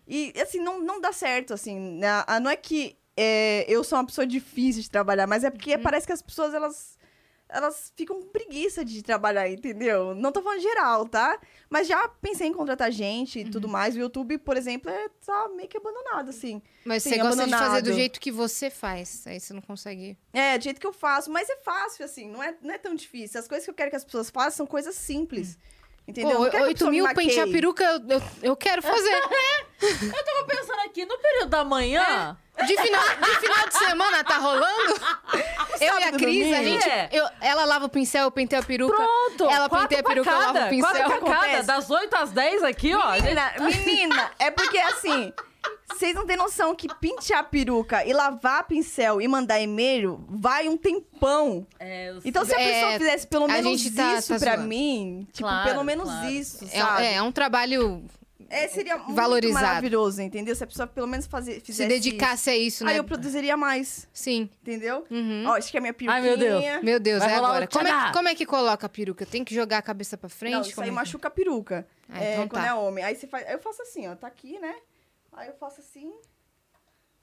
[0.07, 1.97] E, assim, não, não dá certo, assim.
[1.97, 2.24] né?
[2.28, 5.78] Ah, Não é que é, eu sou uma pessoa difícil de trabalhar, mas é porque
[5.78, 6.97] parece que as pessoas, elas,
[7.47, 10.15] elas ficam com preguiça de trabalhar, entendeu?
[10.15, 11.39] Não tô falando geral, tá?
[11.69, 13.95] Mas já pensei em contratar gente e tudo mais.
[13.95, 16.63] O YouTube, por exemplo, é tá meio que abandonado, assim.
[16.84, 19.28] Mas Sim, você gosta de fazer do jeito que você faz.
[19.28, 20.17] Aí você não consegue.
[20.34, 22.95] É, do jeito que eu faço, mas é fácil, assim, não é, não é tão
[22.95, 23.39] difícil.
[23.39, 25.59] As coisas que eu quero que as pessoas façam são coisas simples.
[26.07, 26.37] Entendeu?
[26.37, 28.81] Pô, Não quero que a 8 pessoa me mil pentear peruca, eu, eu, eu quero
[28.81, 29.21] fazer.
[29.79, 32.37] Tô pensando aqui, no período da manhã,
[32.67, 35.01] De final, de final de semana tá rolando?
[35.79, 36.87] Eu e a Cris, a gente.
[36.87, 37.09] É.
[37.11, 38.95] eu- ela lava o pincel, eu penteio a peruca.
[38.95, 39.45] pronto.
[39.49, 40.91] Ela quatro penteia a peruca, eu lavo cada, o pincel.
[40.91, 43.13] Quatro pra cada, das 8 às 10 aqui, ó.
[43.15, 45.33] gente- Menina, menina, é porque assim,
[45.91, 50.76] vocês não têm noção que pentear peruca e lavar pincel e mandar e-mail vai um
[50.78, 51.66] tempão.
[51.80, 54.39] É, eu Então, se a É, pessoa fizesse pelo a menos gente tá- isso tá
[54.39, 54.68] pra zoando.
[54.70, 56.30] mim, tipo, Claro, pelo menos claro.
[56.30, 57.03] isso, É, sabe?
[57.05, 58.03] é, é um trabalho.
[58.53, 59.64] É, seria muito Valorizado.
[59.66, 60.53] maravilhoso, entendeu?
[60.53, 62.84] Se a pessoa pelo menos fazer, Se fizesse dedicasse a isso, isso.
[62.86, 62.91] né?
[62.91, 64.49] Aí eu produziria mais, Sim.
[64.62, 65.05] entendeu?
[65.09, 65.45] Uhum.
[65.47, 66.22] Ó, acho que é a minha peruquinha.
[66.22, 66.84] Ai, meu Deus.
[66.84, 67.66] Meu Deus, Vai é agora.
[67.68, 69.26] Como é, como é que coloca a peruca?
[69.26, 70.53] Tem que jogar a cabeça pra frente?
[70.53, 71.88] Não, isso Como aí é machuca a peruca.
[72.09, 72.68] Ah, é, então quando tá.
[72.68, 73.01] é homem.
[73.05, 73.47] Aí você faz.
[73.47, 74.16] aí Eu faço assim, ó.
[74.16, 74.76] Tá aqui, né?
[75.32, 76.13] Aí eu faço assim.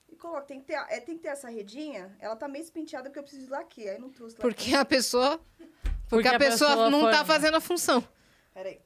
[0.08, 0.46] E coloco.
[0.46, 2.16] Tem que ter, é, tem que ter essa redinha.
[2.20, 3.88] Ela tá meio espenteada porque eu preciso de laque.
[3.88, 4.42] Aí não trouxe laque.
[4.48, 5.38] Porque a pessoa.
[5.38, 5.68] Porque,
[6.08, 8.06] Porque a, a pessoa, pessoa não foi- tá fazendo a função.
[8.54, 8.80] Peraí.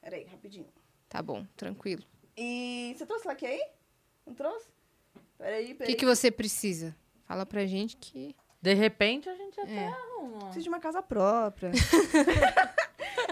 [0.00, 0.68] Peraí, rapidinho.
[1.08, 2.04] Tá bom, tranquilo.
[2.36, 3.62] E você trouxe laque aí?
[4.26, 4.66] Não trouxe?
[5.38, 5.92] Peraí, O peraí.
[5.94, 6.94] que, que você precisa?
[7.24, 8.34] Fala pra gente que.
[8.60, 9.86] De repente, a gente até É.
[9.86, 10.38] arruma.
[10.46, 11.70] Preciso de uma casa própria.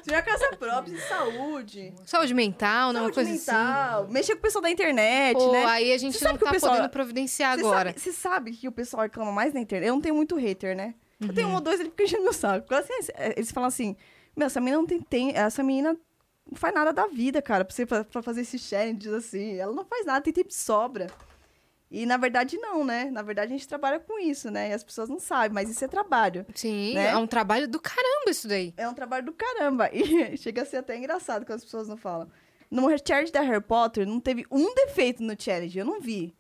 [0.05, 1.93] De uma casa própria, de saúde.
[2.05, 4.09] Saúde mental, não é uma saúde coisa mental.
[4.09, 5.47] Mexer com o pessoal da internet, assim.
[5.47, 5.64] Pô, né?
[5.64, 7.89] aí a gente não sabe que o tá pessoal- podendo providenciar Você agora.
[7.91, 9.89] Sabe, você sabe que o pessoal reclama mais na internet?
[9.89, 10.95] Eu não tenho muito hater, né?
[11.20, 11.35] Eu Uhum.
[11.35, 12.72] tenho um ou dois, ele fica enchendo meu saco.
[12.74, 12.93] Assim,
[13.37, 13.97] eles falam assim,
[14.37, 15.37] meu, essa menina não tem, tem...
[15.37, 19.12] Essa menina não faz nada da vida, cara, pra, você, pra, pra fazer esses challenges
[19.12, 19.57] assim.
[19.57, 21.09] Ela não faz nada, tem tempo de sobra.
[21.91, 23.11] E, na verdade, não, né?
[23.11, 24.70] Na verdade, a gente trabalha com isso, né?
[24.70, 26.45] E as pessoas não sabem, mas isso é trabalho.
[26.55, 27.11] Sim, né?
[27.11, 28.74] é um trabalho do caramba isso daí.
[28.76, 29.89] É um trabalho do caramba.
[29.95, 32.28] E chega a ser até engraçado quando as pessoas não falam.
[32.70, 35.78] No challenge da Harry Potter, não teve um defeito no challenge.
[35.78, 36.34] Eu não vi.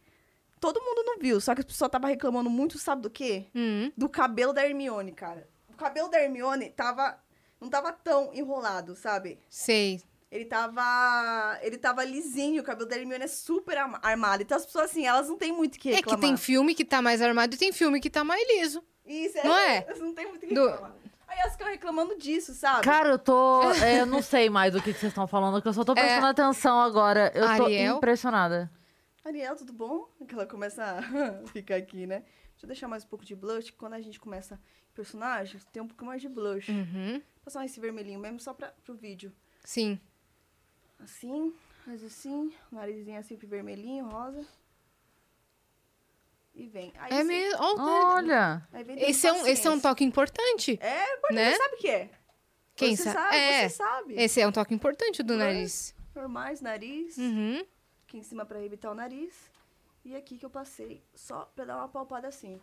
[0.60, 1.40] Todo mundo não viu.
[1.40, 3.46] Só que as pessoas estavam reclamando muito, sabe do quê?
[3.54, 3.92] Hum.
[3.96, 5.48] Do cabelo da Hermione, cara.
[5.68, 7.18] O cabelo da Hermione tava...
[7.60, 9.38] Não tava tão enrolado, sabe?
[9.48, 10.02] Sei.
[10.36, 11.58] Ele tava...
[11.62, 12.60] Ele tava lisinho.
[12.62, 14.42] O cabelo da Hermione é super arma- armado.
[14.42, 16.20] Então as pessoas, assim, elas não têm muito o que É reclamar.
[16.20, 18.82] que tem filme que tá mais armado e tem filme que tá mais liso.
[19.04, 19.84] Isso, Não é?
[19.86, 20.94] Elas não tem muito o que Do- reclamar.
[21.28, 22.82] Aí elas ficam reclamando disso, sabe?
[22.84, 23.60] Cara, eu tô.
[23.82, 25.92] é, eu não sei mais do que, que vocês estão falando, que eu só tô
[25.94, 27.32] prestando atenção agora.
[27.34, 27.96] Eu tô Ariel?
[27.96, 28.70] impressionada.
[29.24, 30.08] Ariel, tudo bom?
[30.26, 31.02] Que ela começa a
[31.50, 32.20] ficar aqui, né?
[32.52, 34.58] Deixa eu deixar mais um pouco de blush, que quando a gente começa
[34.94, 36.70] personagem, tem um pouco mais de blush.
[36.70, 37.20] Uhum.
[37.44, 39.32] Passar esse vermelhinho mesmo só pra, pro vídeo.
[39.64, 40.00] Sim.
[41.06, 41.54] Assim,
[41.84, 44.44] faz assim, narizinho assim pro vermelhinho, rosa.
[46.54, 46.92] E vem.
[46.98, 47.58] Aí É você- mesmo.
[47.62, 48.66] Olha.
[48.72, 50.76] Aí vem tendo Esse é, um, esse é um toque importante.
[50.82, 51.52] É, porque né?
[51.52, 52.10] você sabe o que é.
[52.74, 53.36] Quem você sa- sabe?
[53.36, 53.68] é.
[53.68, 54.14] Você sabe.
[54.20, 55.36] Esse é um toque importante do É.
[55.36, 55.94] nariz.
[56.14, 57.16] Normais, nariz.
[57.18, 57.64] Uhum.
[58.08, 59.32] Aqui em cima pra evitar o nariz.
[60.04, 62.60] e aqui que eu passei, só pra dar uma palpada assim.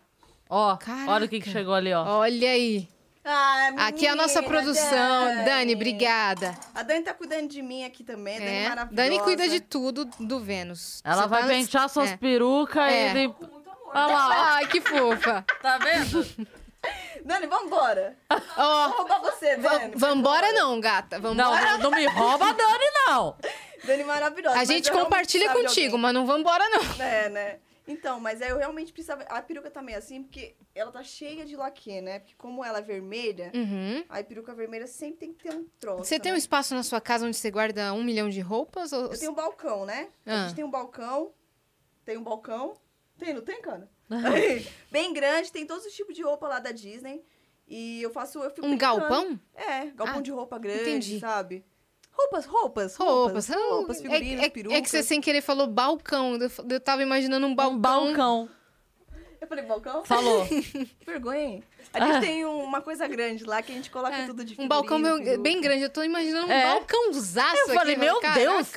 [0.50, 1.12] Ó, Caraca.
[1.12, 2.04] olha o que, que chegou ali, ó.
[2.20, 2.88] Olha aí.
[3.26, 5.46] Ah, Aqui é a nossa menina, produção.
[5.46, 6.58] Dani, obrigada.
[6.76, 8.96] A Dani tá cuidando de mim aqui também, a Dani é maravilhosa.
[9.10, 11.02] Dani cuida de tudo do Vênus.
[11.06, 12.18] Ela Você vai tá- pentear suas É.
[12.18, 12.92] perucas É.
[12.92, 13.36] e ele...
[13.96, 15.46] Olha lá, Ai, que fofa.
[15.62, 16.26] Tá vendo?
[17.24, 18.18] Dani, vambora.
[18.58, 19.94] Ó, Vou roubar você, Dani.
[19.96, 21.18] vambora não, gata.
[21.20, 21.72] Não, Vambora.
[21.72, 23.38] não, não me rouba a Dani, não.
[23.86, 24.60] Dani maravilhosa.
[24.60, 27.06] A gente compartilha de contigo, mas não vambora não.
[27.06, 27.56] É, né?
[27.88, 29.24] Então, mas aí eu realmente precisava.
[29.24, 32.20] A peruca tá meio assim, porque ela tá cheia de laque, né?
[32.20, 34.04] Porque como ela é vermelha, Uhum.
[34.08, 36.06] a peruca vermelha sempre tem que ter um troço.
[36.06, 36.40] Você tem um né?
[36.40, 38.94] espaço na sua casa onde você guarda um milhão de roupas?
[38.94, 39.12] Ou...
[39.12, 40.10] Eu tenho um balcão, né?
[40.26, 40.48] A Ah.
[40.48, 41.34] gente tem um balcão.
[42.06, 42.78] Tem um balcão.
[43.18, 43.90] Tem, não tem, cara?
[44.92, 47.24] Bem grande, tem todos os tipos de roupa lá da Disney.
[47.68, 48.40] E eu faço.
[48.40, 49.00] Eu fico Um brincando.
[49.02, 49.40] galpão?
[49.56, 51.20] É, galpão Ah, de roupa grande, entendi.
[51.20, 51.66] sabe?
[52.16, 53.48] Roupas, roupas, Roupas.
[53.48, 53.52] roupas.
[53.52, 54.78] Ah, Roupas, é- figurinos, é, perucas.
[54.78, 56.36] é que você sem querer falou balcão.
[56.36, 57.78] Eu, eu tava imaginando um balcão.
[57.78, 58.50] Um balcão.
[59.42, 60.06] Eu falei, balcão?
[60.06, 60.46] Falou.
[60.48, 61.40] Que vergonha.
[61.42, 61.64] hein?
[61.94, 64.56] A gente tem um- uma coisa grande lá que a gente coloca É, tudo de
[64.60, 65.44] um balcão figurino, meu- peruca.
[65.44, 65.84] bem grande.
[65.84, 66.64] Eu tô imaginando um É.
[66.66, 68.06] balcãozaço Eu falei, aqui.
[68.06, 68.72] meu Caraca, Deus.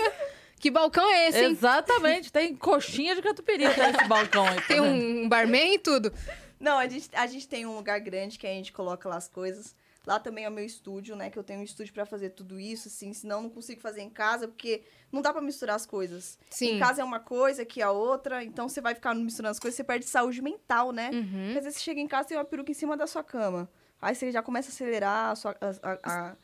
[0.58, 1.50] Que balcão é esse, hein?
[1.52, 2.32] Exatamente.
[2.32, 4.60] Tem coxinha de catupiry nesse balcão aí.
[4.62, 6.12] Tem um barman e tudo.
[6.58, 9.28] Não, a gente, a gente tem um lugar grande que a gente coloca lá as
[9.28, 9.76] coisas.
[10.06, 11.28] Lá também é o meu estúdio, né?
[11.30, 13.12] Que eu tenho um estúdio pra fazer tudo isso, assim.
[13.12, 16.38] Senão eu não consigo fazer em casa, porque não dá pra misturar as coisas.
[16.48, 16.76] Sim.
[16.76, 18.44] Em casa é uma coisa, aqui é outra.
[18.44, 21.10] Então você vai ficar misturando as coisas, você perde saúde mental, né?
[21.12, 21.44] Uhum.
[21.46, 23.24] Porque às vezes você chega em casa e tem uma peruca em cima da sua
[23.24, 23.68] cama.
[24.00, 26.36] Aí você já começa a acelerar a sua, a, a-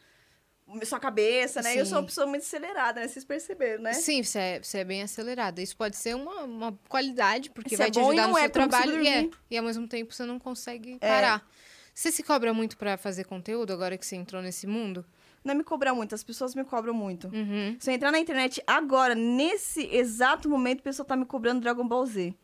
[0.85, 1.77] sua cabeça, né?
[1.77, 2.07] E eu sou uma Sim.
[2.07, 3.07] pessoa muito acelerada, né?
[3.07, 3.93] Vocês perceberam, né?
[3.93, 5.61] Sim, você é, você é bem acelerada.
[5.61, 8.39] Isso pode ser uma, uma qualidade, porque Isso vai é te bom ajudar não no
[8.39, 9.03] é, seu consigo trabalho.
[9.03, 11.09] E, é, e ao mesmo tempo você não consegue É.
[11.09, 11.47] parar.
[11.95, 15.05] Você se cobra muito pra fazer conteúdo agora que você entrou nesse mundo?
[15.45, 17.29] Não me cobrar muito, as pessoas me cobram muito.
[17.29, 17.77] Uhum.
[17.79, 21.87] Se eu entrar na internet agora, nesse exato momento, a pessoa tá me cobrando Dragon
[21.87, 22.35] Ball Z.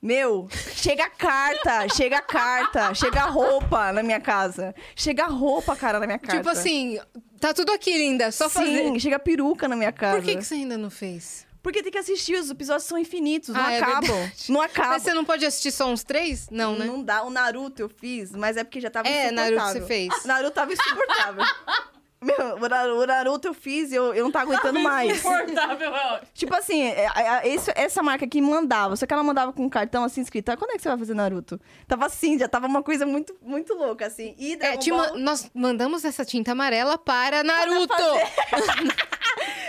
[0.00, 4.74] Meu, chega carta, chega carta, chega roupa na minha casa.
[4.94, 6.36] Chega roupa, cara, na minha casa.
[6.36, 6.98] Tipo assim,
[7.40, 8.30] tá tudo aqui, linda.
[8.30, 9.00] Só Sim, fazer.
[9.00, 10.18] chega peruca na minha casa.
[10.18, 11.43] Por que, que você ainda não fez?
[11.64, 14.02] Porque tem que assistir, os episódios são infinitos, não Ah, é acabam.
[14.02, 14.52] verdade.
[14.52, 14.90] não acabam.
[14.92, 16.46] Mas você não pode assistir só uns três?
[16.50, 16.84] Não, né?
[16.84, 17.22] Não dá.
[17.24, 19.56] O Naruto eu fiz, mas é porque já tava É, insuportável.
[19.56, 20.24] Naruto você fez.
[20.24, 21.42] O Naruto tava insuportável.
[22.24, 25.10] Meu, o Naruto, eu fiz e eu, eu não tava aguentando mais.
[25.18, 26.20] Insuportável, é.
[26.32, 27.10] Tipo assim, é, é,
[27.44, 30.48] é, esse- essa marca aqui mandava, só que ela mandava com um cartão assim escrito,
[30.48, 31.60] ah, quando é que você vai fazer Naruto?
[31.86, 34.34] Tava assim, já tava uma coisa muito, muito louca, assim.
[34.38, 37.92] E É, te ma- Ball nós mandamos essa tinta amarela para Naruto.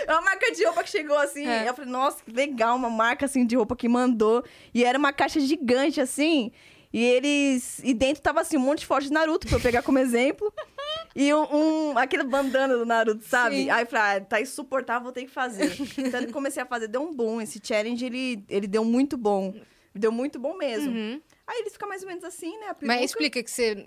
[0.06, 1.46] é uma marca de roupa que chegou assim.
[1.46, 1.68] É.
[1.68, 4.44] Eu falei, nossa, que legal, uma marca assim de roupa que mandou.
[4.74, 6.50] E era uma caixa gigante, assim.
[6.92, 7.80] E eles.
[7.84, 10.52] E dentro tava assim, um monte de foto de Naruto pra eu pegar como exemplo.
[11.18, 13.56] E um, um- aquele bandana do Naruto, sabe?
[13.64, 13.70] Sim.
[13.70, 15.74] Aí eu falei, ah, tá insuportável, vou ter que fazer.
[15.96, 17.40] Então eu comecei a fazer, deu um bom.
[17.40, 19.54] Esse challenge, ele, ele deu muito bom.
[19.94, 20.92] Deu muito bom mesmo.
[20.92, 21.18] Uhum.
[21.46, 22.66] Aí ele fica mais ou menos assim, né?
[22.66, 23.04] A Mas peruca.
[23.04, 23.86] explica que você.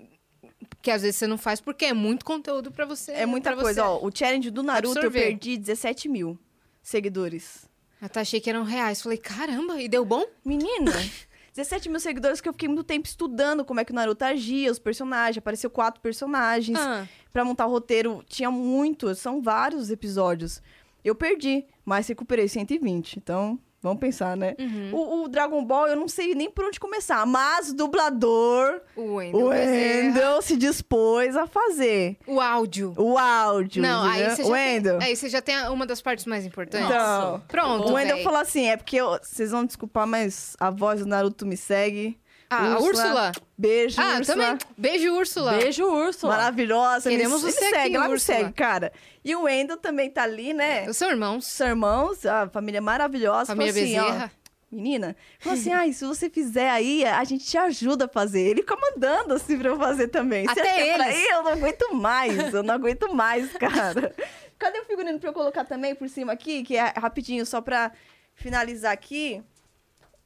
[0.82, 3.12] Que às vezes você não faz porque é muito conteúdo pra você.
[3.12, 3.82] É muita coisa.
[3.82, 3.88] você.
[3.88, 5.18] Ó, o challenge do Naruto absorver.
[5.18, 6.38] eu perdi 17 mil
[6.82, 7.68] seguidores.
[8.00, 9.02] Eu até achei que eram reais.
[9.02, 10.24] Falei, caramba, e deu bom?
[10.44, 10.90] Menina,
[11.54, 14.70] 17 mil seguidores que eu fiquei muito tempo estudando como é que o Naruto agia,
[14.72, 15.38] os personagens.
[15.38, 16.78] Apareceu quatro personagens.
[16.78, 20.60] Ah, Pra montar o roteiro, tinha muitos, são vários episódios.
[21.04, 23.18] Eu perdi, mas recuperei 120.
[23.18, 24.54] Então, vamos pensar, né?
[24.58, 24.90] uhum.
[24.92, 27.24] O, o Dragon Ball, eu não sei nem por onde começar.
[27.26, 29.46] Mas o dublador, O Wendel.
[29.46, 30.02] o Bezerra.
[30.06, 32.16] Wendel, se dispôs a fazer.
[32.26, 32.94] O áudio.
[32.96, 33.82] O áudio.
[33.82, 36.86] Não, aí você, já tem, aí você já tem uma das partes mais importantes.
[36.86, 38.24] Então, Pronto, o Wendel véi.
[38.24, 42.18] falou assim: é porque eu- vocês vão desculpar, mas a voz do Naruto me segue.
[42.52, 43.32] Ah, a Úrsula.
[43.56, 44.36] Beijo, Ah, Úrsula.
[44.36, 44.58] também.
[44.76, 45.52] Beijo, Úrsula.
[45.52, 46.36] Beijo, Úrsula.
[46.36, 47.08] Maravilhosa.
[47.08, 48.38] Queremos me, você aqui, segue, ela me Úrsula.
[48.38, 48.92] segue, cara.
[49.24, 50.92] E o Wendel também tá ali, né?
[50.92, 51.46] São irmãos.
[51.46, 53.46] Os irmãos, a família maravilhosa.
[53.54, 54.32] Família assim, ó, Bezerra.
[54.72, 58.40] menina, falou assim, ai, se você fizer aí, a gente te ajuda a fazer.
[58.40, 60.44] Ele fica mandando assim pra eu fazer também.
[60.46, 61.20] Você Até acha que é pra eles.
[61.20, 61.30] ir?
[61.30, 64.12] Eu não aguento mais, eu não aguento mais, cara.
[64.58, 67.92] Cadê o figurino pra eu colocar também por cima aqui, que é rapidinho, só pra
[68.34, 69.42] finalizar aqui.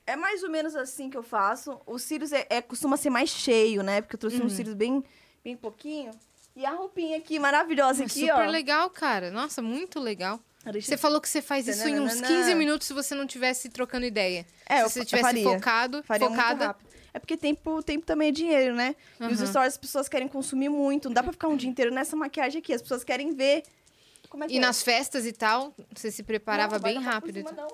[0.07, 1.81] É mais ou menos assim que eu faço.
[1.87, 4.01] Os cílios é, é- costuma ser mais cheio, né?
[4.03, 4.47] Porque eu trouxe Uhum.
[4.47, 5.03] uns cílios bem,
[5.43, 6.11] bem pouquinho.
[6.55, 8.51] E a roupinha aqui, maravilhosa aqui, Super ó.
[8.51, 9.31] legal, cara.
[9.31, 10.39] Nossa, muito legal.
[10.71, 12.27] Deixa Você falou que você faz isso em uns Tananana.
[12.43, 14.47] 15 minutos se você não tivesse trocando ideia.
[14.69, 15.45] É, eu se você fa- tivesse faria.
[15.45, 16.77] focado, Faria focada.
[17.13, 18.97] É porque tempo, tempo também é dinheiro, né?
[19.21, 21.09] E os stories as pessoas querem consumir muito.
[21.09, 22.73] Não dá pra ficar um dia inteiro nessa maquiagem aqui.
[22.73, 23.63] As pessoas querem ver.
[24.29, 24.61] Como é que E é?
[24.61, 27.37] nas festas e tal, você se preparava Não, vai bem rápido.
[27.37, 27.69] cima, não.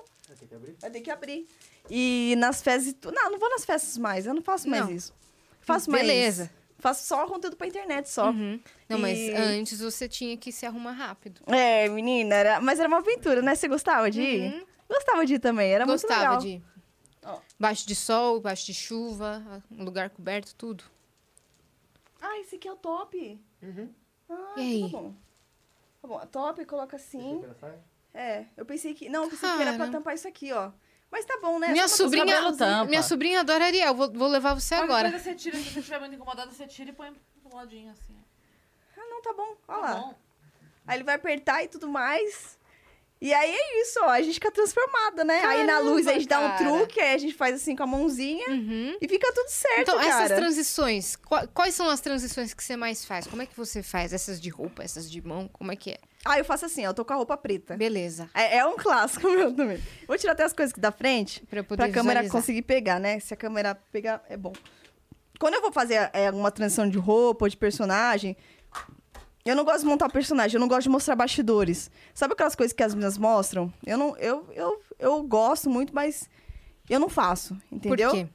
[0.79, 1.37] Vai ter que abrir.
[1.39, 1.47] E nas festas.
[1.93, 4.25] E tu- Não, não vou nas festas mais.
[4.25, 4.91] Eu não faço mais Não.
[4.91, 5.13] isso.
[5.59, 6.05] Faço mais.
[6.05, 6.49] Beleza.
[6.79, 8.31] Faço só conteúdo pra internet só.
[8.31, 8.59] Uhum.
[8.89, 11.41] Não, mas E- antes você tinha que se arrumar rápido.
[11.47, 12.61] É, menina, era...
[12.61, 13.53] mas era uma aventura, né?
[13.53, 14.53] Você gostava de ir?
[14.53, 14.65] Uhum.
[14.89, 16.59] Gostava de ir também, era Gostava muito legal.
[16.59, 16.71] de.
[17.23, 17.39] Ó.
[17.59, 20.83] Baixo de sol, baixo de chuva, um lugar coberto, tudo.
[22.19, 23.39] Ah, esse aqui é o top.
[23.61, 23.89] Uhum.
[24.29, 24.81] Ah, E aí?
[24.81, 25.13] Tá bom.
[26.01, 27.43] Tá bom, top, coloca assim.
[28.13, 29.07] É, eu pensei que.
[29.07, 30.71] Não, eu pensei que era pra tampar isso aqui, ó.
[31.11, 31.67] Mas tá bom, né?
[31.69, 33.93] minha Só sobrinha, minha sobrinha adora Ariel.
[33.93, 35.09] Vou, vou levar você Qualquer agora.
[35.09, 37.11] coisa você tira, se você estiver muito incomodado, você tira e põe
[37.43, 38.15] pro ladinho assim.
[38.97, 39.55] Ah, não, tá bom.
[39.67, 39.95] Olha Tá lá.
[39.95, 40.15] bom.
[40.87, 42.57] Aí ele vai apertar e tudo mais.
[43.19, 44.09] E aí é isso, ó.
[44.09, 45.43] A gente fica transformada, né?
[45.45, 46.57] aí na luz a gente dá um cara.
[46.57, 48.97] truque, aí a gente faz assim com a mãozinha Uhum.
[48.99, 50.23] e fica tudo certo, Então, cara.
[50.23, 53.27] essas transições, qua- quais são as transições que você mais faz?
[53.27, 54.11] Como é que você faz?
[54.11, 55.99] Essas de roupa, essas de mão, como é que é?
[56.23, 56.89] Ah, eu faço assim, ó.
[56.89, 57.75] Eu tô com a roupa preta.
[57.75, 58.29] Beleza.
[58.33, 59.81] É, é um clássico meu também.
[60.07, 62.31] Vou tirar até as coisas aqui da frente Pra pra câmera visualizar.
[62.31, 63.19] conseguir pegar, né?
[63.19, 64.53] Se a câmera pegar, é bom.
[65.39, 68.37] Quando eu vou fazer é, alguma transição de roupa ou de personagem,
[69.43, 71.89] eu não gosto de montar o personagem, eu não gosto de mostrar bastidores.
[72.13, 73.73] Sabe aquelas coisas que as meninas mostram?
[73.83, 76.29] Eu não, eu, eu, eu gosto muito, mas
[76.87, 78.11] eu não faço, entendeu?
[78.11, 78.27] Por quê?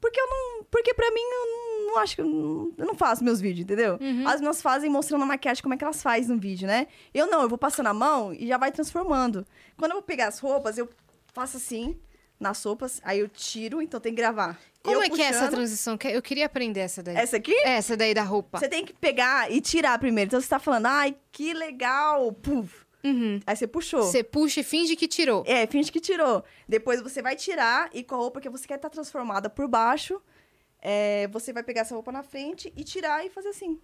[0.00, 0.64] Porque eu não.
[0.70, 1.65] Porque pra mim, eu não,
[1.96, 2.20] não acho que.
[2.22, 3.98] Eu não, faço meus vídeos, entendeu?
[4.00, 4.26] Uhum.
[4.28, 6.86] As meninas fazem mostrando a maquiagem, como é que elas fazem no vídeo, né?
[7.12, 9.46] Eu não, eu vou passando a mão e já vai transformando.
[9.76, 10.88] Quando eu vou pegar as roupas, eu
[11.32, 11.96] faço assim,
[12.38, 14.58] nas roupas, aí eu tiro, então tem que gravar.
[14.82, 15.50] Como Eu é que é essa puxando.
[15.54, 15.98] transição?
[15.98, 17.16] Que- Eu queria aprender essa daí.
[17.16, 17.54] Essa aqui?
[17.64, 18.58] Essa daí da roupa.
[18.58, 20.28] Você tem que pegar e tirar primeiro.
[20.28, 22.30] Então você tá falando, ai, que legal.
[22.32, 22.84] Puf.
[23.04, 23.40] Uhum.
[23.46, 24.02] Aí você puxou.
[24.02, 25.44] Você puxa e finge que tirou.
[25.46, 26.44] É, finge que tirou.
[26.68, 30.20] Depois você vai tirar e com a roupa que você quer estar transformada por baixo,
[30.88, 33.80] é, você vai pegar essa roupa na frente e tirar e fazer assim.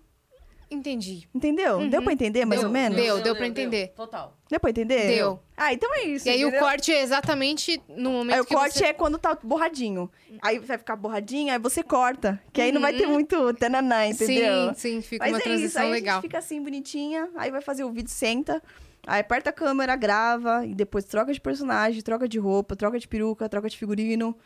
[0.71, 1.29] Entendi.
[1.35, 1.79] Entendeu?
[1.79, 1.91] Uhum.
[1.91, 2.97] Deu pra entender, mais Deu, ou menos?
[3.23, 3.35] deu.
[3.35, 3.89] pra entender.
[3.89, 4.39] Total.
[4.49, 5.09] Deu pra entender?
[5.17, 5.43] Deu.
[5.57, 6.29] Ah, então é isso.
[6.29, 6.65] E aí o entendeu?
[6.65, 8.85] corte é exatamente no momento Aí o que corte você...
[8.85, 10.09] é quando tá borradinho.
[10.41, 12.41] Aí vai ficar borradinho, aí você corta.
[12.53, 14.69] Que aí não vai ter muito tananã, entendeu?
[14.69, 16.15] Sim, sim, fica Mas uma é transição isso, aí a legal.
[16.15, 17.29] gente fica assim, bonitinha.
[17.35, 18.63] Aí vai fazer o vídeo, senta.
[19.05, 20.65] Aí aperta a câmera, grava.
[20.65, 24.37] E depois troca de personagem, troca de roupa, troca de peruca, troca de figurino.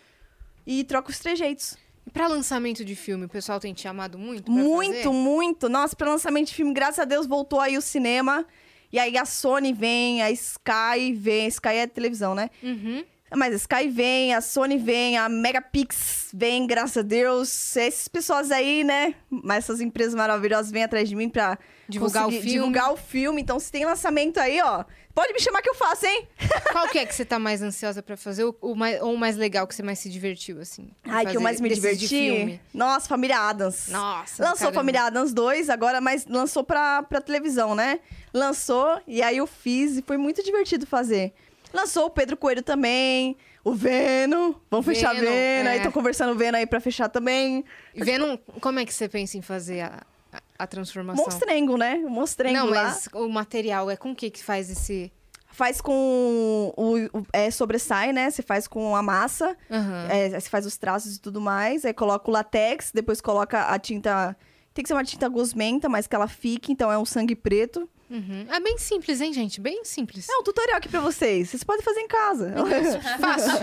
[0.67, 1.77] E troca os trejeitos.
[2.07, 5.09] E pra lançamento de filme, o pessoal tem te chamado muito Muito, fazer?
[5.09, 5.69] muito.
[5.69, 8.47] Nossa, pra lançamento de filme, graças a Deus, voltou aí o cinema.
[8.93, 11.49] E aí a Sony vem, a Sky vem.
[11.49, 12.49] Sky é televisão, né?
[12.63, 13.05] Uhum.
[13.35, 17.77] Mas a Sky vem, a Sony vem, a Megapix vem, graças a Deus.
[17.77, 19.15] Essas pessoas aí, né?
[19.29, 21.59] Mas essas empresas maravilhosas vêm atrás de mim pra
[21.89, 22.47] Divulgar o filme.
[22.47, 23.43] divulgar o filme.
[23.43, 24.85] Então, se tem lançamento aí, ó,
[25.15, 26.27] pode me chamar que eu faço, hein?
[26.73, 28.45] Qual que é que você tá mais ansiosa pra fazer?
[28.45, 30.89] O, o mais, ou o mais legal que você mais se divertiu, assim?
[31.05, 32.61] Ai, que eu mais me diverti.
[32.73, 33.89] Nossa, Família Adams.
[33.89, 34.75] Nossa, Lançou caramba.
[34.75, 37.99] Família Adams 2, agora, mas lançou pra, pra televisão, né?
[38.33, 41.33] Lançou, e aí eu fiz, e foi muito divertido fazer.
[41.73, 44.55] Lançou o Pedro Coelho também, o Venom.
[44.71, 45.71] Vamos fechar Venom, Venom.
[45.71, 45.83] Aí é.
[45.83, 47.65] tô conversando o Venom aí pra fechar também.
[47.95, 50.03] Vendo como é que você pensa em fazer a,
[50.33, 51.25] a, a transformação?
[51.25, 51.97] Monstrengo, né?
[52.05, 52.85] O Monstrengo Não, lá.
[52.85, 55.13] mas o material é com o que que faz esse...
[55.53, 58.31] Faz com o, o- é, sobressai, né?
[58.31, 60.07] Você faz com a massa, Aham.
[60.11, 61.85] é, você faz os traços e tudo mais.
[61.87, 64.37] Aí coloca o latex, depois coloca a tinta.
[64.77, 67.89] Tem que ser uma tinta gosmenta, mas que ela fique, então é um sangue preto.
[68.11, 68.47] Uhum.
[68.51, 69.59] É bem simples, hein, gente?
[69.59, 70.29] Bem simples.
[70.29, 71.49] É um tutorial aqui pra vocês.
[71.49, 72.53] Vocês podem fazer em casa.
[73.19, 73.59] Fácil.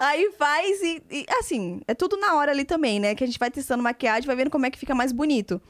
[0.00, 3.14] Aí faz e, e, assim, é tudo na hora ali também, né?
[3.14, 5.60] Que a gente vai testando maquiagem, vai vendo como é que fica mais bonito.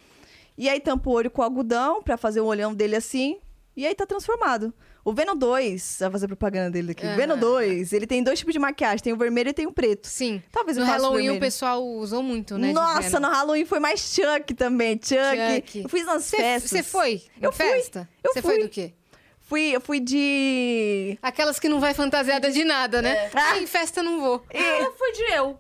[0.57, 3.37] E aí tampa o olho com algodão pra fazer o olhão dele assim.
[3.77, 4.73] E aí tá transformado.
[5.11, 7.05] O Venom 2, vai fazer propaganda dele aqui.
[7.05, 7.17] O Aham.
[7.17, 10.07] Venom 2, ele tem dois tipos de maquiagem, tem o vermelho e tem o preto.
[10.07, 10.43] Sim.
[10.53, 11.41] Talvez No eu faça o Halloween o vermelho.
[11.41, 12.73] pessoal usou muito, né?
[12.73, 15.57] Nossa, no Halloween foi mais Chuck também, Chuck.
[15.57, 15.83] Chuck.
[15.83, 16.71] Eu fiz umas Cê- festas.
[16.71, 17.13] Você foi?
[17.15, 17.67] em Eu fui.
[17.67, 18.09] festa?
[18.23, 18.93] Eu Você foi do quê?
[19.41, 21.19] Fui, eu fui de...
[21.21, 23.11] Aquelas que não vai fantasiada de nada, né?
[23.11, 23.31] É.
[23.35, 24.45] Ah, em festa não vou.
[24.53, 25.59] Eu fui de eu.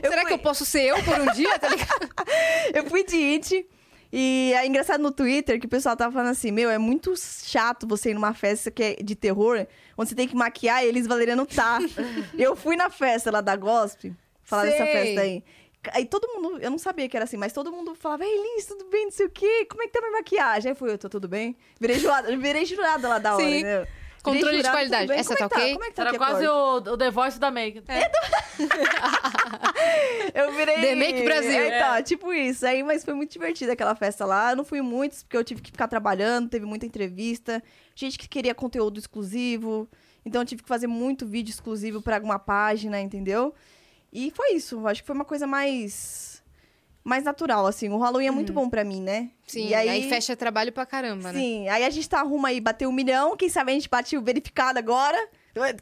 [0.00, 2.08] Eu Será fui- que eu posso ser eu por um dia, tá ligado?
[2.72, 3.66] Eu fui de It.
[4.12, 7.86] E é engraçado no Twitter que o pessoal tava falando assim: Meu, é muito chato
[7.86, 9.66] você ir numa festa que é de terror,
[9.96, 11.78] onde você tem que maquiar e eles Valeriano tá.
[12.36, 14.12] eu fui na festa lá da Gospel,
[14.42, 14.92] falar dessa Sei.
[14.92, 15.44] festa aí.
[15.92, 18.66] Aí todo mundo, eu não sabia que era assim, mas todo mundo falava, Ei, Liz,
[18.66, 20.70] tudo bem, não sei o quê, como é que tá minha maquiagem?
[20.70, 21.56] Aí fui eu, tô tudo bem?
[21.80, 23.62] Virei jurada, virei jurada lá da hora, Sim.
[23.62, 23.86] né?
[24.22, 25.12] Controle de qualidade.
[25.12, 25.72] Essa como tá é que ok?
[25.72, 27.82] Como é que tá Era quase o, o The Voice da Make.
[30.34, 30.76] Eu virei.
[30.76, 31.60] The Make Brasil.
[31.60, 32.66] É, tá, tipo isso.
[32.66, 34.50] Aí, mas foi muito divertida aquela festa lá.
[34.50, 37.62] Eu não fui muitos, porque eu tive que ficar trabalhando, teve muita entrevista,
[37.94, 39.88] gente que queria conteúdo exclusivo.
[40.24, 43.54] Então eu tive que fazer muito vídeo exclusivo pra alguma página, entendeu?
[44.12, 44.76] E foi isso.
[44.76, 46.39] Eu Acho que foi uma coisa mais.
[47.02, 47.88] Mais natural, assim.
[47.88, 49.20] O Halloween é muito bom pra mim, né?
[49.20, 49.30] Uhum.
[49.46, 50.08] Sim, E aí...
[50.08, 51.40] fecha trabalho pra caramba, né?
[51.40, 53.36] Sim, aí a gente tá arruma aí, bateu um milhão.
[53.36, 55.18] Quem sabe a gente bate o verificado agora.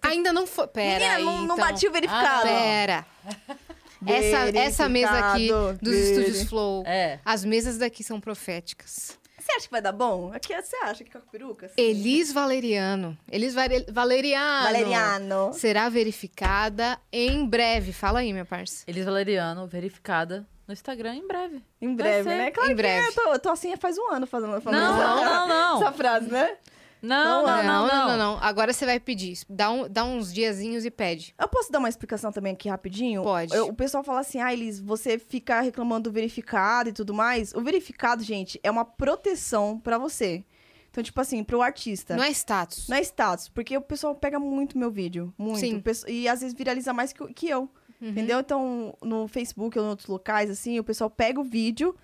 [0.02, 0.66] Ainda não foi.
[0.68, 1.56] Pera Menina, aí, não, não então.
[1.56, 2.42] bati o verificado.
[2.46, 3.06] Pera.
[4.06, 5.48] Essa, essa mesa aqui
[5.82, 7.18] dos estúdios Flow, É.
[7.24, 9.18] as mesas daqui são proféticas.
[9.36, 10.30] Você acha que vai dar bom?
[10.32, 11.66] Aqui você acha que com a peruca?
[11.66, 11.74] assim?
[11.76, 13.18] Elis Valeriano.
[13.30, 14.64] Elis Valeriano.
[14.64, 15.50] Valeriano.
[15.52, 17.92] Será verificada em breve.
[17.92, 18.84] Fala aí, minha parça.
[18.86, 21.62] Elis Valeriano, verificada no Instagram em breve.
[21.80, 22.50] Em breve, né?
[22.52, 23.06] Claro Em que breve.
[23.06, 23.08] é.
[23.08, 25.84] Eu tô, eu tô assim faz um ano fazendo, falando Não, essa, não, não, essa
[25.86, 25.92] não.
[25.94, 26.56] frase, né?
[27.00, 28.38] Não, Não, não, não, não.
[28.42, 29.38] Agora você vai pedir.
[29.48, 31.32] Dá, um, dá uns diazinhos e pede.
[31.38, 33.22] Eu posso dar uma explicação também aqui rapidinho?
[33.22, 33.54] Pode.
[33.54, 37.54] Eu- o pessoal fala assim, ah, Elis, você fica reclamando do verificado e tudo mais.
[37.54, 40.44] O verificado, gente, é uma proteção pra você.
[40.90, 42.16] Então, tipo assim, pro artista.
[42.16, 42.88] Não é status.
[42.88, 45.32] Não é status, porque o pessoal pega muito meu vídeo.
[45.38, 45.60] Muito.
[45.60, 45.80] Sim.
[46.08, 47.70] E às vezes viraliza mais que, que eu.
[48.00, 48.08] Uhum.
[48.10, 48.38] Entendeu?
[48.40, 51.94] Então, no Facebook ou em outros locais, assim, o pessoal pega o vídeo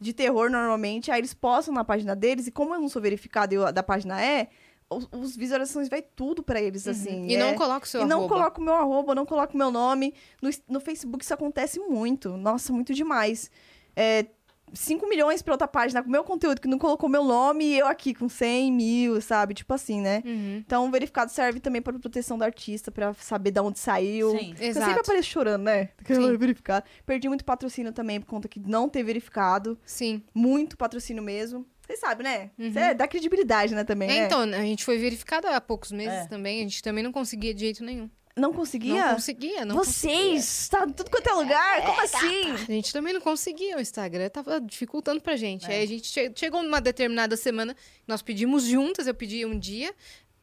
[0.00, 3.54] de terror normalmente, aí eles postam na página deles, e como eu não sou verificado
[3.54, 4.48] e eu- da página é,
[4.90, 7.20] os, os visualizações vai tudo pra eles, assim.
[7.22, 7.26] Uhum.
[7.26, 8.34] E é- não coloca o seu e não arroba.
[8.34, 10.12] coloco o meu arroba, não coloco o meu nome.
[10.42, 12.36] No, no Facebook isso acontece muito.
[12.36, 13.50] Nossa, muito demais.
[13.94, 14.26] É,
[14.72, 17.86] 5 milhões pra outra página com meu conteúdo que não colocou meu nome e eu
[17.86, 19.54] aqui com 100 mil, sabe?
[19.54, 20.22] Tipo assim, né?
[20.24, 20.56] Uhum.
[20.64, 24.30] Então, o verificado serve também para proteção do artista, pra saber de onde saiu.
[24.38, 24.54] Sim.
[24.58, 24.86] Eu Exato.
[24.86, 25.90] sempre apareço chorando, né?
[26.06, 26.36] Sim.
[26.36, 26.84] verificado.
[27.04, 29.78] Perdi muito patrocínio também por conta que não ter verificado.
[29.84, 30.22] Sim.
[30.34, 31.66] Muito patrocínio mesmo.
[31.86, 32.50] Vocês sabem, né?
[32.58, 32.72] Uhum.
[32.96, 34.26] Dá credibilidade, né, também, É, né?
[34.26, 36.26] então, a gente foi verificada há poucos meses É.
[36.26, 36.60] também.
[36.60, 38.08] A gente também não conseguia de jeito nenhum.
[38.36, 39.06] Não conseguia?
[39.08, 40.68] Não conseguia, não Vocês!
[40.68, 41.82] Tá em tudo quanto é lugar?
[41.84, 42.50] Como assim?
[42.52, 45.70] A gente também não conseguia, o Instagram tava dificultando pra gente.
[45.70, 47.76] Aí a gente che- chegou numa determinada semana,
[48.08, 49.94] nós pedimos juntas, eu pedi um dia,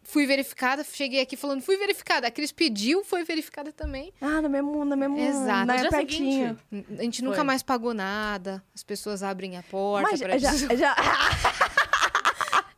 [0.03, 2.28] fui verificada, cheguei aqui falando, fui verificada.
[2.28, 4.14] A Cris pediu, foi verificada também.
[4.22, 5.66] Ah, no mesmo, no mesmo, Exato.
[5.66, 6.60] na dia pertinho.
[6.70, 6.94] seguinte.
[6.99, 7.44] A gente nunca Foi.
[7.45, 10.78] mais pagou nada, as pessoas abrem a porta Mas pra já, gente.
[10.78, 10.95] já,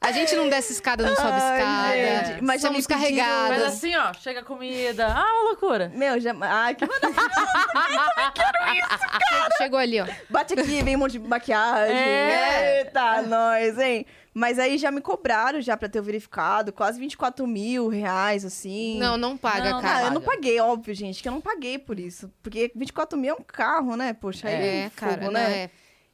[0.04, 2.26] A gente não desce escada, não sobe Ai, escada.
[2.34, 3.58] gente, mas já somos me pediram- carregadas.
[3.60, 5.06] Mas assim, ó, chega comida.
[5.08, 5.92] Ah, uma loucura.
[5.94, 6.36] Meu, já.
[6.42, 6.92] Ai, que Che-
[9.58, 10.08] Chegou ali, ó.
[10.30, 11.96] Bate aqui, vem um monte de maquiagem.
[11.96, 12.80] É.
[12.80, 14.06] Eita, nós, hein?
[14.34, 18.98] Mas aí já me cobraram já pra ter o verificado, quase 24 mil reais, assim.
[18.98, 20.06] Não, não paga, Não, Ah, cara.
[20.06, 22.32] eu não paguei, óbvio, gente, que eu não paguei por isso.
[22.42, 24.14] Porque 24 mil é um carro, né?
[24.14, 25.64] Poxa, aí É, é cara, fogo, não né?
[25.64, 25.70] é.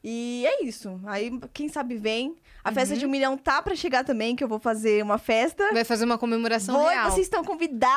[0.09, 1.01] E é isso.
[1.05, 2.33] Aí, quem sabe vem.
[2.63, 2.99] A festa Uhum.
[3.01, 5.69] de um milhão tá pra chegar também, que eu vou fazer uma festa.
[5.73, 7.11] Vai fazer uma comemoração Vou, real.
[7.11, 7.91] vocês estão convidadas!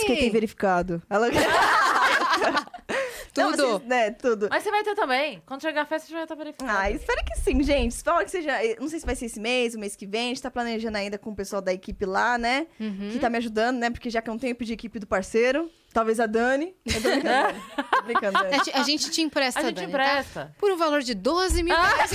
[0.00, 0.06] sim!
[0.06, 1.02] Quem tem verificado?
[1.10, 1.28] Ela...
[3.36, 3.66] Não, Tudo.
[3.66, 4.48] vocês- né, tudo.
[4.50, 5.42] Mas você vai ter também.
[5.46, 6.70] Quando chegar a festa, você já vai estar verificado.
[6.78, 7.92] Ah, espero que sim, gente.
[7.92, 8.50] Espero que seja.
[8.64, 10.26] eh, Não sei se vai ser esse mês, o mês que vem.
[10.26, 12.66] A gente tá planejando ainda com o pessoal da equipe lá, né?
[12.78, 13.08] Uhum.
[13.12, 13.90] Que tá me ajudando, né?
[13.90, 15.70] Porque já que eu não tenho, eu pedi equipe do parceiro.
[15.94, 16.74] Talvez a Dani.
[16.86, 17.60] Eu tô brincando.
[17.92, 18.54] Tô brincando, Dani.
[18.54, 19.98] A gente- A gente te empresta, a gente Dani, tá?
[19.98, 20.54] empresta.
[20.58, 22.10] Por um valor de 12 mil reais.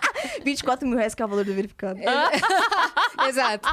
[0.44, 1.98] 24 mil reais que é o valor do verificado.
[3.28, 3.68] Exato.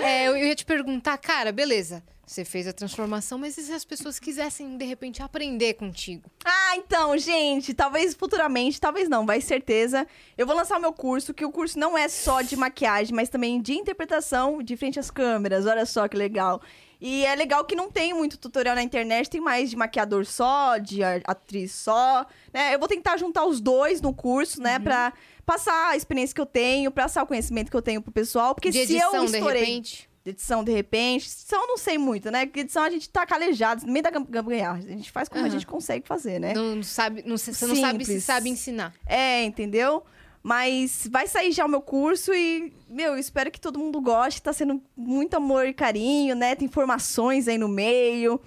[0.00, 2.02] É, eu ia te perguntar, cara, beleza.
[2.26, 6.28] Você fez a transformação, mas e se as pessoas quisessem, de repente, aprender contigo?
[6.44, 10.04] Ah, então, gente, talvez futuramente, talvez não, vai certeza.
[10.36, 13.28] Eu vou lançar o meu curso, que o curso não é só de maquiagem, mas
[13.28, 15.66] também de interpretação de frente às câmeras.
[15.66, 16.60] Olha só que legal.
[17.00, 20.78] E é legal que não tem muito tutorial na internet, tem mais de maquiador só,
[20.78, 22.74] de atriz só, né?
[22.74, 25.12] Eu vou tentar juntar os dois no curso, né, pra
[25.44, 28.70] passar a experiência que eu tenho, passar o conhecimento que eu tenho pro pessoal, porque
[28.70, 30.08] de se edição, eu de estourei repente?
[30.26, 31.26] De edição, de repente.
[31.26, 32.46] Edição eu não sei muito, né?
[32.46, 34.78] Porque edição a gente tá calejado, no meio da gambiarra.
[34.78, 35.52] A gente faz como a Aham.
[35.52, 36.52] gente consegue fazer, né?
[36.52, 38.24] Não sabe, não, você não sabe se Simples.
[38.24, 38.92] sabe ensinar.
[39.06, 40.02] É, entendeu?
[40.42, 44.42] Mas vai sair já o meu curso e, meu, eu espero que todo mundo goste.
[44.42, 46.56] Tá sendo muito amor e carinho, né?
[46.56, 48.40] Tem informações aí no meio.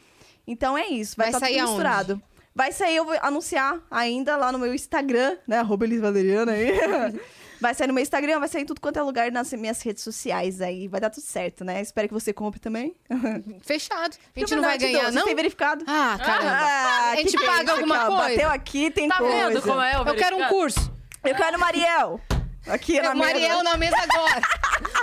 [0.46, 1.72] Então é isso, vai Vai estar sair tudo aonde?
[1.76, 2.22] misturado.
[2.54, 5.60] Vai sair, eu vou anunciar ainda lá no meu Instagram, né?
[5.60, 6.72] Arroba Elis Valeriana aí.
[7.60, 10.04] vai sair no meu Instagram, vai sair em tudo quanto é lugar nas minhas redes
[10.04, 10.88] sociais aí.
[10.88, 11.82] Vai dar tudo certo, né?
[11.82, 12.96] Espero que você compre também.
[13.62, 14.16] Fechado.
[14.36, 15.26] A gente não vai ganhar, não?
[15.26, 15.84] tem verificado?
[15.88, 16.52] Ah, caramba.
[16.52, 18.18] Ah, A gente é paga alguma coisa?
[18.30, 19.48] Bateu aqui, tem Tá coisa.
[19.50, 20.92] vendo como é o Eu quero um curso.
[21.24, 22.22] Eu quero Mariel.
[22.70, 23.64] Aqui na É, Mariel mesa.
[23.64, 24.42] na mesa agora.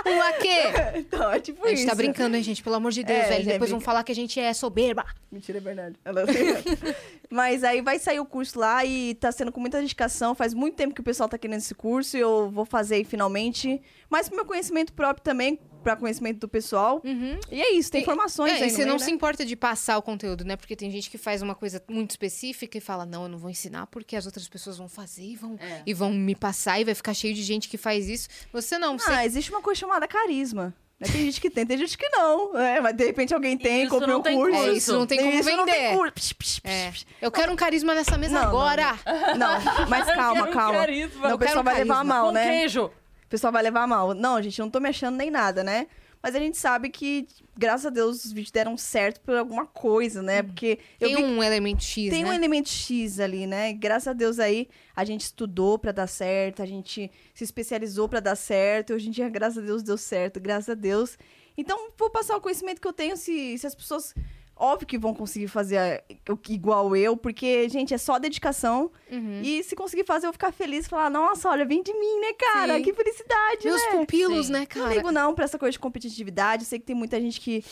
[0.07, 0.61] Um laquê.
[0.95, 1.87] Então, é tipo A gente isso.
[1.87, 2.63] tá brincando, hein, gente?
[2.63, 3.43] Pelo amor de Deus, É, velho.
[3.43, 5.05] já Depois vão falar que a gente é soberba.
[5.31, 5.95] Mentira, é verdade.
[6.05, 6.23] Ela-
[7.29, 10.33] Mas aí vai sair o curso lá e tá sendo com muita dedicação.
[10.33, 13.03] Faz muito tempo que o pessoal tá querendo esse curso e eu vou fazer aí
[13.03, 13.81] finalmente.
[14.09, 17.01] Mas pro meu conhecimento próprio também, pra conhecimento do pessoal.
[17.05, 17.39] Uhum.
[17.49, 19.05] E é isso, tem informações É, aí e você meio, não né?
[19.05, 20.57] se importa de passar o conteúdo, né?
[20.57, 23.49] Porque tem gente que faz uma coisa muito específica e fala, não, eu não vou
[23.49, 25.83] ensinar porque as outras pessoas vão fazer e vão, É.
[25.85, 28.27] e vão me passar e vai ficar cheio de gente que faz isso.
[28.51, 29.09] Você não, você...
[29.09, 30.73] Ah, existe uma coisa chamada carisma.
[30.99, 31.07] né?
[31.09, 32.57] Tem gente que tem, tem gente que não.
[32.57, 34.57] É, mas de repente alguém tem, Isso compra não um tem curso.
[34.57, 35.95] É, isso não tem como Isso não tem vender.
[35.95, 36.13] curso.
[36.13, 36.91] Psh, psh, psh, É.
[37.21, 38.99] Eu quero um carisma nessa mesa Não, não, agora.
[39.37, 40.79] Não, mas calma, um calma.
[40.79, 41.27] carisma.
[41.29, 42.49] Não, o pessoal quero vai levar mal, Com né?
[42.49, 42.91] queijo.
[43.27, 44.13] O pessoal vai levar a mal.
[44.13, 45.87] Não, gente, eu não tô me achando nem nada, né?
[46.23, 47.27] Mas a gente sabe que,
[47.57, 50.41] graças a Deus, os vídeos deram certo por alguma coisa, né?
[50.41, 52.29] Porque eu Tem vi um elemento X, tem né?
[52.29, 53.73] um elemento X ali, né?
[53.73, 58.19] Graças a Deus aí a gente estudou pra dar certo, a gente se especializou pra
[58.19, 58.93] dar certo.
[58.93, 61.17] Hoje em dia, graças a Deus, deu certo, graças a Deus.
[61.57, 64.15] Então, vou passar o conhecimento que eu tenho se, se as pessoas.
[64.59, 68.91] Óbvio que vão conseguir fazer o- igual eu, porque, gente, é só dedicação.
[69.11, 69.41] Uhum.
[69.43, 72.33] E se conseguir fazer, eu ficar feliz e falar, nossa, olha, vem de mim, né,
[72.33, 72.75] cara?
[72.77, 72.81] Sim.
[72.83, 73.91] Que felicidade, Meus né?
[73.91, 74.51] pupilos, Sim.
[74.53, 74.93] né, Não cara?
[74.95, 76.63] ligo não pra essa coisa de competitividade.
[76.63, 77.63] Eu sei que tem muita gente que,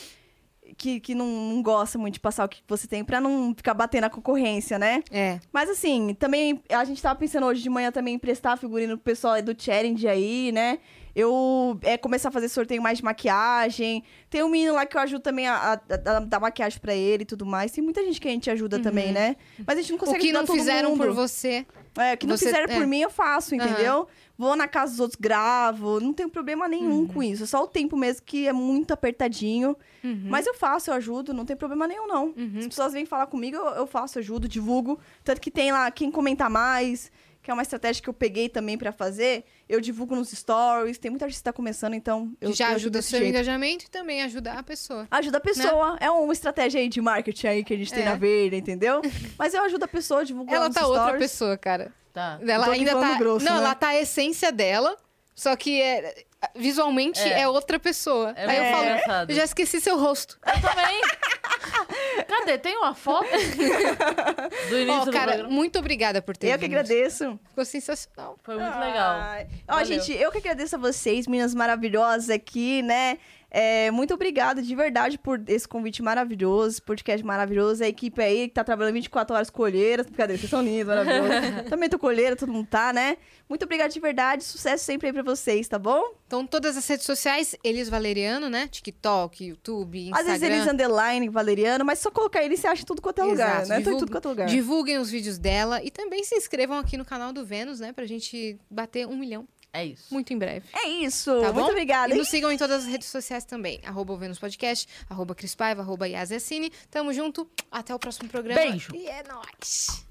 [0.76, 3.72] que, que não, não gosta muito de passar o que você tem pra não ficar
[3.74, 5.02] batendo a concorrência, né?
[5.10, 5.38] É.
[5.52, 9.04] Mas assim, também a gente tava pensando hoje de manhã também em emprestar figurino pro
[9.04, 10.78] pessoal do challenge aí, né?
[11.18, 14.04] Eu é, começar a fazer sorteio mais de maquiagem.
[14.28, 15.80] Tem um menino lá que eu ajudo também a, a-
[16.16, 17.72] a- dar maquiagem pra ele e tudo mais.
[17.72, 19.36] Tem muita gente que a gente ajuda também, né?
[19.66, 20.02] Mas a gente não Uhum.
[20.02, 20.98] O consegue que não fizeram mundo.
[21.04, 21.64] por você.
[21.98, 22.76] É, o que não Você- fizeram é.
[22.76, 24.06] por mim, eu faço, entendeu?
[24.36, 25.98] Vou na casa dos outros, gravo.
[25.98, 27.06] Não tenho problema nenhum Uhum.
[27.06, 27.44] com isso.
[27.44, 29.74] É só o tempo mesmo que é muito apertadinho.
[30.28, 32.26] Mas eu faço, eu ajudo, não tem problema nenhum, não.
[32.26, 32.58] Uhum.
[32.58, 35.00] As pessoas vêm falar comigo, eu, eu faço, ajudo, divulgo.
[35.24, 37.10] Tanto que tem lá quem comenta mais,
[37.46, 39.44] que é uma estratégia que eu peguei também pra fazer.
[39.68, 40.98] Eu divulgo nos stories.
[40.98, 43.30] Tem muita gente que tá começando, então eu já eu ajuda o seu jeito.
[43.30, 45.06] engajamento e também ajuda a pessoa.
[45.08, 45.96] Ajuda a pessoa.
[46.00, 48.06] É uma estratégia aí de marketing aí que a gente tem É.
[48.06, 49.00] na Verde, entendeu?
[49.38, 51.20] Mas eu ajudo a pessoa, divulgo lá Ela nos tá outra stories.
[51.22, 51.92] pessoa, cara.
[52.12, 52.40] Tá.
[52.44, 53.14] Ela ainda tá.
[53.16, 53.58] grosso, não, né?
[53.60, 54.96] ela tá a essência dela,
[55.36, 56.24] só que é,
[56.56, 57.48] visualmente é, É.
[57.48, 58.32] outra pessoa.
[58.36, 59.30] É Aí eu muito falo, engraçado.
[59.30, 60.36] eu já esqueci seu rosto.
[60.44, 61.00] Eu também.
[62.26, 62.58] Cadê?
[62.58, 63.28] Tem uma foto?
[64.70, 65.48] Do início do cara, programa.
[65.54, 66.70] muito obrigada por ter Eu que vindo.
[66.78, 67.38] agradeço.
[67.48, 68.38] Ficou sensacional.
[68.42, 69.16] Foi muito legal.
[69.68, 69.84] Ó, Valeu.
[69.86, 73.18] gente, eu que agradeço a vocês, meninas maravilhosas aqui, né?
[73.58, 77.82] É, muito obrigada de verdade por esse convite maravilhoso, esse podcast maravilhoso.
[77.82, 80.04] A equipe aí que tá trabalhando 24 horas com olheiras.
[80.04, 81.62] Brincadeira, vocês são lindos, maravilhosos.
[81.70, 83.16] Também tô com olheira, todo mundo tá, né?
[83.48, 84.44] Muito obrigada de verdade.
[84.44, 86.02] Sucesso sempre aí pra vocês, tá bom?
[86.26, 88.68] Então, todas as redes sociais, Elis Valeriano, né?
[88.68, 90.20] TikTok, YouTube, Instagram.
[90.20, 93.62] Às vezes eles underline Valeriano, mas só colocar ele você acha tudo quanto é lugar,
[93.62, 93.68] Exato.
[93.70, 93.74] né?
[93.76, 94.46] Tô em Divulgue- tudo quanto é lugar.
[94.48, 97.90] Divulguem os vídeos dela e também se inscrevam aqui no canal do Vênus, né?
[97.92, 99.46] Pra gente bater um milhão
[99.76, 100.12] É isso.
[100.12, 100.66] muito em breve.
[100.72, 101.30] É isso.
[101.40, 101.70] Tá muito bom?
[101.70, 102.14] obrigada.
[102.14, 103.80] E nos sigam em todas as redes sociais também.
[103.84, 106.70] Arroba o Vênus Podcast, arroba Cris Paiva, arroba Yasiacine.
[106.90, 107.48] Tamo junto.
[107.70, 108.60] Até o próximo programa.
[108.60, 108.94] Beijo.
[108.94, 110.05] E é nóis.